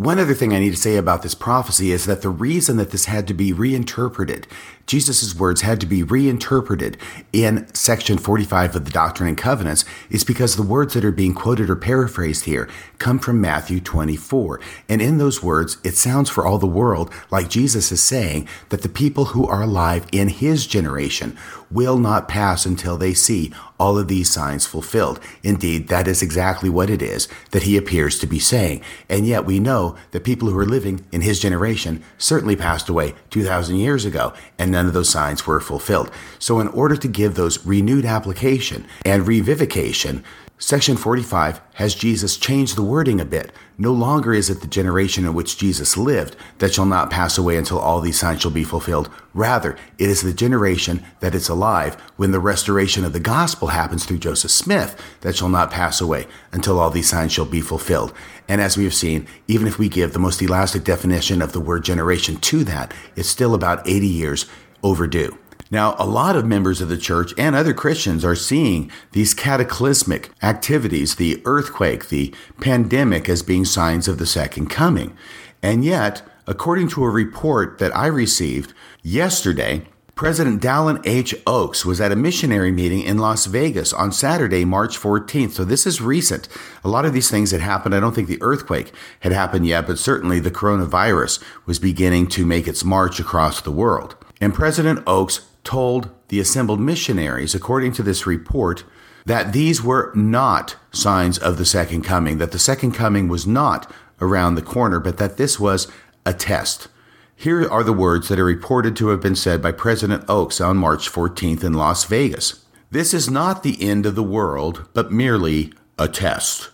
One 0.00 0.18
other 0.18 0.32
thing 0.32 0.54
I 0.54 0.60
need 0.60 0.70
to 0.70 0.78
say 0.78 0.96
about 0.96 1.20
this 1.20 1.34
prophecy 1.34 1.92
is 1.92 2.06
that 2.06 2.22
the 2.22 2.30
reason 2.30 2.78
that 2.78 2.90
this 2.90 3.04
had 3.04 3.28
to 3.28 3.34
be 3.34 3.52
reinterpreted, 3.52 4.46
Jesus' 4.90 5.36
words 5.36 5.60
had 5.60 5.80
to 5.82 5.86
be 5.86 6.02
reinterpreted 6.02 6.98
in 7.32 7.72
section 7.72 8.18
45 8.18 8.74
of 8.74 8.84
the 8.84 8.90
Doctrine 8.90 9.28
and 9.28 9.38
Covenants, 9.38 9.84
is 10.10 10.24
because 10.24 10.56
the 10.56 10.64
words 10.64 10.94
that 10.94 11.04
are 11.04 11.12
being 11.12 11.32
quoted 11.32 11.70
or 11.70 11.76
paraphrased 11.76 12.44
here 12.44 12.68
come 12.98 13.20
from 13.20 13.40
Matthew 13.40 13.78
24. 13.78 14.60
And 14.88 15.00
in 15.00 15.18
those 15.18 15.44
words, 15.44 15.78
it 15.84 15.96
sounds 15.96 16.28
for 16.28 16.44
all 16.44 16.58
the 16.58 16.66
world 16.66 17.12
like 17.30 17.48
Jesus 17.48 17.92
is 17.92 18.02
saying 18.02 18.48
that 18.70 18.82
the 18.82 18.88
people 18.88 19.26
who 19.26 19.46
are 19.46 19.62
alive 19.62 20.06
in 20.10 20.26
his 20.26 20.66
generation 20.66 21.38
will 21.70 21.98
not 21.98 22.28
pass 22.28 22.66
until 22.66 22.96
they 22.96 23.14
see 23.14 23.52
all 23.78 23.96
of 23.96 24.08
these 24.08 24.28
signs 24.28 24.66
fulfilled. 24.66 25.20
Indeed, 25.42 25.88
that 25.88 26.08
is 26.08 26.20
exactly 26.20 26.68
what 26.68 26.90
it 26.90 27.00
is 27.00 27.28
that 27.52 27.62
he 27.62 27.76
appears 27.76 28.18
to 28.18 28.26
be 28.26 28.40
saying. 28.40 28.82
And 29.08 29.26
yet 29.26 29.46
we 29.46 29.60
know 29.60 29.96
that 30.10 30.24
people 30.24 30.50
who 30.50 30.58
are 30.58 30.66
living 30.66 31.06
in 31.12 31.20
his 31.20 31.38
generation 31.40 32.02
certainly 32.18 32.56
passed 32.56 32.88
away 32.88 33.14
2,000 33.30 33.76
years 33.76 34.04
ago, 34.04 34.34
and 34.58 34.74
none 34.80 34.86
of 34.86 34.94
those 34.94 35.10
signs 35.10 35.46
were 35.46 35.60
fulfilled. 35.60 36.10
So 36.38 36.58
in 36.58 36.68
order 36.68 36.96
to 36.96 37.06
give 37.06 37.34
those 37.34 37.66
renewed 37.66 38.06
application 38.06 38.86
and 39.04 39.26
revivification, 39.26 40.24
Section 40.62 40.98
45 40.98 41.58
has 41.74 41.94
Jesus 41.94 42.36
change 42.36 42.74
the 42.74 42.82
wording 42.82 43.18
a 43.18 43.24
bit. 43.24 43.50
No 43.78 43.92
longer 43.92 44.34
is 44.34 44.50
it 44.50 44.60
the 44.60 44.66
generation 44.66 45.24
in 45.24 45.32
which 45.32 45.56
Jesus 45.56 45.96
lived 45.96 46.36
that 46.58 46.74
shall 46.74 46.84
not 46.84 47.10
pass 47.10 47.38
away 47.38 47.56
until 47.56 47.78
all 47.78 48.02
these 48.02 48.18
signs 48.18 48.42
shall 48.42 48.50
be 48.50 48.62
fulfilled. 48.62 49.10
Rather, 49.32 49.76
it 49.98 50.10
is 50.10 50.20
the 50.20 50.34
generation 50.34 51.02
that 51.20 51.34
is 51.34 51.48
alive 51.48 51.94
when 52.16 52.30
the 52.30 52.40
restoration 52.40 53.06
of 53.06 53.14
the 53.14 53.20
gospel 53.20 53.68
happens 53.68 54.04
through 54.04 54.18
Joseph 54.18 54.50
Smith 54.50 55.02
that 55.22 55.34
shall 55.34 55.48
not 55.48 55.70
pass 55.70 55.98
away 55.98 56.26
until 56.52 56.78
all 56.78 56.90
these 56.90 57.08
signs 57.08 57.32
shall 57.32 57.46
be 57.46 57.62
fulfilled. 57.62 58.12
And 58.46 58.60
as 58.60 58.76
we 58.76 58.84
have 58.84 58.94
seen, 58.94 59.26
even 59.48 59.66
if 59.66 59.78
we 59.78 59.88
give 59.88 60.12
the 60.12 60.18
most 60.18 60.42
elastic 60.42 60.84
definition 60.84 61.40
of 61.40 61.52
the 61.52 61.60
word 61.60 61.84
generation 61.84 62.36
to 62.36 62.64
that, 62.64 62.92
it's 63.16 63.30
still 63.30 63.54
about 63.54 63.88
80 63.88 64.06
years 64.06 64.44
overdue. 64.82 65.36
Now, 65.70 65.94
a 65.98 66.06
lot 66.06 66.34
of 66.34 66.44
members 66.44 66.80
of 66.80 66.88
the 66.88 66.96
church 66.96 67.32
and 67.38 67.54
other 67.54 67.72
Christians 67.72 68.24
are 68.24 68.34
seeing 68.34 68.90
these 69.12 69.34
cataclysmic 69.34 70.30
activities, 70.42 71.14
the 71.14 71.40
earthquake, 71.44 72.08
the 72.08 72.34
pandemic, 72.60 73.28
as 73.28 73.42
being 73.42 73.64
signs 73.64 74.08
of 74.08 74.18
the 74.18 74.26
second 74.26 74.68
coming. 74.68 75.16
And 75.62 75.84
yet, 75.84 76.22
according 76.48 76.88
to 76.88 77.04
a 77.04 77.10
report 77.10 77.78
that 77.78 77.96
I 77.96 78.06
received 78.06 78.74
yesterday, 79.02 79.86
President 80.16 80.60
Dallin 80.60 81.00
H. 81.06 81.34
Oaks 81.46 81.86
was 81.86 82.00
at 82.00 82.12
a 82.12 82.16
missionary 82.16 82.70
meeting 82.72 83.00
in 83.00 83.16
Las 83.16 83.46
Vegas 83.46 83.92
on 83.92 84.12
Saturday, 84.12 84.64
March 84.66 84.98
14th. 84.98 85.52
So 85.52 85.64
this 85.64 85.86
is 85.86 86.02
recent. 86.02 86.46
A 86.84 86.88
lot 86.88 87.06
of 87.06 87.14
these 87.14 87.30
things 87.30 87.52
had 87.52 87.62
happened. 87.62 87.94
I 87.94 88.00
don't 88.00 88.14
think 88.14 88.28
the 88.28 88.42
earthquake 88.42 88.92
had 89.20 89.32
happened 89.32 89.66
yet, 89.66 89.86
but 89.86 89.98
certainly 89.98 90.40
the 90.40 90.50
coronavirus 90.50 91.42
was 91.64 91.78
beginning 91.78 92.26
to 92.30 92.44
make 92.44 92.68
its 92.68 92.84
march 92.84 93.18
across 93.18 93.62
the 93.62 93.70
world. 93.70 94.14
And 94.40 94.54
President 94.54 95.02
Oaks 95.06 95.46
told 95.64 96.10
the 96.28 96.40
assembled 96.40 96.80
missionaries, 96.80 97.54
according 97.54 97.92
to 97.92 98.02
this 98.02 98.26
report, 98.26 98.84
that 99.26 99.52
these 99.52 99.82
were 99.82 100.12
not 100.14 100.76
signs 100.92 101.38
of 101.38 101.58
the 101.58 101.66
second 101.66 102.02
coming, 102.02 102.38
that 102.38 102.52
the 102.52 102.58
second 102.58 102.92
coming 102.92 103.28
was 103.28 103.46
not 103.46 103.92
around 104.20 104.54
the 104.54 104.62
corner, 104.62 104.98
but 104.98 105.18
that 105.18 105.36
this 105.36 105.60
was 105.60 105.88
a 106.24 106.32
test. 106.32 106.88
Here 107.36 107.68
are 107.68 107.82
the 107.82 107.92
words 107.92 108.28
that 108.28 108.38
are 108.38 108.44
reported 108.44 108.96
to 108.96 109.08
have 109.08 109.20
been 109.20 109.36
said 109.36 109.62
by 109.62 109.72
President 109.72 110.24
Oaks 110.28 110.60
on 110.60 110.76
March 110.76 111.10
14th 111.10 111.64
in 111.64 111.74
Las 111.74 112.04
Vegas. 112.04 112.64
This 112.90 113.14
is 113.14 113.30
not 113.30 113.62
the 113.62 113.82
end 113.82 114.04
of 114.04 114.14
the 114.14 114.22
world, 114.22 114.88
but 114.92 115.12
merely 115.12 115.72
a 115.98 116.08
test, 116.08 116.70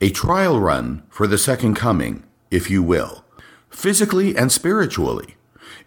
a 0.00 0.10
trial 0.10 0.60
run 0.60 1.02
for 1.08 1.26
the 1.26 1.38
second 1.38 1.74
coming, 1.74 2.24
if 2.50 2.70
you 2.70 2.82
will, 2.82 3.24
physically 3.68 4.36
and 4.36 4.50
spiritually. 4.50 5.36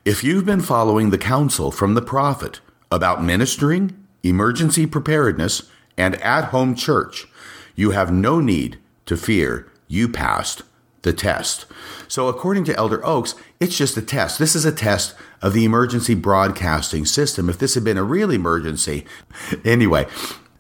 If 0.04 0.24
you've 0.24 0.46
been 0.46 0.62
following 0.62 1.12
the 1.12 1.20
counsel 1.20 1.70
from 1.70 1.94
the 1.94 2.02
prophet 2.02 2.60
about 2.92 3.24
ministering, 3.24 4.04
emergency 4.24 4.88
preparedness, 4.88 5.70
and 5.96 6.16
at 6.24 6.46
home 6.46 6.74
church, 6.74 7.28
you 7.76 7.92
have 7.92 8.12
no 8.12 8.40
need 8.40 8.80
to 9.06 9.16
fear 9.16 9.72
you 9.88 10.10
passed 10.10 10.64
the 11.04 11.14
test. 11.14 11.68
So, 12.08 12.28
according 12.30 12.64
to 12.64 12.76
Elder 12.78 13.06
Oaks, 13.06 13.36
it's 13.60 13.78
just 13.78 13.96
a 13.96 14.02
test. 14.02 14.40
This 14.40 14.56
is 14.56 14.66
a 14.66 14.72
test 14.72 15.14
of 15.40 15.54
the 15.54 15.66
emergency 15.66 16.16
broadcasting 16.16 17.06
system. 17.06 17.48
If 17.48 17.60
this 17.60 17.76
had 17.76 17.84
been 17.84 17.98
a 17.98 18.04
real 18.04 18.32
emergency, 18.32 19.06
anyway, 19.64 20.08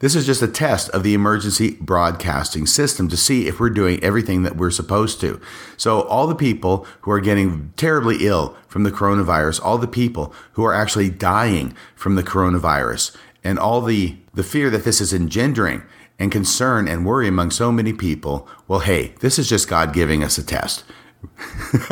this 0.01 0.15
is 0.15 0.25
just 0.25 0.41
a 0.41 0.47
test 0.47 0.89
of 0.89 1.03
the 1.03 1.13
emergency 1.13 1.77
broadcasting 1.79 2.65
system 2.65 3.07
to 3.07 3.15
see 3.15 3.47
if 3.47 3.59
we're 3.59 3.69
doing 3.69 4.03
everything 4.03 4.43
that 4.43 4.57
we're 4.57 4.71
supposed 4.71 5.21
to. 5.21 5.39
So, 5.77 6.01
all 6.01 6.27
the 6.27 6.35
people 6.35 6.85
who 7.01 7.11
are 7.11 7.21
getting 7.21 7.71
terribly 7.77 8.25
ill 8.27 8.57
from 8.67 8.83
the 8.83 8.91
coronavirus, 8.91 9.63
all 9.63 9.77
the 9.77 9.87
people 9.87 10.33
who 10.53 10.65
are 10.65 10.73
actually 10.73 11.09
dying 11.09 11.75
from 11.95 12.15
the 12.15 12.23
coronavirus, 12.23 13.15
and 13.43 13.57
all 13.57 13.81
the, 13.81 14.17
the 14.33 14.43
fear 14.43 14.69
that 14.69 14.83
this 14.83 14.99
is 15.01 15.13
engendering 15.13 15.83
and 16.19 16.31
concern 16.31 16.87
and 16.87 17.05
worry 17.05 17.27
among 17.27 17.51
so 17.51 17.71
many 17.71 17.93
people, 17.93 18.47
well, 18.67 18.81
hey, 18.81 19.13
this 19.19 19.39
is 19.39 19.49
just 19.49 19.67
God 19.67 19.93
giving 19.93 20.23
us 20.23 20.37
a 20.37 20.43
test. 20.43 20.83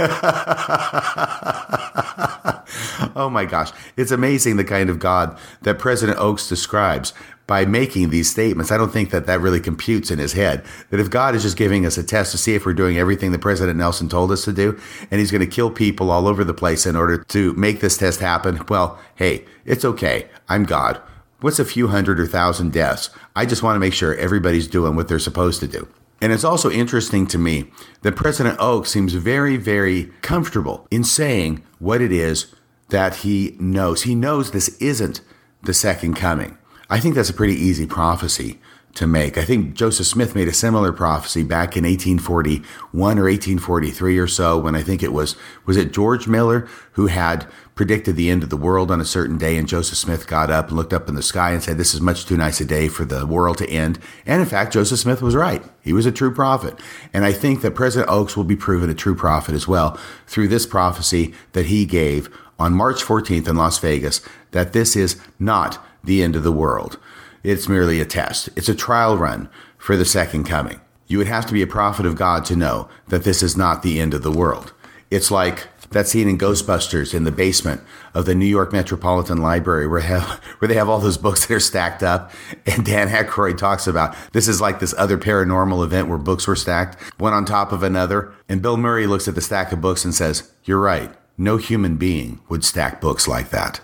oh 3.15 3.30
my 3.32 3.45
gosh. 3.45 3.72
It's 3.95 4.12
amazing 4.12 4.58
the 4.58 4.63
kind 4.63 4.89
of 4.89 5.00
God 5.00 5.38
that 5.62 5.80
President 5.80 6.17
Oaks 6.19 6.48
describes 6.48 7.13
by 7.49 7.65
making 7.65 8.12
these 8.12 8.29
statements. 8.29 8.71
I 8.71 8.77
don't 8.77 8.93
think 8.93 9.09
that 9.09 9.25
that 9.25 9.41
really 9.41 9.59
computes 9.59 10.12
in 10.12 10.19
his 10.19 10.33
head. 10.33 10.63
That 10.91 10.99
if 10.99 11.09
God 11.09 11.33
is 11.33 11.41
just 11.41 11.57
giving 11.57 11.83
us 11.83 11.97
a 11.97 12.03
test 12.03 12.31
to 12.31 12.38
see 12.38 12.53
if 12.53 12.63
we're 12.63 12.73
doing 12.75 12.99
everything 12.99 13.31
that 13.31 13.41
President 13.41 13.79
Nelson 13.79 14.07
told 14.07 14.31
us 14.31 14.45
to 14.45 14.53
do, 14.53 14.79
and 15.09 15.19
he's 15.19 15.31
going 15.31 15.41
to 15.41 15.47
kill 15.47 15.71
people 15.71 16.12
all 16.12 16.27
over 16.27 16.43
the 16.43 16.53
place 16.53 16.85
in 16.85 16.95
order 16.95 17.23
to 17.23 17.53
make 17.53 17.79
this 17.79 17.97
test 17.97 18.19
happen, 18.19 18.63
well, 18.69 18.99
hey, 19.15 19.45
it's 19.65 19.83
okay. 19.83 20.29
I'm 20.47 20.63
God. 20.63 21.01
What's 21.41 21.57
a 21.57 21.65
few 21.65 21.88
hundred 21.88 22.19
or 22.19 22.27
thousand 22.27 22.71
deaths? 22.71 23.09
I 23.35 23.47
just 23.47 23.63
want 23.63 23.75
to 23.75 23.79
make 23.79 23.95
sure 23.95 24.13
everybody's 24.13 24.67
doing 24.67 24.95
what 24.95 25.07
they're 25.07 25.17
supposed 25.17 25.59
to 25.62 25.67
do. 25.67 25.88
And 26.21 26.31
it's 26.31 26.43
also 26.43 26.69
interesting 26.69 27.25
to 27.27 27.39
me 27.39 27.71
that 28.03 28.15
President 28.15 28.57
Oak 28.59 28.85
seems 28.85 29.13
very, 29.13 29.57
very 29.57 30.12
comfortable 30.21 30.85
in 30.91 31.03
saying 31.03 31.63
what 31.79 31.99
it 31.99 32.12
is 32.12 32.53
that 32.89 33.15
he 33.17 33.57
knows. 33.59 34.03
He 34.03 34.13
knows 34.13 34.51
this 34.51 34.77
isn't 34.77 35.21
the 35.63 35.73
second 35.73 36.13
coming. 36.13 36.59
I 36.89 36.99
think 36.99 37.15
that's 37.15 37.30
a 37.30 37.34
pretty 37.34 37.56
easy 37.56 37.86
prophecy 37.86 38.60
to 38.95 39.06
make. 39.06 39.38
I 39.38 39.45
think 39.45 39.75
Joseph 39.75 40.08
Smith 40.08 40.36
made 40.36 40.47
a 40.47 40.54
similar 40.54 40.91
prophecy 40.91 41.43
back 41.43 41.78
in 41.78 41.84
1841 41.84 43.19
or 43.19 43.23
1843 43.23 44.17
or 44.17 44.28
so 44.28 44.58
when 44.58 44.75
I 44.75 44.82
think 44.82 45.04
it 45.04 45.13
was 45.13 45.36
was 45.65 45.78
it 45.78 45.93
George 45.93 46.28
Miller 46.28 46.67
who 46.93 47.08
had 47.08 47.47
predicted 47.75 48.15
the 48.15 48.30
end 48.30 48.43
of 48.43 48.49
the 48.49 48.58
world 48.58 48.89
on 48.89 48.99
a 48.99 49.06
certain 49.06 49.38
day 49.38 49.58
and 49.58 49.67
Joseph 49.67 49.97
Smith 49.97 50.28
got 50.28 50.49
up 50.49 50.69
and 50.69 50.75
looked 50.75 50.91
up 50.91 51.08
in 51.08 51.15
the 51.15 51.21
sky 51.21 51.52
and 51.52 51.62
said 51.62 51.78
this 51.78 51.93
is 51.93 52.02
much 52.02 52.25
too 52.25 52.36
nice 52.36 52.60
a 52.60 52.65
day 52.65 52.88
for 52.88 53.06
the 53.06 53.25
world 53.25 53.60
to 53.60 53.69
end. 53.69 53.99
And 54.25 54.41
in 54.41 54.47
fact, 54.47 54.73
Joseph 54.73 54.99
Smith 54.99 55.21
was 55.21 55.36
right. 55.36 55.63
He 55.82 55.93
was 55.93 56.06
a 56.06 56.12
true 56.12 56.34
prophet. 56.34 56.78
And 57.13 57.23
I 57.23 57.32
think 57.32 57.62
that 57.62 57.75
President 57.75 58.12
Oaks 58.12 58.36
will 58.36 58.43
be 58.43 58.56
proven 58.56 58.89
a 58.89 58.95
true 58.95 59.15
prophet 59.15 59.54
as 59.54 59.67
well 59.67 59.97
through 60.25 60.47
this 60.47 60.65
prophecy 60.65 61.34
that 61.54 61.67
he 61.67 61.86
gave 61.86 62.28
on 62.58 62.73
March 62.73 63.02
14th 63.04 63.47
in 63.47 63.56
Las 63.56 63.78
Vegas 63.78 64.21
that 64.52 64.73
this 64.73 64.95
is 64.95 65.21
not 65.38 65.82
the 66.03 66.23
end 66.23 66.35
of 66.35 66.43
the 66.43 66.51
world. 66.51 66.97
It's 67.43 67.69
merely 67.69 67.99
a 67.99 68.05
test. 68.05 68.49
It's 68.55 68.69
a 68.69 68.75
trial 68.75 69.17
run 69.17 69.49
for 69.77 69.95
the 69.95 70.05
second 70.05 70.43
coming. 70.43 70.81
You 71.07 71.17
would 71.17 71.27
have 71.27 71.45
to 71.47 71.53
be 71.53 71.62
a 71.62 71.67
prophet 71.67 72.05
of 72.05 72.15
God 72.15 72.45
to 72.45 72.55
know 72.55 72.89
that 73.07 73.23
this 73.23 73.41
is 73.41 73.57
not 73.57 73.81
the 73.81 73.99
end 73.99 74.13
of 74.13 74.23
the 74.23 74.31
world. 74.31 74.73
It's 75.09 75.31
like 75.31 75.67
that 75.91 76.07
scene 76.07 76.29
in 76.29 76.38
Ghostbusters 76.38 77.15
in 77.15 77.23
the 77.23 77.31
basement 77.31 77.81
of 78.13 78.25
the 78.25 78.35
New 78.35 78.45
York 78.45 78.71
Metropolitan 78.71 79.39
Library 79.39 79.88
where, 79.88 80.01
have, 80.01 80.23
where 80.59 80.67
they 80.67 80.76
have 80.76 80.88
all 80.89 80.99
those 80.99 81.17
books 81.17 81.45
that 81.45 81.53
are 81.55 81.59
stacked 81.59 82.03
up. 82.03 82.32
And 82.65 82.86
Dan 82.86 83.09
Aykroyd 83.09 83.57
talks 83.57 83.88
about 83.88 84.15
this 84.34 84.47
is 84.47 84.61
like 84.61 84.80
this 84.80 84.93
other 84.97 85.17
paranormal 85.17 85.84
event 85.84 86.07
where 86.07 86.19
books 86.19 86.45
were 86.45 86.55
stacked, 86.55 87.01
one 87.19 87.34
on 87.34 87.45
top 87.45 87.71
of 87.71 87.82
another. 87.82 88.32
And 88.47 88.61
Bill 88.61 88.78
Murray 88.78 89.07
looks 89.07 89.28
at 89.28 89.36
the 89.36 89.41
stack 89.41 89.71
of 89.71 89.82
books 89.82 90.05
and 90.05 90.13
says, 90.13 90.51
You're 90.63 90.80
right. 90.80 91.11
No 91.38 91.57
human 91.57 91.95
being 91.95 92.41
would 92.49 92.65
stack 92.65 92.99
books 92.99 93.28
like 93.28 93.49
that. 93.49 93.80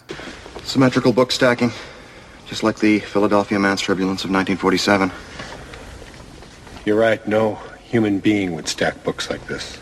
Symmetrical 0.63 1.13
book 1.13 1.31
stacking. 1.31 1.71
Just 2.55 2.63
like 2.63 2.79
the 2.79 2.99
Philadelphia 2.99 3.59
mass 3.59 3.81
turbulence 3.81 4.23
of 4.23 4.31
1947. 4.31 5.11
You're 6.85 6.97
right. 6.97 7.27
No 7.27 7.55
human 7.83 8.19
being 8.19 8.55
would 8.55 8.69
stack 8.69 9.03
books 9.03 9.29
like 9.29 9.45
this. 9.47 9.75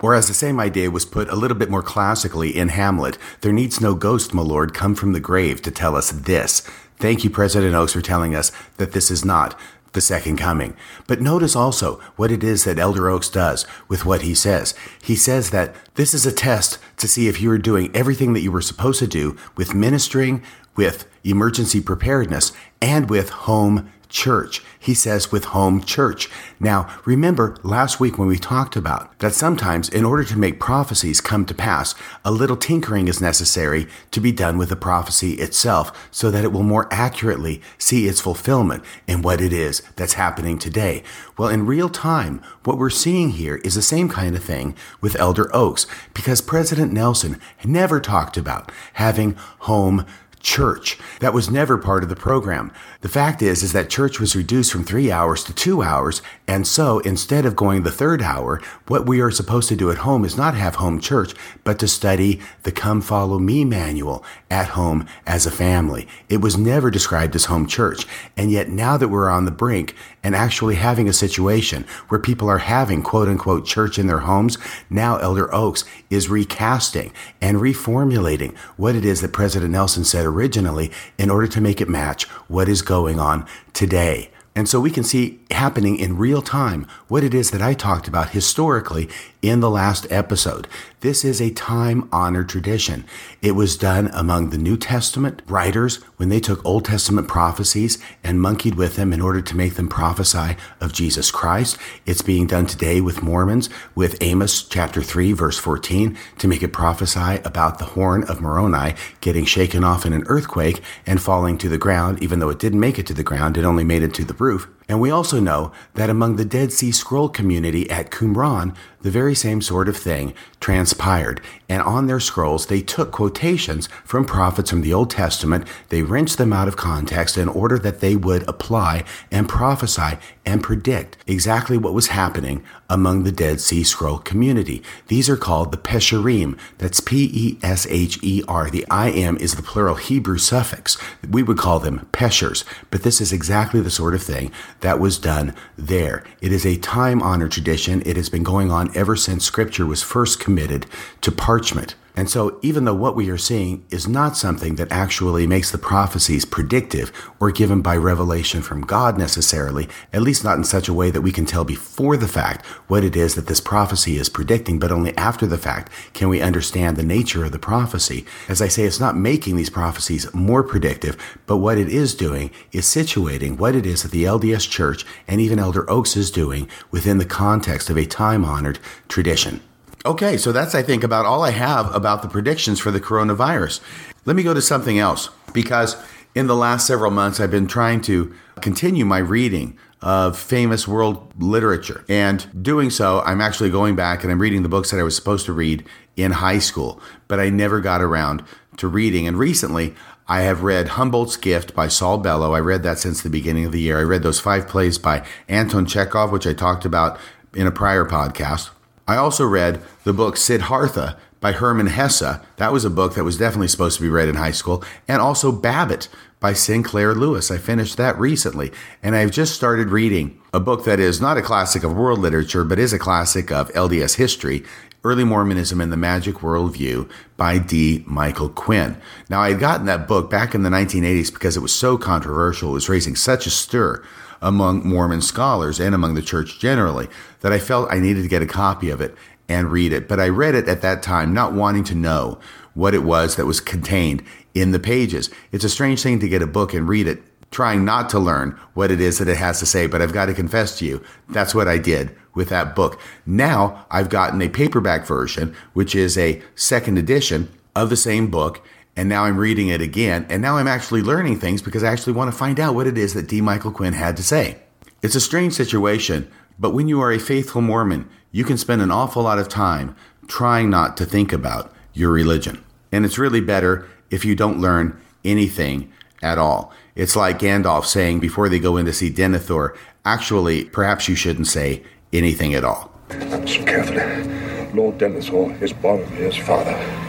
Whereas 0.00 0.28
the 0.28 0.32
same 0.32 0.58
idea 0.60 0.90
was 0.90 1.04
put 1.04 1.28
a 1.28 1.36
little 1.36 1.58
bit 1.58 1.68
more 1.68 1.82
classically 1.82 2.56
in 2.56 2.70
Hamlet. 2.70 3.18
There 3.42 3.52
needs 3.52 3.82
no 3.82 3.94
ghost, 3.94 4.32
my 4.32 4.40
lord, 4.40 4.72
come 4.72 4.94
from 4.94 5.12
the 5.12 5.20
grave 5.20 5.60
to 5.60 5.70
tell 5.70 5.94
us 5.94 6.10
this. 6.10 6.60
Thank 6.96 7.22
you, 7.22 7.28
President 7.28 7.74
Oaks, 7.74 7.92
for 7.92 8.00
telling 8.00 8.34
us 8.34 8.50
that 8.78 8.92
this 8.92 9.10
is 9.10 9.22
not 9.22 9.54
the 9.92 10.00
second 10.00 10.36
coming. 10.36 10.76
But 11.06 11.20
notice 11.20 11.56
also 11.56 12.00
what 12.16 12.30
it 12.30 12.42
is 12.44 12.64
that 12.64 12.78
Elder 12.78 13.10
Oaks 13.10 13.28
does 13.28 13.66
with 13.88 14.04
what 14.04 14.22
he 14.22 14.34
says. 14.34 14.74
He 15.02 15.16
says 15.16 15.50
that 15.50 15.74
this 15.96 16.14
is 16.14 16.24
a 16.24 16.32
test 16.32 16.78
to 16.98 17.08
see 17.08 17.28
if 17.28 17.40
you 17.40 17.50
are 17.50 17.58
doing 17.58 17.94
everything 17.94 18.32
that 18.32 18.40
you 18.40 18.52
were 18.52 18.60
supposed 18.60 18.98
to 19.00 19.06
do 19.06 19.36
with 19.56 19.74
ministering, 19.74 20.42
with 20.78 21.06
emergency 21.24 21.80
preparedness, 21.80 22.52
and 22.80 23.10
with 23.10 23.30
home 23.30 23.92
church. 24.08 24.62
He 24.78 24.94
says 24.94 25.30
with 25.30 25.46
home 25.46 25.82
church. 25.82 26.30
Now, 26.58 26.88
remember 27.04 27.56
last 27.62 28.00
week 28.00 28.16
when 28.16 28.28
we 28.28 28.38
talked 28.38 28.76
about 28.76 29.18
that 29.18 29.34
sometimes 29.34 29.88
in 29.88 30.04
order 30.04 30.24
to 30.24 30.38
make 30.38 30.60
prophecies 30.60 31.20
come 31.20 31.44
to 31.44 31.54
pass, 31.54 31.94
a 32.24 32.30
little 32.30 32.56
tinkering 32.56 33.06
is 33.06 33.20
necessary 33.20 33.86
to 34.12 34.20
be 34.20 34.32
done 34.32 34.56
with 34.56 34.70
the 34.70 34.76
prophecy 34.76 35.32
itself 35.34 36.08
so 36.10 36.30
that 36.30 36.44
it 36.44 36.52
will 36.52 36.62
more 36.62 36.88
accurately 36.90 37.60
see 37.76 38.06
its 38.06 38.20
fulfillment 38.20 38.82
in 39.06 39.20
what 39.20 39.42
it 39.42 39.52
is 39.52 39.82
that's 39.96 40.14
happening 40.14 40.58
today. 40.58 41.02
Well, 41.36 41.50
in 41.50 41.66
real 41.66 41.90
time, 41.90 42.40
what 42.64 42.78
we're 42.78 42.88
seeing 42.88 43.30
here 43.30 43.56
is 43.56 43.74
the 43.74 43.82
same 43.82 44.08
kind 44.08 44.34
of 44.34 44.42
thing 44.42 44.74
with 45.02 45.20
Elder 45.20 45.54
Oaks 45.54 45.86
because 46.14 46.40
President 46.40 46.92
Nelson 46.92 47.38
never 47.62 48.00
talked 48.00 48.38
about 48.38 48.72
having 48.94 49.34
home 49.58 50.06
church. 50.38 50.98
That 51.20 51.34
was 51.34 51.50
never 51.50 51.78
part 51.78 52.02
of 52.02 52.08
the 52.08 52.16
program. 52.16 52.72
The 53.00 53.08
fact 53.08 53.42
is, 53.42 53.62
is 53.62 53.72
that 53.72 53.90
church 53.90 54.20
was 54.20 54.36
reduced 54.36 54.72
from 54.72 54.84
three 54.84 55.10
hours 55.10 55.44
to 55.44 55.54
two 55.54 55.82
hours. 55.82 56.22
And 56.46 56.66
so 56.66 57.00
instead 57.00 57.44
of 57.44 57.56
going 57.56 57.82
the 57.82 57.90
third 57.90 58.22
hour, 58.22 58.60
what 58.86 59.06
we 59.06 59.20
are 59.20 59.30
supposed 59.30 59.68
to 59.68 59.76
do 59.76 59.90
at 59.90 59.98
home 59.98 60.24
is 60.24 60.36
not 60.36 60.54
have 60.54 60.76
home 60.76 61.00
church, 61.00 61.34
but 61.64 61.78
to 61.80 61.88
study 61.88 62.40
the 62.62 62.72
Come 62.72 63.00
Follow 63.00 63.38
Me 63.38 63.64
manual 63.64 64.24
at 64.50 64.68
home 64.68 65.06
as 65.26 65.46
a 65.46 65.50
family. 65.50 66.08
It 66.28 66.40
was 66.40 66.56
never 66.56 66.90
described 66.90 67.34
as 67.36 67.46
home 67.46 67.66
church. 67.66 68.06
And 68.36 68.50
yet 68.50 68.68
now 68.68 68.96
that 68.96 69.08
we're 69.08 69.30
on 69.30 69.44
the 69.44 69.50
brink 69.50 69.94
and 70.22 70.34
actually 70.34 70.76
having 70.76 71.08
a 71.08 71.12
situation 71.12 71.84
where 72.08 72.20
people 72.20 72.48
are 72.48 72.58
having 72.58 73.02
quote 73.02 73.28
unquote 73.28 73.64
church 73.64 73.98
in 73.98 74.06
their 74.06 74.20
homes, 74.20 74.58
now 74.90 75.16
Elder 75.18 75.52
Oaks 75.54 75.84
is 76.10 76.28
recasting 76.28 77.12
and 77.40 77.58
reformulating 77.58 78.56
what 78.76 78.96
it 78.96 79.04
is 79.04 79.20
that 79.20 79.32
President 79.32 79.72
Nelson 79.72 80.04
said 80.04 80.26
originally 80.26 80.90
in 81.18 81.30
order 81.30 81.46
to 81.46 81.60
make 81.60 81.80
it 81.80 81.88
match 81.88 82.24
what 82.48 82.68
is 82.68 82.82
going 82.82 83.18
on 83.18 83.46
today. 83.72 84.30
And 84.58 84.68
so 84.68 84.80
we 84.80 84.90
can 84.90 85.04
see 85.04 85.38
happening 85.52 85.96
in 85.96 86.16
real 86.16 86.42
time 86.42 86.84
what 87.06 87.22
it 87.22 87.32
is 87.32 87.52
that 87.52 87.62
I 87.62 87.74
talked 87.74 88.08
about 88.08 88.30
historically 88.30 89.08
in 89.42 89.60
the 89.60 89.70
last 89.70 90.06
episode. 90.10 90.66
This 91.00 91.24
is 91.24 91.40
a 91.40 91.50
time 91.50 92.08
honored 92.10 92.48
tradition. 92.48 93.04
It 93.40 93.52
was 93.52 93.76
done 93.76 94.10
among 94.12 94.50
the 94.50 94.58
New 94.58 94.76
Testament 94.76 95.42
writers 95.46 95.96
when 96.16 96.28
they 96.28 96.40
took 96.40 96.64
Old 96.64 96.84
Testament 96.84 97.28
prophecies 97.28 97.98
and 98.24 98.40
monkeyed 98.40 98.74
with 98.74 98.96
them 98.96 99.12
in 99.12 99.20
order 99.20 99.40
to 99.40 99.56
make 99.56 99.74
them 99.74 99.88
prophesy 99.88 100.56
of 100.80 100.92
Jesus 100.92 101.30
Christ. 101.30 101.78
It's 102.04 102.22
being 102.22 102.46
done 102.48 102.66
today 102.66 103.00
with 103.00 103.22
Mormons 103.22 103.68
with 103.94 104.20
Amos 104.20 104.62
chapter 104.62 105.02
3 105.02 105.32
verse 105.32 105.58
14 105.58 106.18
to 106.38 106.48
make 106.48 106.62
it 106.62 106.72
prophesy 106.72 107.40
about 107.44 107.78
the 107.78 107.84
horn 107.84 108.24
of 108.24 108.40
Moroni 108.40 108.94
getting 109.20 109.44
shaken 109.44 109.84
off 109.84 110.04
in 110.04 110.12
an 110.12 110.24
earthquake 110.26 110.82
and 111.06 111.22
falling 111.22 111.58
to 111.58 111.68
the 111.68 111.78
ground, 111.78 112.22
even 112.22 112.40
though 112.40 112.50
it 112.50 112.58
didn't 112.58 112.80
make 112.80 112.98
it 112.98 113.06
to 113.06 113.14
the 113.14 113.22
ground, 113.22 113.56
it 113.56 113.64
only 113.64 113.84
made 113.84 114.02
it 114.02 114.14
to 114.14 114.24
the 114.24 114.34
roof. 114.34 114.68
And 114.88 115.02
we 115.02 115.10
also 115.10 115.38
know 115.38 115.70
that 115.94 116.08
among 116.08 116.36
the 116.36 116.46
Dead 116.46 116.72
Sea 116.72 116.92
Scroll 116.92 117.28
community 117.28 117.90
at 117.90 118.10
Qumran, 118.10 118.74
the 119.02 119.10
very 119.10 119.34
same 119.34 119.60
sort 119.60 119.86
of 119.86 119.96
thing 119.96 120.32
transpired. 120.60 121.42
And 121.68 121.82
on 121.82 122.06
their 122.06 122.20
scrolls, 122.20 122.66
they 122.66 122.80
took 122.80 123.12
quotations 123.12 123.88
from 124.02 124.24
prophets 124.24 124.70
from 124.70 124.80
the 124.80 124.94
Old 124.94 125.10
Testament, 125.10 125.66
they 125.90 126.02
wrenched 126.02 126.38
them 126.38 126.54
out 126.54 126.68
of 126.68 126.76
context 126.76 127.36
in 127.36 127.48
order 127.48 127.78
that 127.78 128.00
they 128.00 128.16
would 128.16 128.48
apply 128.48 129.04
and 129.30 129.46
prophesy 129.48 130.16
and 130.48 130.62
predict 130.62 131.18
exactly 131.26 131.76
what 131.76 131.92
was 131.92 132.06
happening 132.06 132.64
among 132.88 133.22
the 133.22 133.30
Dead 133.30 133.60
Sea 133.60 133.84
Scroll 133.84 134.16
community. 134.16 134.82
These 135.08 135.28
are 135.28 135.36
called 135.36 135.72
the 135.72 135.76
Pesherim. 135.76 136.58
That's 136.78 137.00
P 137.00 137.30
E 137.30 137.58
S 137.62 137.86
H 137.90 138.18
E 138.22 138.42
R. 138.48 138.70
The 138.70 138.86
I 138.90 139.10
am 139.10 139.36
is 139.36 139.56
the 139.56 139.62
plural 139.62 139.96
Hebrew 139.96 140.38
suffix. 140.38 140.96
We 141.28 141.42
would 141.42 141.58
call 141.58 141.80
them 141.80 142.08
Peshers, 142.12 142.64
but 142.90 143.02
this 143.02 143.20
is 143.20 143.30
exactly 143.30 143.82
the 143.82 143.90
sort 143.90 144.14
of 144.14 144.22
thing 144.22 144.50
that 144.80 144.98
was 144.98 145.18
done 145.18 145.54
there. 145.76 146.24
It 146.40 146.50
is 146.50 146.64
a 146.64 146.78
time 146.78 147.20
honored 147.20 147.52
tradition. 147.52 148.02
It 148.06 148.16
has 148.16 148.30
been 148.30 148.42
going 148.42 148.70
on 148.70 148.90
ever 148.96 149.16
since 149.16 149.44
Scripture 149.44 149.84
was 149.84 150.02
first 150.02 150.40
committed 150.40 150.86
to 151.20 151.30
parchment. 151.30 151.94
And 152.18 152.28
so, 152.28 152.58
even 152.62 152.84
though 152.84 152.96
what 152.96 153.14
we 153.14 153.30
are 153.30 153.38
seeing 153.38 153.86
is 153.90 154.08
not 154.08 154.36
something 154.36 154.74
that 154.74 154.90
actually 154.90 155.46
makes 155.46 155.70
the 155.70 155.78
prophecies 155.78 156.44
predictive 156.44 157.12
or 157.38 157.52
given 157.52 157.80
by 157.80 157.96
revelation 157.96 158.60
from 158.60 158.80
God 158.80 159.16
necessarily, 159.16 159.88
at 160.12 160.22
least 160.22 160.42
not 160.42 160.56
in 160.56 160.64
such 160.64 160.88
a 160.88 160.92
way 160.92 161.12
that 161.12 161.20
we 161.20 161.30
can 161.30 161.46
tell 161.46 161.62
before 161.62 162.16
the 162.16 162.26
fact 162.26 162.66
what 162.88 163.04
it 163.04 163.14
is 163.14 163.36
that 163.36 163.46
this 163.46 163.60
prophecy 163.60 164.16
is 164.16 164.28
predicting, 164.28 164.80
but 164.80 164.90
only 164.90 165.16
after 165.16 165.46
the 165.46 165.56
fact 165.56 165.92
can 166.12 166.28
we 166.28 166.40
understand 166.40 166.96
the 166.96 167.04
nature 167.04 167.44
of 167.44 167.52
the 167.52 167.58
prophecy. 167.60 168.26
As 168.48 168.60
I 168.60 168.66
say, 168.66 168.82
it's 168.82 168.98
not 168.98 169.16
making 169.16 169.54
these 169.54 169.70
prophecies 169.70 170.26
more 170.34 170.64
predictive, 170.64 171.16
but 171.46 171.58
what 171.58 171.78
it 171.78 171.88
is 171.88 172.16
doing 172.16 172.50
is 172.72 172.84
situating 172.84 173.58
what 173.58 173.76
it 173.76 173.86
is 173.86 174.02
that 174.02 174.10
the 174.10 174.24
LDS 174.24 174.68
Church 174.68 175.06
and 175.28 175.40
even 175.40 175.60
Elder 175.60 175.88
Oaks 175.88 176.16
is 176.16 176.32
doing 176.32 176.68
within 176.90 177.18
the 177.18 177.24
context 177.24 177.88
of 177.88 177.96
a 177.96 178.06
time 178.06 178.44
honored 178.44 178.80
tradition. 179.06 179.60
Okay, 180.06 180.36
so 180.36 180.52
that's, 180.52 180.74
I 180.74 180.82
think, 180.82 181.02
about 181.02 181.26
all 181.26 181.42
I 181.42 181.50
have 181.50 181.92
about 181.94 182.22
the 182.22 182.28
predictions 182.28 182.78
for 182.78 182.90
the 182.90 183.00
coronavirus. 183.00 183.80
Let 184.24 184.36
me 184.36 184.42
go 184.42 184.54
to 184.54 184.62
something 184.62 184.98
else 184.98 185.28
because 185.52 185.96
in 186.34 186.46
the 186.46 186.54
last 186.54 186.86
several 186.86 187.10
months, 187.10 187.40
I've 187.40 187.50
been 187.50 187.66
trying 187.66 188.00
to 188.02 188.32
continue 188.60 189.04
my 189.04 189.18
reading 189.18 189.76
of 190.00 190.38
famous 190.38 190.86
world 190.86 191.32
literature. 191.42 192.04
And 192.08 192.62
doing 192.62 192.90
so, 192.90 193.20
I'm 193.22 193.40
actually 193.40 193.70
going 193.70 193.96
back 193.96 194.22
and 194.22 194.30
I'm 194.30 194.40
reading 194.40 194.62
the 194.62 194.68
books 194.68 194.90
that 194.92 195.00
I 195.00 195.02
was 195.02 195.16
supposed 195.16 195.46
to 195.46 195.52
read 195.52 195.84
in 196.16 196.32
high 196.32 196.60
school, 196.60 197.00
but 197.26 197.40
I 197.40 197.50
never 197.50 197.80
got 197.80 198.00
around 198.00 198.44
to 198.76 198.86
reading. 198.86 199.26
And 199.26 199.36
recently, 199.36 199.94
I 200.28 200.42
have 200.42 200.62
read 200.62 200.90
Humboldt's 200.90 201.36
Gift 201.36 201.74
by 201.74 201.88
Saul 201.88 202.18
Bellow. 202.18 202.54
I 202.54 202.60
read 202.60 202.82
that 202.84 202.98
since 202.98 203.22
the 203.22 203.30
beginning 203.30 203.64
of 203.64 203.72
the 203.72 203.80
year. 203.80 203.98
I 203.98 204.02
read 204.02 204.22
those 204.22 204.38
five 204.38 204.68
plays 204.68 204.98
by 204.98 205.26
Anton 205.48 205.86
Chekhov, 205.86 206.30
which 206.30 206.46
I 206.46 206.52
talked 206.52 206.84
about 206.84 207.18
in 207.54 207.66
a 207.66 207.72
prior 207.72 208.04
podcast. 208.04 208.70
I 209.08 209.16
also 209.16 209.46
read 209.46 209.80
the 210.04 210.12
book 210.12 210.36
Siddhartha 210.36 211.16
by 211.40 211.52
Hermann 211.52 211.86
Hesse. 211.86 212.40
That 212.56 212.72
was 212.74 212.84
a 212.84 212.90
book 212.90 213.14
that 213.14 213.24
was 213.24 213.38
definitely 213.38 213.68
supposed 213.68 213.96
to 213.96 214.02
be 214.02 214.10
read 214.10 214.28
in 214.28 214.34
high 214.34 214.50
school. 214.50 214.84
And 215.08 215.22
also 215.22 215.50
Babbitt 215.50 216.08
by 216.40 216.52
Sinclair 216.52 217.14
Lewis. 217.14 217.50
I 217.50 217.56
finished 217.56 217.96
that 217.96 218.18
recently. 218.18 218.70
And 219.02 219.16
I've 219.16 219.30
just 219.30 219.54
started 219.54 219.88
reading 219.88 220.38
a 220.52 220.60
book 220.60 220.84
that 220.84 221.00
is 221.00 221.22
not 221.22 221.38
a 221.38 221.42
classic 221.42 221.84
of 221.84 221.96
world 221.96 222.18
literature, 222.18 222.64
but 222.64 222.78
is 222.78 222.92
a 222.92 222.98
classic 222.98 223.50
of 223.50 223.72
LDS 223.72 224.16
history. 224.16 224.62
Early 225.02 225.24
Mormonism 225.24 225.80
and 225.80 225.90
the 225.90 225.96
Magic 225.96 226.36
Worldview 226.36 227.08
by 227.38 227.58
D. 227.58 228.04
Michael 228.06 228.50
Quinn. 228.50 229.00
Now, 229.30 229.40
I 229.40 229.50
had 229.50 229.60
gotten 229.60 229.86
that 229.86 230.06
book 230.06 230.28
back 230.28 230.54
in 230.54 230.64
the 230.64 230.70
1980s 230.70 231.32
because 231.32 231.56
it 231.56 231.60
was 231.60 231.72
so 231.72 231.96
controversial. 231.96 232.70
It 232.70 232.74
was 232.74 232.88
raising 232.90 233.16
such 233.16 233.46
a 233.46 233.50
stir 233.50 234.04
among 234.40 234.86
Mormon 234.86 235.20
scholars 235.20 235.80
and 235.80 235.94
among 235.94 236.14
the 236.14 236.22
church 236.22 236.58
generally 236.58 237.08
that 237.40 237.52
I 237.52 237.58
felt 237.58 237.92
I 237.92 237.98
needed 237.98 238.22
to 238.22 238.28
get 238.28 238.42
a 238.42 238.46
copy 238.46 238.90
of 238.90 239.00
it 239.00 239.14
and 239.48 239.72
read 239.72 239.92
it. 239.92 240.08
But 240.08 240.20
I 240.20 240.28
read 240.28 240.54
it 240.54 240.68
at 240.68 240.82
that 240.82 241.02
time, 241.02 241.32
not 241.32 241.52
wanting 241.52 241.84
to 241.84 241.94
know 241.94 242.38
what 242.74 242.94
it 242.94 243.02
was 243.02 243.36
that 243.36 243.46
was 243.46 243.60
contained 243.60 244.22
in 244.54 244.72
the 244.72 244.78
pages. 244.78 245.30
It's 245.52 245.64
a 245.64 245.68
strange 245.68 246.02
thing 246.02 246.20
to 246.20 246.28
get 246.28 246.42
a 246.42 246.46
book 246.46 246.74
and 246.74 246.86
read 246.86 247.06
it, 247.06 247.22
trying 247.50 247.84
not 247.84 248.10
to 248.10 248.18
learn 248.18 248.58
what 248.74 248.90
it 248.90 249.00
is 249.00 249.18
that 249.18 249.28
it 249.28 249.38
has 249.38 249.58
to 249.60 249.66
say. 249.66 249.86
But 249.86 250.02
I've 250.02 250.12
got 250.12 250.26
to 250.26 250.34
confess 250.34 250.78
to 250.78 250.84
you, 250.84 251.02
that's 251.28 251.54
what 251.54 251.68
I 251.68 251.78
did 251.78 252.14
with 252.34 252.50
that 252.50 252.76
book. 252.76 253.00
Now 253.26 253.86
I've 253.90 254.10
gotten 254.10 254.40
a 254.42 254.48
paperback 254.48 255.06
version, 255.06 255.56
which 255.72 255.94
is 255.94 256.16
a 256.16 256.42
second 256.54 256.98
edition 256.98 257.52
of 257.74 257.90
the 257.90 257.96
same 257.96 258.30
book 258.30 258.64
and 258.98 259.08
now 259.08 259.22
I'm 259.22 259.38
reading 259.38 259.68
it 259.68 259.80
again, 259.80 260.26
and 260.28 260.42
now 260.42 260.56
I'm 260.56 260.66
actually 260.66 261.02
learning 261.02 261.38
things 261.38 261.62
because 261.62 261.84
I 261.84 261.92
actually 261.92 262.14
want 262.14 262.32
to 262.32 262.36
find 262.36 262.58
out 262.58 262.74
what 262.74 262.88
it 262.88 262.98
is 262.98 263.14
that 263.14 263.28
D. 263.28 263.40
Michael 263.40 263.70
Quinn 263.70 263.92
had 263.92 264.16
to 264.16 264.24
say. 264.24 264.58
It's 265.02 265.14
a 265.14 265.20
strange 265.20 265.52
situation, 265.52 266.28
but 266.58 266.74
when 266.74 266.88
you 266.88 267.00
are 267.00 267.12
a 267.12 267.20
faithful 267.20 267.60
Mormon, 267.60 268.10
you 268.32 268.42
can 268.42 268.58
spend 268.58 268.82
an 268.82 268.90
awful 268.90 269.22
lot 269.22 269.38
of 269.38 269.48
time 269.48 269.94
trying 270.26 270.68
not 270.68 270.96
to 270.96 271.06
think 271.06 271.32
about 271.32 271.72
your 271.94 272.10
religion. 272.10 272.64
And 272.90 273.04
it's 273.04 273.18
really 273.18 273.40
better 273.40 273.86
if 274.10 274.24
you 274.24 274.34
don't 274.34 274.60
learn 274.60 275.00
anything 275.24 275.92
at 276.20 276.36
all. 276.36 276.72
It's 276.96 277.14
like 277.14 277.38
Gandalf 277.38 277.84
saying 277.84 278.18
before 278.18 278.48
they 278.48 278.58
go 278.58 278.76
in 278.76 278.86
to 278.86 278.92
see 278.92 279.12
Denethor, 279.12 279.76
actually, 280.04 280.64
perhaps 280.64 281.08
you 281.08 281.14
shouldn't 281.14 281.46
say 281.46 281.84
anything 282.12 282.52
at 282.52 282.64
all. 282.64 282.90
Listen 283.10 283.64
carefully. 283.64 284.74
Lord 284.74 284.98
Denethor 284.98 285.62
is 285.62 285.72
Boromir's 285.72 286.36
father 286.36 287.07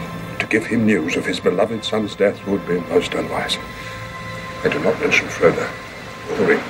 give 0.50 0.66
him 0.66 0.84
news 0.84 1.16
of 1.16 1.24
his 1.24 1.40
beloved 1.40 1.84
son's 1.84 2.16
death 2.16 2.44
would 2.46 2.66
be 2.66 2.80
most 2.80 3.14
unwise. 3.14 3.56
And 4.64 4.72
do 4.72 4.80
not 4.80 5.00
mention 5.00 5.26
Frodo, 5.28 5.66
the 6.36 6.44
ring. 6.44 6.60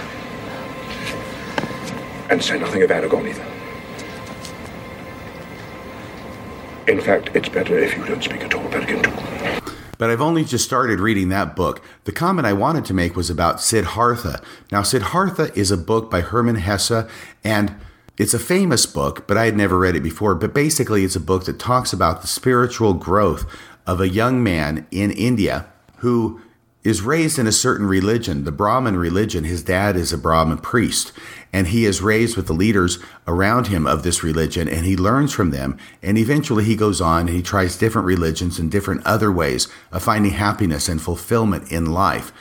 And 2.31 2.45
say 2.45 2.59
nothing 2.59 2.83
of 2.83 2.91
Aragorn 2.91 3.29
either. 3.29 3.47
In 6.87 7.01
fact, 7.01 7.31
it's 7.35 7.49
better 7.49 7.79
if 7.79 7.97
you 7.97 8.05
don't 8.05 8.23
speak 8.23 8.43
at 8.43 8.55
all 8.55 8.67
about 8.67 8.89
him 8.89 9.03
too. 9.03 9.13
But 9.97 10.11
I've 10.11 10.21
only 10.21 10.45
just 10.45 10.65
started 10.65 11.01
reading 11.01 11.29
that 11.31 11.57
book. 11.57 11.83
The 12.05 12.13
comment 12.13 12.47
I 12.47 12.53
wanted 12.53 12.85
to 12.87 12.95
make 12.95 13.17
was 13.17 13.31
about 13.31 13.61
Siddhartha. 13.61 14.43
Now, 14.73 14.83
Siddhartha 14.83 15.53
is 15.59 15.71
a 15.71 15.77
book 15.77 16.11
by 16.11 16.21
Hermann 16.21 16.57
Hesse, 16.57 17.07
and 17.45 17.75
it's 18.21 18.35
a 18.35 18.39
famous 18.39 18.85
book, 18.85 19.27
but 19.27 19.39
I 19.39 19.47
had 19.47 19.57
never 19.57 19.79
read 19.79 19.97
it 19.97 20.03
before. 20.03 20.35
But 20.35 20.53
basically, 20.53 21.05
it's 21.05 21.17
a 21.17 21.21
book 21.21 21.45
that 21.45 21.59
talks 21.59 21.93
about 21.93 22.21
the 22.21 22.27
spiritual 22.27 22.93
growth 22.93 23.47
of 23.87 24.01
a 24.01 24.09
young 24.09 24.43
man 24.43 24.87
in 24.91 25.11
India 25.11 25.67
who 25.99 26.41
is 26.83 27.03
raised 27.03 27.39
in 27.39 27.47
a 27.47 27.53
certain 27.53 27.87
religion, 27.87 28.45
the 28.45 28.53
Brahmin 28.53 28.97
religion. 28.97 29.45
His 29.45 29.63
dad 29.63 29.97
is 29.97 30.13
a 30.13 30.19
Brahmin 30.19 30.59
priest, 30.59 31.13
and 31.53 31.69
he 31.69 31.85
is 31.85 32.01
raised 32.01 32.37
with 32.37 32.47
the 32.47 32.55
leaders 32.55 32.99
around 33.27 33.67
him 33.67 33.87
of 33.87 34.03
this 34.03 34.23
religion, 34.23 34.67
and 34.67 34.87
he 34.87 34.97
learns 34.97 35.33
from 35.33 35.51
them. 35.51 35.77
And 36.03 36.17
eventually 36.17 36.65
he 36.65 36.77
goes 36.77 37.01
on 37.01 37.29
and 37.29 37.37
he 37.37 37.43
tries 37.43 37.77
different 37.77 38.07
religions 38.07 38.59
and 38.59 38.71
different 38.71 39.05
other 39.05 39.31
ways 39.31 39.69
of 39.93 40.03
finding 40.03 40.33
happiness 40.33 40.89
and 40.89 41.03
fulfillment 41.03 41.71
in 41.71 41.87
life. 41.93 42.33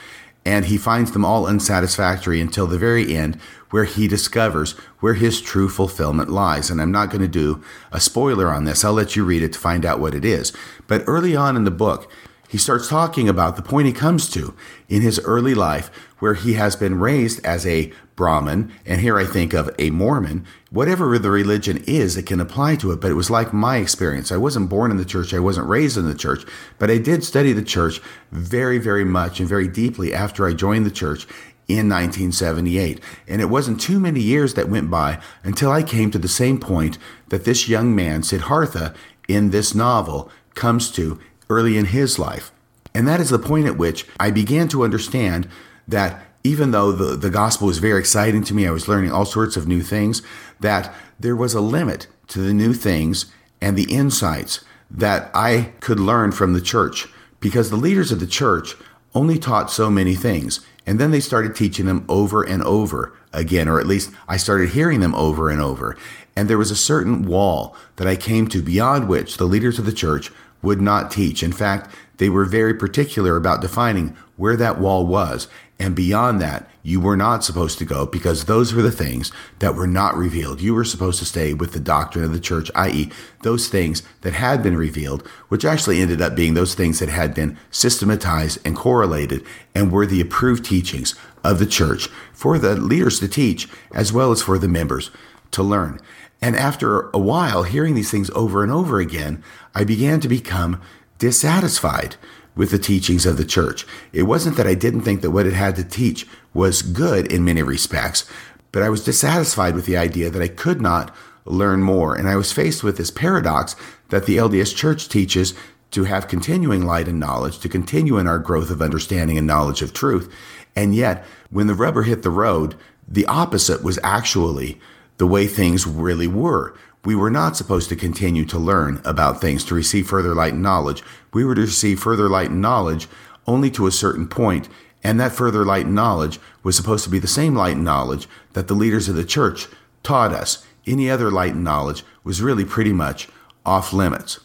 And 0.46 0.64
he 0.64 0.78
finds 0.78 1.12
them 1.12 1.24
all 1.24 1.46
unsatisfactory 1.46 2.40
until 2.40 2.66
the 2.66 2.78
very 2.78 3.14
end, 3.14 3.38
where 3.70 3.84
he 3.84 4.08
discovers 4.08 4.72
where 5.00 5.14
his 5.14 5.40
true 5.40 5.68
fulfillment 5.68 6.28
lies. 6.28 6.70
And 6.70 6.80
I'm 6.80 6.92
not 6.92 7.10
going 7.10 7.22
to 7.22 7.28
do 7.28 7.62
a 7.92 8.00
spoiler 8.00 8.48
on 8.48 8.64
this. 8.64 8.84
I'll 8.84 8.92
let 8.92 9.16
you 9.16 9.24
read 9.24 9.42
it 9.42 9.52
to 9.52 9.58
find 9.58 9.86
out 9.86 10.00
what 10.00 10.14
it 10.14 10.24
is. 10.24 10.52
But 10.86 11.04
early 11.06 11.34
on 11.36 11.56
in 11.56 11.64
the 11.64 11.70
book, 11.70 12.10
he 12.48 12.58
starts 12.58 12.88
talking 12.88 13.28
about 13.28 13.54
the 13.54 13.62
point 13.62 13.86
he 13.86 13.92
comes 13.92 14.28
to 14.30 14.56
in 14.88 15.02
his 15.02 15.20
early 15.20 15.54
life 15.54 15.88
where 16.18 16.34
he 16.34 16.54
has 16.54 16.74
been 16.74 16.98
raised 16.98 17.44
as 17.46 17.64
a 17.64 17.92
Brahmin, 18.16 18.70
and 18.84 19.00
here 19.00 19.18
I 19.18 19.24
think 19.24 19.54
of 19.54 19.70
a 19.78 19.90
Mormon, 19.90 20.44
whatever 20.68 21.18
the 21.18 21.30
religion 21.30 21.82
is, 21.86 22.18
it 22.18 22.26
can 22.26 22.38
apply 22.38 22.76
to 22.76 22.90
it. 22.90 23.00
But 23.00 23.12
it 23.12 23.14
was 23.14 23.30
like 23.30 23.54
my 23.54 23.78
experience. 23.78 24.30
I 24.30 24.36
wasn't 24.36 24.68
born 24.68 24.90
in 24.90 24.98
the 24.98 25.06
church, 25.06 25.32
I 25.32 25.38
wasn't 25.38 25.68
raised 25.68 25.96
in 25.96 26.06
the 26.06 26.14
church, 26.14 26.44
but 26.78 26.90
I 26.90 26.98
did 26.98 27.24
study 27.24 27.54
the 27.54 27.62
church 27.62 28.02
very, 28.30 28.76
very 28.78 29.04
much 29.04 29.40
and 29.40 29.48
very 29.48 29.68
deeply 29.68 30.12
after 30.12 30.46
I 30.46 30.52
joined 30.52 30.84
the 30.84 30.90
church 30.90 31.26
in 31.70 31.88
1978. 31.88 33.00
And 33.28 33.40
it 33.40 33.50
wasn't 33.50 33.80
too 33.80 34.00
many 34.00 34.20
years 34.20 34.54
that 34.54 34.68
went 34.68 34.90
by 34.90 35.20
until 35.42 35.70
I 35.70 35.82
came 35.82 36.10
to 36.10 36.18
the 36.18 36.28
same 36.28 36.58
point 36.58 36.98
that 37.28 37.44
this 37.44 37.68
young 37.68 37.94
man, 37.94 38.22
Siddhartha, 38.22 38.94
in 39.28 39.50
this 39.50 39.74
novel 39.74 40.30
comes 40.54 40.90
to 40.92 41.20
early 41.48 41.76
in 41.76 41.86
his 41.86 42.18
life. 42.18 42.52
And 42.94 43.06
that 43.06 43.20
is 43.20 43.30
the 43.30 43.38
point 43.38 43.66
at 43.66 43.78
which 43.78 44.06
I 44.18 44.30
began 44.30 44.68
to 44.68 44.82
understand 44.84 45.48
that 45.86 46.22
even 46.42 46.70
though 46.70 46.92
the, 46.92 47.16
the 47.16 47.30
gospel 47.30 47.66
was 47.66 47.78
very 47.78 48.00
exciting 48.00 48.42
to 48.44 48.54
me, 48.54 48.66
I 48.66 48.70
was 48.70 48.88
learning 48.88 49.12
all 49.12 49.24
sorts 49.24 49.56
of 49.56 49.68
new 49.68 49.82
things, 49.82 50.22
that 50.60 50.92
there 51.18 51.36
was 51.36 51.54
a 51.54 51.60
limit 51.60 52.06
to 52.28 52.40
the 52.40 52.54
new 52.54 52.72
things 52.72 53.26
and 53.60 53.76
the 53.76 53.92
insights 53.92 54.64
that 54.90 55.30
I 55.34 55.72
could 55.80 56.00
learn 56.00 56.32
from 56.32 56.52
the 56.52 56.60
church 56.60 57.06
because 57.40 57.70
the 57.70 57.76
leaders 57.76 58.10
of 58.10 58.20
the 58.20 58.26
church 58.26 58.74
only 59.14 59.38
taught 59.38 59.70
so 59.70 59.90
many 59.90 60.14
things. 60.14 60.60
And 60.90 60.98
then 60.98 61.12
they 61.12 61.20
started 61.20 61.54
teaching 61.54 61.86
them 61.86 62.04
over 62.08 62.42
and 62.42 62.64
over 62.64 63.12
again, 63.32 63.68
or 63.68 63.78
at 63.78 63.86
least 63.86 64.10
I 64.26 64.36
started 64.36 64.70
hearing 64.70 64.98
them 64.98 65.14
over 65.14 65.48
and 65.48 65.60
over. 65.60 65.96
And 66.34 66.50
there 66.50 66.58
was 66.58 66.72
a 66.72 66.76
certain 66.76 67.26
wall 67.26 67.76
that 67.94 68.08
I 68.08 68.16
came 68.16 68.48
to 68.48 68.60
beyond 68.60 69.06
which 69.06 69.36
the 69.36 69.44
leaders 69.44 69.78
of 69.78 69.86
the 69.86 69.92
church 69.92 70.32
would 70.62 70.80
not 70.80 71.12
teach. 71.12 71.44
In 71.44 71.52
fact, 71.52 71.94
they 72.16 72.28
were 72.28 72.44
very 72.44 72.74
particular 72.74 73.36
about 73.36 73.60
defining 73.60 74.16
where 74.34 74.56
that 74.56 74.80
wall 74.80 75.06
was. 75.06 75.46
And 75.80 75.96
beyond 75.96 76.42
that, 76.42 76.68
you 76.82 77.00
were 77.00 77.16
not 77.16 77.42
supposed 77.42 77.78
to 77.78 77.86
go 77.86 78.04
because 78.04 78.44
those 78.44 78.74
were 78.74 78.82
the 78.82 78.92
things 78.92 79.32
that 79.60 79.74
were 79.74 79.86
not 79.86 80.14
revealed. 80.14 80.60
You 80.60 80.74
were 80.74 80.84
supposed 80.84 81.18
to 81.20 81.24
stay 81.24 81.54
with 81.54 81.72
the 81.72 81.80
doctrine 81.80 82.22
of 82.22 82.34
the 82.34 82.38
church, 82.38 82.70
i.e., 82.74 83.10
those 83.42 83.68
things 83.68 84.02
that 84.20 84.34
had 84.34 84.62
been 84.62 84.76
revealed, 84.76 85.26
which 85.48 85.64
actually 85.64 86.02
ended 86.02 86.20
up 86.20 86.34
being 86.34 86.52
those 86.52 86.74
things 86.74 86.98
that 86.98 87.08
had 87.08 87.34
been 87.34 87.56
systematized 87.70 88.58
and 88.62 88.76
correlated 88.76 89.42
and 89.74 89.90
were 89.90 90.04
the 90.04 90.20
approved 90.20 90.66
teachings 90.66 91.14
of 91.42 91.58
the 91.58 91.66
church 91.66 92.08
for 92.34 92.58
the 92.58 92.76
leaders 92.76 93.18
to 93.20 93.28
teach 93.28 93.66
as 93.94 94.12
well 94.12 94.30
as 94.30 94.42
for 94.42 94.58
the 94.58 94.68
members 94.68 95.10
to 95.50 95.62
learn. 95.62 95.98
And 96.42 96.56
after 96.56 97.08
a 97.10 97.18
while, 97.18 97.62
hearing 97.62 97.94
these 97.94 98.10
things 98.10 98.28
over 98.30 98.62
and 98.62 98.70
over 98.70 99.00
again, 99.00 99.42
I 99.74 99.84
began 99.84 100.20
to 100.20 100.28
become 100.28 100.82
dissatisfied 101.18 102.16
with 102.60 102.70
the 102.72 102.78
teachings 102.78 103.24
of 103.24 103.38
the 103.38 103.44
church. 103.46 103.86
It 104.12 104.24
wasn't 104.24 104.58
that 104.58 104.66
I 104.66 104.74
didn't 104.74 105.00
think 105.00 105.22
that 105.22 105.30
what 105.30 105.46
it 105.46 105.54
had 105.54 105.76
to 105.76 105.82
teach 105.82 106.26
was 106.52 106.82
good 106.82 107.32
in 107.32 107.42
many 107.42 107.62
respects, 107.62 108.30
but 108.70 108.82
I 108.82 108.90
was 108.90 109.02
dissatisfied 109.02 109.74
with 109.74 109.86
the 109.86 109.96
idea 109.96 110.28
that 110.28 110.42
I 110.42 110.48
could 110.48 110.82
not 110.82 111.16
learn 111.46 111.82
more. 111.82 112.14
And 112.14 112.28
I 112.28 112.36
was 112.36 112.52
faced 112.52 112.84
with 112.84 112.98
this 112.98 113.10
paradox 113.10 113.76
that 114.10 114.26
the 114.26 114.36
LDS 114.36 114.76
church 114.76 115.08
teaches 115.08 115.54
to 115.92 116.04
have 116.04 116.28
continuing 116.28 116.84
light 116.84 117.08
and 117.08 117.18
knowledge, 117.18 117.60
to 117.60 117.68
continue 117.70 118.18
in 118.18 118.26
our 118.26 118.38
growth 118.38 118.68
of 118.68 118.82
understanding 118.82 119.38
and 119.38 119.46
knowledge 119.46 119.80
of 119.80 119.94
truth. 119.94 120.30
And 120.76 120.94
yet, 120.94 121.24
when 121.48 121.66
the 121.66 121.74
rubber 121.74 122.02
hit 122.02 122.20
the 122.20 122.28
road, 122.28 122.74
the 123.08 123.24
opposite 123.24 123.82
was 123.82 123.98
actually 124.04 124.78
the 125.16 125.26
way 125.26 125.46
things 125.46 125.86
really 125.86 126.28
were. 126.28 126.74
We 127.04 127.14
were 127.14 127.30
not 127.30 127.56
supposed 127.56 127.88
to 127.88 127.96
continue 127.96 128.44
to 128.46 128.58
learn 128.58 129.00
about 129.04 129.40
things 129.40 129.64
to 129.64 129.74
receive 129.74 130.06
further 130.06 130.34
light 130.34 130.52
and 130.52 130.62
knowledge. 130.62 131.02
We 131.32 131.44
were 131.44 131.54
to 131.54 131.62
receive 131.62 132.00
further 132.00 132.28
light 132.28 132.50
and 132.50 132.60
knowledge 132.60 133.08
only 133.46 133.70
to 133.70 133.86
a 133.86 133.92
certain 133.92 134.28
point, 134.28 134.68
and 135.02 135.18
that 135.18 135.32
further 135.32 135.64
light 135.64 135.86
and 135.86 135.94
knowledge 135.94 136.38
was 136.62 136.76
supposed 136.76 137.04
to 137.04 137.10
be 137.10 137.18
the 137.18 137.26
same 137.26 137.54
light 137.54 137.76
and 137.76 137.84
knowledge 137.84 138.28
that 138.52 138.68
the 138.68 138.74
leaders 138.74 139.08
of 139.08 139.16
the 139.16 139.24
church 139.24 139.66
taught 140.02 140.32
us. 140.32 140.66
Any 140.86 141.10
other 141.10 141.30
light 141.30 141.54
and 141.54 141.64
knowledge 141.64 142.04
was 142.22 142.42
really 142.42 142.64
pretty 142.64 142.92
much 142.92 143.28
off 143.64 143.92
limits. 143.92 144.40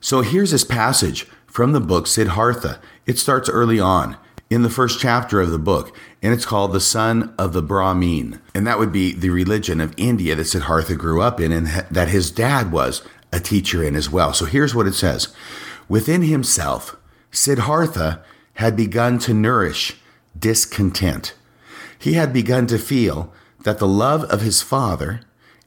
So 0.00 0.22
here's 0.22 0.52
this 0.52 0.64
passage 0.64 1.24
from 1.46 1.72
the 1.72 1.80
book 1.80 2.06
Siddhartha. 2.06 2.80
It 3.04 3.18
starts 3.18 3.48
early 3.48 3.80
on 3.80 4.16
in 4.50 4.62
the 4.62 4.70
first 4.70 4.98
chapter 4.98 5.40
of 5.40 5.50
the 5.50 5.58
book, 5.58 5.94
and 6.22 6.32
it's 6.32 6.46
called 6.46 6.72
The 6.72 6.80
Son 6.80 7.34
of 7.38 7.52
the 7.52 7.62
Brahmin. 7.62 8.40
And 8.54 8.66
that 8.66 8.78
would 8.78 8.92
be 8.92 9.12
the 9.12 9.30
religion 9.30 9.80
of 9.80 9.94
India 9.96 10.34
that 10.34 10.46
Siddhartha 10.46 10.94
grew 10.96 11.20
up 11.20 11.40
in 11.40 11.52
and 11.52 11.66
that 11.90 12.08
his 12.08 12.30
dad 12.30 12.72
was 12.72 13.02
a 13.32 13.40
teacher 13.40 13.84
in 13.84 13.94
as 13.94 14.10
well. 14.10 14.32
So 14.32 14.46
here's 14.46 14.74
what 14.74 14.86
it 14.86 14.94
says 14.94 15.34
Within 15.88 16.22
himself, 16.22 16.96
Siddhartha 17.30 18.22
had 18.54 18.74
begun 18.76 19.18
to 19.20 19.34
nourish 19.34 19.96
discontent. 20.38 21.34
He 21.98 22.14
had 22.14 22.32
begun 22.32 22.66
to 22.68 22.78
feel 22.78 23.32
that 23.64 23.78
the 23.78 23.88
love 23.88 24.24
of 24.24 24.40
his 24.40 24.62
father 24.62 25.20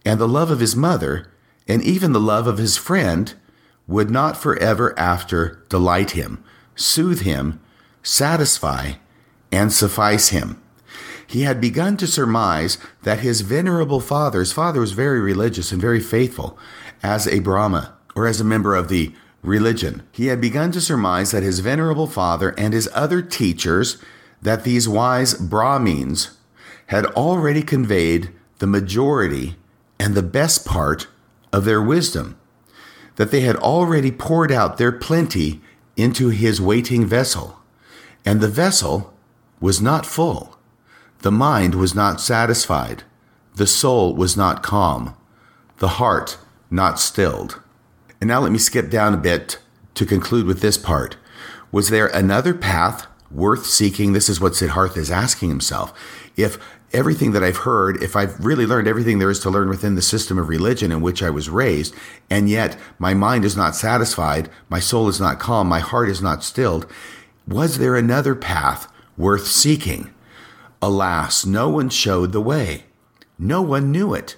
and 0.05 0.19
the 0.19 0.27
love 0.27 0.49
of 0.49 0.59
his 0.59 0.75
mother 0.75 1.31
and 1.67 1.83
even 1.83 2.13
the 2.13 2.19
love 2.19 2.47
of 2.47 2.57
his 2.57 2.77
friend 2.77 3.33
would 3.87 4.09
not 4.09 4.37
forever 4.37 4.97
after 4.97 5.63
delight 5.69 6.11
him, 6.11 6.43
soothe 6.75 7.21
him, 7.21 7.59
satisfy, 8.03 8.93
and 9.51 9.71
suffice 9.71 10.29
him. 10.29 10.61
He 11.27 11.43
had 11.43 11.61
begun 11.61 11.97
to 11.97 12.07
surmise 12.07 12.77
that 13.03 13.19
his 13.19 13.41
venerable 13.41 14.01
father, 14.01 14.39
his 14.39 14.51
father 14.51 14.81
was 14.81 14.91
very 14.91 15.21
religious 15.21 15.71
and 15.71 15.81
very 15.81 15.99
faithful 15.99 16.57
as 17.01 17.27
a 17.27 17.39
Brahmin 17.39 17.87
or 18.15 18.27
as 18.27 18.41
a 18.41 18.45
member 18.45 18.75
of 18.75 18.89
the 18.89 19.13
religion. 19.41 20.03
He 20.11 20.27
had 20.27 20.41
begun 20.41 20.71
to 20.73 20.81
surmise 20.81 21.31
that 21.31 21.43
his 21.43 21.59
venerable 21.59 22.07
father 22.07 22.53
and 22.57 22.73
his 22.73 22.89
other 22.93 23.21
teachers, 23.21 23.97
that 24.41 24.63
these 24.63 24.89
wise 24.89 25.33
Brahmins, 25.33 26.37
had 26.87 27.05
already 27.05 27.61
conveyed 27.61 28.31
the 28.59 28.67
majority 28.67 29.55
and 29.99 30.13
the 30.15 30.21
best 30.21 30.65
part 30.65 31.07
of 31.53 31.63
their 31.63 31.81
wisdom, 31.81 32.37
that 33.15 33.31
they 33.31 33.41
had 33.41 33.55
already 33.55 34.11
poured 34.11 34.51
out 34.51 34.77
their 34.77 34.91
plenty 34.91 35.61
into 35.95 36.29
his 36.29 36.59
waiting 36.59 37.05
vessel 37.05 37.60
and 38.25 38.41
the 38.41 38.47
vessel 38.47 39.13
was 39.59 39.81
not 39.81 40.05
full. 40.05 40.57
The 41.19 41.31
mind 41.31 41.75
was 41.75 41.93
not 41.93 42.19
satisfied. 42.19 43.03
The 43.55 43.67
soul 43.67 44.15
was 44.15 44.35
not 44.35 44.63
calm. 44.63 45.15
The 45.77 45.89
heart 45.89 46.37
not 46.69 46.99
stilled. 46.99 47.61
And 48.19 48.27
now 48.27 48.39
let 48.39 48.51
me 48.51 48.57
skip 48.57 48.89
down 48.89 49.13
a 49.13 49.17
bit 49.17 49.59
to 49.95 50.05
conclude 50.05 50.45
with 50.45 50.61
this 50.61 50.77
part. 50.77 51.17
Was 51.71 51.89
there 51.89 52.07
another 52.07 52.53
path 52.53 53.07
worth 53.29 53.65
seeking? 53.65 54.13
This 54.13 54.29
is 54.29 54.39
what 54.39 54.55
Siddhartha 54.55 54.99
is 54.99 55.11
asking 55.11 55.49
himself. 55.49 55.93
If 56.35 56.57
everything 56.93 57.31
that 57.31 57.43
I've 57.43 57.57
heard, 57.57 58.01
if 58.03 58.15
I've 58.15 58.43
really 58.43 58.65
learned 58.65 58.87
everything 58.87 59.19
there 59.19 59.29
is 59.29 59.39
to 59.41 59.49
learn 59.49 59.69
within 59.69 59.95
the 59.95 60.01
system 60.01 60.37
of 60.37 60.49
religion 60.49 60.91
in 60.91 61.01
which 61.01 61.23
I 61.23 61.29
was 61.29 61.49
raised, 61.49 61.95
and 62.29 62.49
yet 62.49 62.77
my 62.99 63.13
mind 63.13 63.45
is 63.45 63.55
not 63.55 63.75
satisfied, 63.75 64.49
my 64.69 64.79
soul 64.79 65.07
is 65.07 65.19
not 65.19 65.39
calm, 65.39 65.67
my 65.67 65.79
heart 65.79 66.09
is 66.09 66.21
not 66.21 66.43
stilled, 66.43 66.85
was 67.47 67.77
there 67.77 67.95
another 67.95 68.35
path 68.35 68.91
worth 69.17 69.47
seeking? 69.47 70.13
Alas, 70.81 71.45
no 71.45 71.69
one 71.69 71.89
showed 71.89 72.31
the 72.31 72.41
way. 72.41 72.85
No 73.37 73.61
one 73.61 73.91
knew 73.91 74.13
it. 74.13 74.35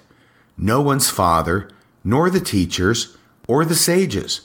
No 0.56 0.80
one's 0.80 1.10
father, 1.10 1.68
nor 2.02 2.30
the 2.30 2.40
teachers, 2.40 3.16
or 3.48 3.64
the 3.64 3.74
sages, 3.74 4.42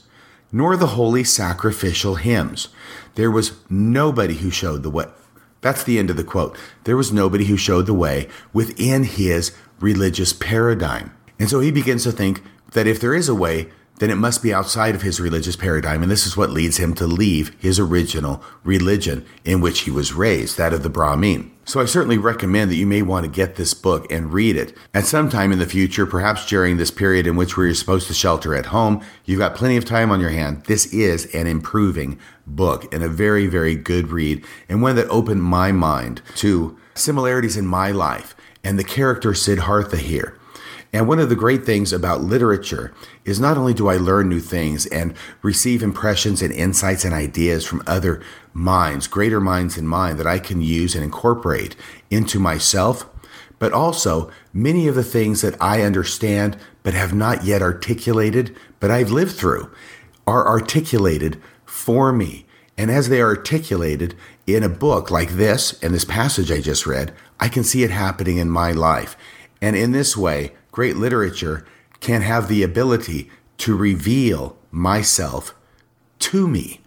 nor 0.52 0.76
the 0.76 0.88
holy 0.88 1.24
sacrificial 1.24 2.16
hymns. 2.16 2.70
There 3.16 3.32
was 3.32 3.54
nobody 3.70 4.36
who 4.36 4.50
showed 4.50 4.84
the 4.84 4.90
way. 4.90 5.08
That's 5.62 5.84
the 5.84 6.00
end 6.00 6.10
of 6.10 6.18
the 6.18 6.24
quote. 6.24 6.58
There 6.86 6.98
was 6.98 7.12
nobody 7.12 7.46
who 7.46 7.58
showed 7.58 7.86
the 7.86 7.94
way 7.94 8.30
within 8.54 9.04
his 9.04 9.56
religious 9.80 10.34
paradigm. 10.34 11.12
And 11.38 11.50
so 11.50 11.60
he 11.60 11.72
begins 11.72 12.04
to 12.04 12.12
think 12.12 12.42
that 12.72 12.88
if 12.88 13.00
there 13.00 13.14
is 13.14 13.30
a 13.30 13.36
way, 13.36 13.70
then 14.00 14.10
it 14.10 14.16
must 14.16 14.42
be 14.42 14.54
outside 14.54 14.96
of 14.96 15.02
his 15.02 15.20
religious 15.20 15.56
paradigm. 15.56 16.02
And 16.02 16.12
this 16.12 16.26
is 16.26 16.36
what 16.36 16.50
leads 16.50 16.78
him 16.78 16.94
to 16.96 17.06
leave 17.06 17.56
his 17.60 17.80
original 17.80 18.42
religion 18.64 19.26
in 19.46 19.62
which 19.62 19.82
he 19.82 19.92
was 19.92 20.14
raised, 20.14 20.58
that 20.58 20.74
of 20.74 20.84
the 20.84 20.90
Brahmin. 20.90 21.52
So 21.66 21.80
I 21.80 21.86
certainly 21.86 22.18
recommend 22.18 22.72
that 22.72 22.78
you 22.78 22.88
may 22.88 23.04
want 23.04 23.26
to 23.26 23.32
get 23.32 23.56
this 23.56 23.76
book 23.76 24.12
and 24.12 24.34
read 24.34 24.56
it. 24.56 24.76
At 24.94 25.06
some 25.06 25.30
time 25.30 25.52
in 25.52 25.60
the 25.60 25.68
future, 25.68 26.08
perhaps 26.08 26.48
during 26.48 26.78
this 26.78 26.90
period 26.90 27.28
in 27.28 27.36
which 27.36 27.58
we're 27.58 27.74
supposed 27.76 28.08
to 28.08 28.14
shelter 28.16 28.56
at 28.56 28.68
home, 28.68 29.04
you've 29.26 29.38
got 29.38 29.54
plenty 29.54 29.78
of 29.78 29.86
time 29.86 30.12
on 30.12 30.20
your 30.20 30.32
hand. 30.32 30.64
This 30.66 30.92
is 30.92 31.28
an 31.36 31.46
improving 31.46 32.18
book 32.48 32.92
and 32.92 33.04
a 33.04 33.10
very, 33.10 33.46
very 33.46 33.76
good 33.76 34.08
read 34.08 34.44
and 34.68 34.82
one 34.82 34.96
that 34.96 35.08
opened 35.10 35.44
my 35.44 35.72
mind 35.72 36.24
to 36.38 36.76
similarities 36.96 37.56
in 37.56 37.68
my 37.68 37.92
life 37.92 38.36
and 38.64 38.80
the 38.80 38.84
character 38.84 39.36
Siddhartha 39.36 39.98
here. 39.98 40.39
And 40.92 41.08
one 41.08 41.20
of 41.20 41.30
the 41.30 41.36
great 41.36 41.66
things 41.66 41.94
about 41.94 42.22
literature 42.22 42.92
is 43.24 43.40
not 43.40 43.58
only 43.58 43.76
do 43.76 43.88
I 43.88 43.98
learn 43.98 44.28
new 44.28 44.40
things 44.40 44.88
and 44.88 45.14
receive 45.44 45.84
impressions 45.84 46.42
and 46.42 46.52
insights 46.52 47.06
and 47.06 47.14
ideas 47.14 47.66
from 47.66 47.84
other 47.86 48.24
minds, 48.54 49.06
greater 49.06 49.40
minds 49.40 49.76
than 49.76 49.88
mine, 49.88 50.18
that 50.18 50.26
I 50.26 50.40
can 50.40 50.62
use 50.62 50.96
and 50.96 51.04
incorporate 51.04 51.76
into 52.10 52.40
myself, 52.40 53.08
but 53.60 53.72
also 53.72 54.32
many 54.52 54.88
of 54.88 54.96
the 54.96 55.04
things 55.04 55.42
that 55.42 55.62
I 55.62 55.84
understand 55.84 56.58
but 56.82 56.96
have 56.96 57.14
not 57.14 57.44
yet 57.44 57.62
articulated, 57.62 58.56
but 58.80 58.90
I've 58.90 59.12
lived 59.12 59.34
through, 59.34 59.72
are 60.26 60.48
articulated 60.48 61.40
for 61.66 62.12
me. 62.12 62.48
And 62.78 62.90
as 62.90 63.10
they 63.10 63.22
are 63.22 63.36
articulated 63.36 64.16
in 64.48 64.64
a 64.64 64.70
book 64.70 65.12
like 65.12 65.32
this 65.32 65.78
and 65.84 65.94
this 65.94 66.06
passage 66.06 66.52
I 66.52 66.62
just 66.62 66.88
read, 66.88 67.14
I 67.40 67.48
can 67.48 67.64
see 67.64 67.84
it 67.84 67.92
happening 67.92 68.38
in 68.38 68.50
my 68.50 68.72
life. 68.72 69.16
And 69.62 69.76
in 69.76 69.92
this 69.92 70.16
way, 70.16 70.54
great 70.80 70.96
literature 70.96 71.66
can 72.00 72.22
have 72.22 72.48
the 72.48 72.64
ability 72.64 73.30
to 73.58 73.76
reveal 73.76 74.56
myself 74.72 75.54
to 76.18 76.48
me. 76.48 76.80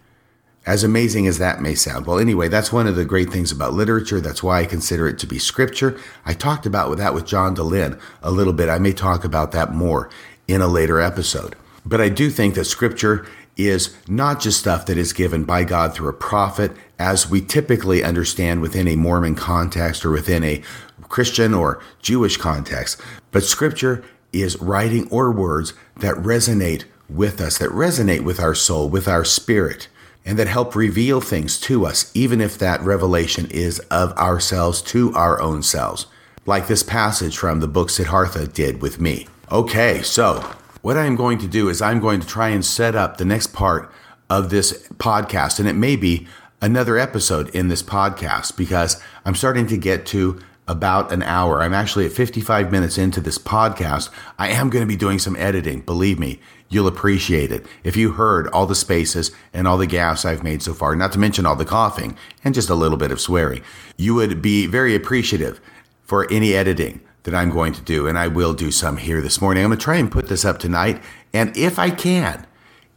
As 0.65 0.83
amazing 0.83 1.27
as 1.27 1.37
that 1.37 1.61
may 1.61 1.75
sound. 1.75 2.07
Well, 2.07 2.17
anyway, 2.17 2.47
that's 2.47 2.73
one 2.73 2.87
of 2.87 2.95
the 2.95 3.05
great 3.05 3.29
things 3.29 3.51
about 3.51 3.75
literature. 3.75 4.19
That's 4.19 4.41
why 4.41 4.61
I 4.61 4.65
consider 4.65 5.07
it 5.07 5.19
to 5.19 5.27
be 5.27 5.37
scripture. 5.37 6.01
I 6.25 6.33
talked 6.33 6.65
about 6.65 6.97
that 6.97 7.13
with 7.13 7.27
John 7.27 7.55
Dehlin 7.55 8.01
a 8.23 8.31
little 8.31 8.51
bit. 8.51 8.67
I 8.67 8.79
may 8.79 8.93
talk 8.93 9.23
about 9.23 9.51
that 9.51 9.75
more 9.75 10.09
in 10.47 10.59
a 10.59 10.67
later 10.67 10.99
episode. 10.99 11.55
But 11.85 12.01
I 12.01 12.09
do 12.09 12.31
think 12.31 12.55
that 12.55 12.65
scripture 12.65 13.27
is 13.55 13.95
not 14.07 14.41
just 14.41 14.59
stuff 14.59 14.87
that 14.87 14.97
is 14.97 15.13
given 15.13 15.43
by 15.43 15.65
God 15.65 15.93
through 15.93 16.09
a 16.09 16.13
prophet, 16.13 16.71
as 16.97 17.29
we 17.29 17.41
typically 17.41 18.03
understand 18.03 18.61
within 18.61 18.87
a 18.87 18.95
Mormon 18.95 19.35
context 19.35 20.03
or 20.03 20.09
within 20.09 20.43
a 20.43 20.63
Christian 21.09 21.53
or 21.53 21.79
Jewish 22.01 22.37
context, 22.37 22.99
but 23.33 23.43
scripture 23.43 24.01
is 24.31 24.59
writing 24.61 25.09
or 25.09 25.31
words 25.31 25.73
that 25.97 26.15
resonate 26.15 26.85
with 27.09 27.41
us, 27.41 27.57
that 27.57 27.69
resonate 27.71 28.21
with 28.21 28.39
our 28.39 28.55
soul, 28.55 28.87
with 28.87 29.07
our 29.07 29.25
spirit, 29.25 29.89
and 30.25 30.39
that 30.39 30.47
help 30.47 30.75
reveal 30.75 31.19
things 31.19 31.59
to 31.59 31.85
us, 31.85 32.09
even 32.15 32.39
if 32.39 32.57
that 32.57 32.81
revelation 32.81 33.47
is 33.51 33.79
of 33.91 34.13
ourselves 34.13 34.81
to 34.81 35.13
our 35.13 35.41
own 35.41 35.61
selves, 35.61 36.07
like 36.45 36.67
this 36.67 36.83
passage 36.83 37.37
from 37.37 37.59
the 37.59 37.67
book 37.67 37.89
Siddhartha 37.89 38.47
did 38.47 38.81
with 38.81 39.01
me. 39.01 39.27
Okay, 39.51 40.01
so 40.01 40.39
what 40.81 40.97
I'm 40.97 41.15
going 41.15 41.37
to 41.39 41.47
do 41.47 41.69
is 41.69 41.81
I'm 41.81 41.99
going 41.99 42.19
to 42.21 42.27
try 42.27 42.49
and 42.49 42.65
set 42.65 42.95
up 42.95 43.17
the 43.17 43.25
next 43.25 43.47
part 43.47 43.91
of 44.29 44.49
this 44.49 44.87
podcast, 44.93 45.59
and 45.59 45.67
it 45.67 45.73
may 45.73 45.95
be 45.95 46.27
another 46.61 46.97
episode 46.97 47.49
in 47.49 47.67
this 47.67 47.83
podcast 47.83 48.55
because 48.55 49.01
I'm 49.25 49.35
starting 49.35 49.67
to 49.67 49.77
get 49.77 50.05
to 50.07 50.39
about 50.67 51.11
an 51.11 51.23
hour. 51.23 51.61
I'm 51.61 51.73
actually 51.73 52.05
at 52.05 52.11
55 52.11 52.71
minutes 52.71 52.97
into 52.97 53.19
this 53.21 53.37
podcast. 53.37 54.09
I 54.39 54.49
am 54.49 54.69
going 54.69 54.83
to 54.83 54.87
be 54.87 54.95
doing 54.95 55.19
some 55.19 55.35
editing. 55.35 55.81
Believe 55.81 56.19
me, 56.19 56.39
you'll 56.69 56.87
appreciate 56.87 57.51
it. 57.51 57.65
If 57.83 57.95
you 57.95 58.13
heard 58.13 58.47
all 58.47 58.65
the 58.65 58.75
spaces 58.75 59.31
and 59.53 59.67
all 59.67 59.77
the 59.77 59.87
gaps 59.87 60.25
I've 60.25 60.43
made 60.43 60.63
so 60.63 60.73
far, 60.73 60.95
not 60.95 61.11
to 61.13 61.19
mention 61.19 61.45
all 61.45 61.55
the 61.55 61.65
coughing 61.65 62.17
and 62.43 62.53
just 62.53 62.69
a 62.69 62.75
little 62.75 62.97
bit 62.97 63.11
of 63.11 63.19
swearing, 63.19 63.61
you 63.97 64.15
would 64.15 64.41
be 64.41 64.65
very 64.65 64.95
appreciative 64.95 65.59
for 66.01 66.31
any 66.31 66.53
editing 66.53 67.01
that 67.23 67.35
I'm 67.35 67.49
going 67.49 67.73
to 67.73 67.81
do. 67.81 68.07
And 68.07 68.17
I 68.17 68.27
will 68.27 68.53
do 68.53 68.71
some 68.71 68.97
here 68.97 69.21
this 69.21 69.41
morning. 69.41 69.63
I'm 69.63 69.69
going 69.69 69.79
to 69.79 69.83
try 69.83 69.97
and 69.97 70.11
put 70.11 70.27
this 70.27 70.45
up 70.45 70.59
tonight. 70.59 71.01
And 71.33 71.55
if 71.57 71.79
I 71.79 71.89
can, 71.89 72.45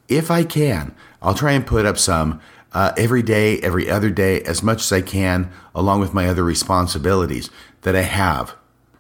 if 0.09 0.31
I 0.31 0.45
can, 0.45 0.95
I'll 1.23 1.35
try 1.35 1.53
and 1.53 1.67
put 1.67 1.87
up 1.87 1.99
some 1.99 2.41
uh, 2.73 2.93
every 2.97 3.23
day, 3.23 3.59
every 3.61 3.89
other 3.91 4.11
day, 4.11 4.43
as 4.43 4.63
much 4.63 4.83
as 4.83 4.93
I 4.93 5.01
can, 5.01 5.51
along 5.75 6.01
with 6.01 6.15
my 6.15 6.27
other 6.29 6.45
responsibilities 6.45 7.51
that 7.83 7.97
I 7.97 8.03
have. 8.03 8.55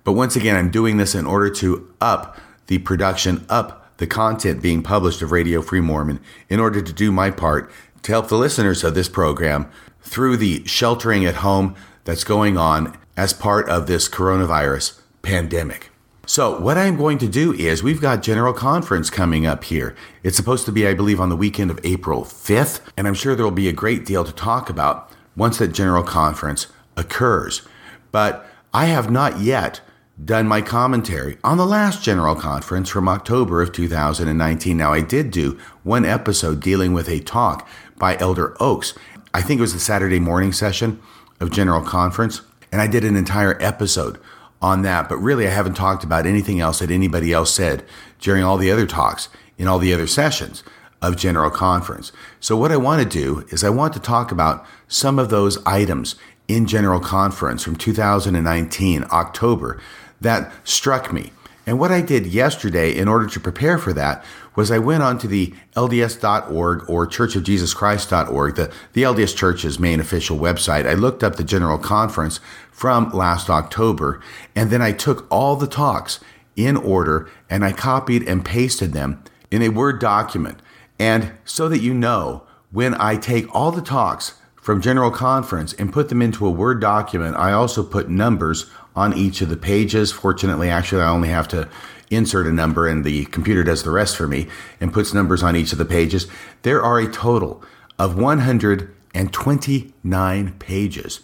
But 0.05 0.13
once 0.13 0.37
again, 0.37 0.57
I'm 0.57 0.71
doing 0.71 0.97
this 0.97 1.15
in 1.15 1.27
order 1.27 1.51
to 1.51 1.93
up 2.01 2.39
the 2.69 2.79
production, 2.79 3.45
up 3.49 3.97
the 3.99 4.07
content 4.07 4.63
being 4.63 4.83
published 4.83 5.23
of 5.23 5.33
Radio 5.33 5.63
Free 5.63 5.81
Mormon, 5.81 6.21
in 6.49 6.61
order 6.61 6.81
to 6.81 6.93
do 6.93 7.11
my 7.11 7.31
part 7.31 7.71
to 8.03 8.13
help 8.13 8.29
the 8.29 8.39
listeners 8.39 8.85
of 8.85 8.95
this 8.95 9.09
program 9.09 9.69
through 10.01 10.37
the 10.37 10.65
sheltering 10.65 11.25
at 11.25 11.37
home 11.37 11.75
that's 12.05 12.25
going 12.25 12.57
on 12.57 12.97
as 13.17 13.33
part 13.33 13.69
of 13.69 13.87
this 13.87 14.09
coronavirus 14.09 15.01
pandemic. 15.23 15.91
So, 16.29 16.59
what 16.59 16.77
I'm 16.77 16.97
going 16.97 17.19
to 17.19 17.29
do 17.29 17.53
is 17.53 17.85
we've 17.85 18.01
got 18.01 18.21
General 18.21 18.53
Conference 18.53 19.11
coming 19.11 19.47
up 19.47 19.63
here. 19.63 19.95
It's 20.25 20.37
supposed 20.37 20.67
to 20.67 20.73
be, 20.73 20.85
I 20.85 20.93
believe, 20.93 21.21
on 21.21 21.29
the 21.29 21.37
weekend 21.37 21.71
of 21.71 21.79
April 21.85 22.25
5th, 22.25 22.81
and 22.97 23.07
I'm 23.07 23.15
sure 23.15 23.37
there 23.37 23.45
will 23.45 23.53
be 23.53 23.69
a 23.69 23.73
great 23.73 24.05
deal 24.05 24.25
to 24.25 24.33
talk 24.33 24.69
about 24.69 25.09
once 25.37 25.59
that 25.59 25.69
General 25.69 26.03
Conference 26.03 26.67
occurs. 26.97 27.63
But 28.11 28.45
I 28.75 28.87
have 28.87 29.09
not 29.09 29.39
yet 29.39 29.81
done 30.23 30.49
my 30.49 30.63
commentary 30.63 31.39
on 31.45 31.59
the 31.59 31.67
last 31.67 32.03
General 32.03 32.35
Conference 32.35 32.89
from 32.89 33.09
October 33.09 33.63
of 33.63 33.71
2019. 33.71 34.77
Now, 34.77 34.93
I 34.93 35.03
did 35.03 35.31
do 35.31 35.57
one 35.85 36.05
episode 36.05 36.61
dealing 36.61 36.93
with 36.93 37.09
a 37.09 37.21
talk 37.21 37.69
by 37.99 38.17
Elder 38.19 38.57
Oaks. 38.59 38.95
I 39.33 39.43
think 39.43 39.59
it 39.59 39.63
was 39.63 39.75
the 39.75 39.79
Saturday 39.79 40.19
morning 40.19 40.53
session 40.53 41.01
of 41.39 41.53
General 41.53 41.83
Conference, 41.83 42.43
and 42.73 42.81
I 42.81 42.89
did 42.89 43.05
an 43.05 43.15
entire 43.15 43.57
episode 43.63 44.19
on 44.61 44.83
that, 44.83 45.09
but 45.09 45.19
really 45.19 45.47
I 45.47 45.51
haven't 45.51 45.75
talked 45.75 46.05
about 46.05 46.27
anything 46.27 46.61
else 46.61 46.79
that 46.79 46.91
anybody 46.91 47.33
else 47.33 47.53
said 47.53 47.85
during 48.21 48.43
all 48.43 48.57
the 48.57 48.71
other 48.71 48.87
talks 48.87 49.29
in 49.59 49.69
all 49.69 49.79
the 49.79 49.93
other 49.93 50.07
sessions 50.07 50.63
of 51.03 51.17
General 51.17 51.51
Conference. 51.51 52.13
So 52.41 52.57
what 52.57 52.73
I 52.73 52.77
want 52.77 53.03
to 53.03 53.09
do 53.09 53.47
is 53.51 53.63
I 53.63 53.71
want 53.71 53.93
to 53.95 54.01
talk 54.01 54.33
about 54.33 54.67
some 54.89 55.19
of 55.19 55.29
those 55.29 55.65
items 55.67 56.17
in 56.49 56.67
General 56.67 57.01
Conference 57.01 57.63
from 57.63 57.77
2019, 57.77 59.05
October, 59.11 59.81
that 60.21 60.53
struck 60.65 61.13
me. 61.13 61.33
And 61.67 61.81
what 61.81 61.91
I 61.91 62.01
did 62.01 62.27
yesterday 62.27 62.97
in 62.97 63.09
order 63.09 63.27
to 63.27 63.41
prepare 63.41 63.77
for 63.77 63.93
that 63.93 64.25
was 64.55 64.71
I 64.71 64.79
went 64.79 65.03
onto 65.03 65.27
the 65.27 65.53
LDS.org 65.75 66.89
or 66.89 67.07
churchofjesuschrist.org, 67.07 68.55
the, 68.55 68.73
the 68.93 69.03
LDS 69.03 69.37
Church's 69.37 69.79
main 69.79 69.99
official 69.99 70.39
website. 70.39 70.87
I 70.87 70.95
looked 70.95 71.25
up 71.25 71.37
the 71.37 71.45
General 71.45 71.77
Conference 71.77 72.41
from 72.77 73.09
last 73.09 73.49
October, 73.49 74.21
and 74.55 74.69
then 74.69 74.83
I 74.83 74.93
took 74.93 75.27
all 75.31 75.57
the 75.57 75.67
talks 75.67 76.21
in 76.57 76.77
order 76.77 77.27
and 77.49 77.65
I 77.65 77.73
copied 77.73 78.29
and 78.29 78.45
pasted 78.45 78.93
them 78.93 79.25
in 79.51 79.63
a 79.63 79.71
Word 79.71 79.99
document. 79.99 80.59
And 80.99 81.33
so 81.47 81.71
that 81.71 81.81
you 81.81 81.95
know, 81.95 82.43
when 82.71 82.93
I 83.01 83.17
take 83.17 83.47
all 83.55 83.73
the 83.73 83.81
talks 83.81 84.35
from 84.57 84.83
General 84.83 85.11
Conference 85.11 85.73
and 85.73 85.91
put 85.91 86.11
them 86.11 86.21
into 86.21 86.47
a 86.47 86.51
Word 86.51 86.79
document, 86.79 87.35
I 87.37 87.53
also 87.53 87.83
put 87.83 88.11
numbers 88.11 88.67
on 88.95 89.17
each 89.17 89.41
of 89.41 89.49
the 89.49 89.57
pages. 89.57 90.13
Fortunately, 90.13 90.69
actually, 90.69 91.01
I 91.01 91.09
only 91.09 91.31
have 91.31 91.49
to 91.49 91.71
insert 92.11 92.47
a 92.47 92.53
number 92.53 92.87
and 92.87 93.07
the 93.07 93.25
computer 93.27 93.65
does 93.65 93.85
the 93.85 93.91
rest 93.91 94.19
for 94.19 94.29
me 94.29 94.49
and 94.83 94.93
puts 94.93 95.15
numbers 95.15 95.43
on 95.43 95.57
each 95.57 95.73
of 95.73 95.79
the 95.79 95.87
pages. 95.87 96.27
There 96.61 96.83
are 96.83 96.99
a 96.99 97.11
total 97.11 97.65
of 97.99 98.19
129 98.19 100.53
pages 100.59 101.21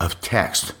of 0.00 0.20
text 0.20 0.74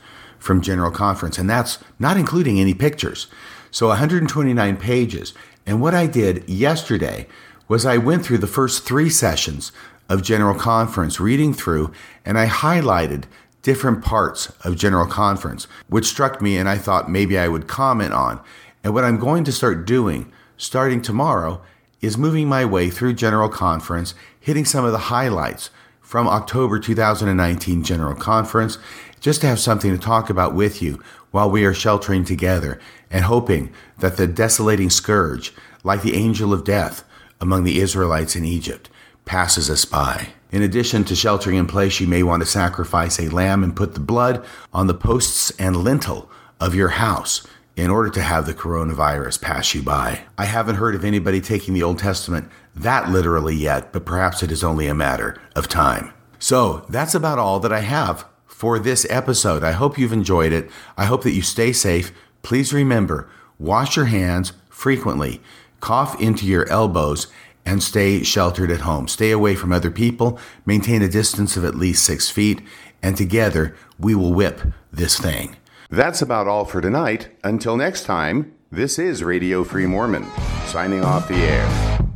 from 0.46 0.62
General 0.62 0.90
Conference, 0.90 1.36
and 1.36 1.50
that's 1.50 1.78
not 1.98 2.16
including 2.16 2.58
any 2.58 2.72
pictures. 2.72 3.26
So 3.70 3.88
129 3.88 4.76
pages. 4.78 5.34
And 5.66 5.82
what 5.82 5.94
I 5.94 6.06
did 6.06 6.48
yesterday 6.48 7.26
was 7.68 7.84
I 7.84 7.98
went 7.98 8.24
through 8.24 8.38
the 8.38 8.46
first 8.46 8.84
three 8.84 9.10
sessions 9.10 9.72
of 10.08 10.22
General 10.22 10.54
Conference, 10.54 11.20
reading 11.20 11.52
through, 11.52 11.92
and 12.24 12.38
I 12.38 12.46
highlighted 12.46 13.24
different 13.62 14.04
parts 14.04 14.52
of 14.64 14.76
General 14.76 15.06
Conference, 15.06 15.66
which 15.88 16.06
struck 16.06 16.40
me 16.40 16.56
and 16.56 16.68
I 16.68 16.78
thought 16.78 17.10
maybe 17.10 17.36
I 17.36 17.48
would 17.48 17.66
comment 17.66 18.14
on. 18.14 18.40
And 18.84 18.94
what 18.94 19.04
I'm 19.04 19.18
going 19.18 19.42
to 19.44 19.52
start 19.52 19.86
doing 19.86 20.32
starting 20.56 21.02
tomorrow 21.02 21.60
is 22.00 22.16
moving 22.16 22.48
my 22.48 22.64
way 22.64 22.88
through 22.88 23.14
General 23.14 23.48
Conference, 23.48 24.14
hitting 24.38 24.64
some 24.64 24.84
of 24.84 24.92
the 24.92 25.10
highlights 25.10 25.70
from 26.00 26.28
October 26.28 26.78
2019 26.78 27.82
General 27.82 28.14
Conference, 28.14 28.78
just 29.26 29.40
to 29.40 29.46
have 29.48 29.58
something 29.58 29.90
to 29.90 29.98
talk 29.98 30.30
about 30.30 30.54
with 30.54 30.80
you 30.80 31.02
while 31.32 31.50
we 31.50 31.64
are 31.64 31.74
sheltering 31.74 32.24
together 32.24 32.78
and 33.10 33.24
hoping 33.24 33.72
that 33.98 34.16
the 34.16 34.24
desolating 34.24 34.88
scourge, 34.88 35.52
like 35.82 36.02
the 36.02 36.14
angel 36.14 36.52
of 36.52 36.62
death 36.62 37.02
among 37.40 37.64
the 37.64 37.80
Israelites 37.80 38.36
in 38.36 38.44
Egypt, 38.44 38.88
passes 39.24 39.68
us 39.68 39.84
by. 39.84 40.28
In 40.52 40.62
addition 40.62 41.02
to 41.02 41.16
sheltering 41.16 41.56
in 41.56 41.66
place, 41.66 41.98
you 41.98 42.06
may 42.06 42.22
want 42.22 42.40
to 42.44 42.48
sacrifice 42.48 43.18
a 43.18 43.28
lamb 43.28 43.64
and 43.64 43.74
put 43.74 43.94
the 43.94 44.00
blood 44.00 44.46
on 44.72 44.86
the 44.86 44.94
posts 44.94 45.50
and 45.58 45.76
lintel 45.76 46.30
of 46.60 46.76
your 46.76 46.90
house 46.90 47.44
in 47.74 47.90
order 47.90 48.10
to 48.10 48.22
have 48.22 48.46
the 48.46 48.54
coronavirus 48.54 49.42
pass 49.42 49.74
you 49.74 49.82
by. 49.82 50.20
I 50.38 50.44
haven't 50.44 50.76
heard 50.76 50.94
of 50.94 51.04
anybody 51.04 51.40
taking 51.40 51.74
the 51.74 51.82
Old 51.82 51.98
Testament 51.98 52.48
that 52.76 53.10
literally 53.10 53.56
yet, 53.56 53.92
but 53.92 54.06
perhaps 54.06 54.44
it 54.44 54.52
is 54.52 54.62
only 54.62 54.86
a 54.86 54.94
matter 54.94 55.36
of 55.56 55.66
time. 55.66 56.12
So 56.38 56.86
that's 56.88 57.16
about 57.16 57.40
all 57.40 57.58
that 57.58 57.72
I 57.72 57.80
have 57.80 58.24
for 58.56 58.78
this 58.78 59.06
episode. 59.10 59.62
I 59.62 59.72
hope 59.72 59.98
you've 59.98 60.14
enjoyed 60.14 60.50
it. 60.50 60.70
I 60.96 61.04
hope 61.04 61.24
that 61.24 61.34
you 61.34 61.42
stay 61.42 61.74
safe. 61.74 62.10
Please 62.40 62.72
remember 62.72 63.28
wash 63.58 63.96
your 63.96 64.06
hands 64.06 64.54
frequently, 64.70 65.42
cough 65.80 66.18
into 66.18 66.46
your 66.46 66.66
elbows, 66.70 67.26
and 67.66 67.82
stay 67.82 68.22
sheltered 68.22 68.70
at 68.70 68.80
home. 68.80 69.08
Stay 69.08 69.30
away 69.30 69.56
from 69.56 69.72
other 69.72 69.90
people, 69.90 70.38
maintain 70.64 71.02
a 71.02 71.08
distance 71.08 71.58
of 71.58 71.66
at 71.66 71.74
least 71.74 72.02
six 72.02 72.30
feet, 72.30 72.62
and 73.02 73.14
together 73.14 73.76
we 73.98 74.14
will 74.14 74.32
whip 74.32 74.62
this 74.90 75.18
thing. 75.18 75.56
That's 75.90 76.22
about 76.22 76.48
all 76.48 76.64
for 76.64 76.80
tonight. 76.80 77.28
Until 77.44 77.76
next 77.76 78.04
time, 78.04 78.54
this 78.72 78.98
is 78.98 79.22
Radio 79.22 79.64
Free 79.64 79.86
Mormon, 79.86 80.26
signing 80.64 81.04
off 81.04 81.28
the 81.28 81.34
air. 81.34 82.15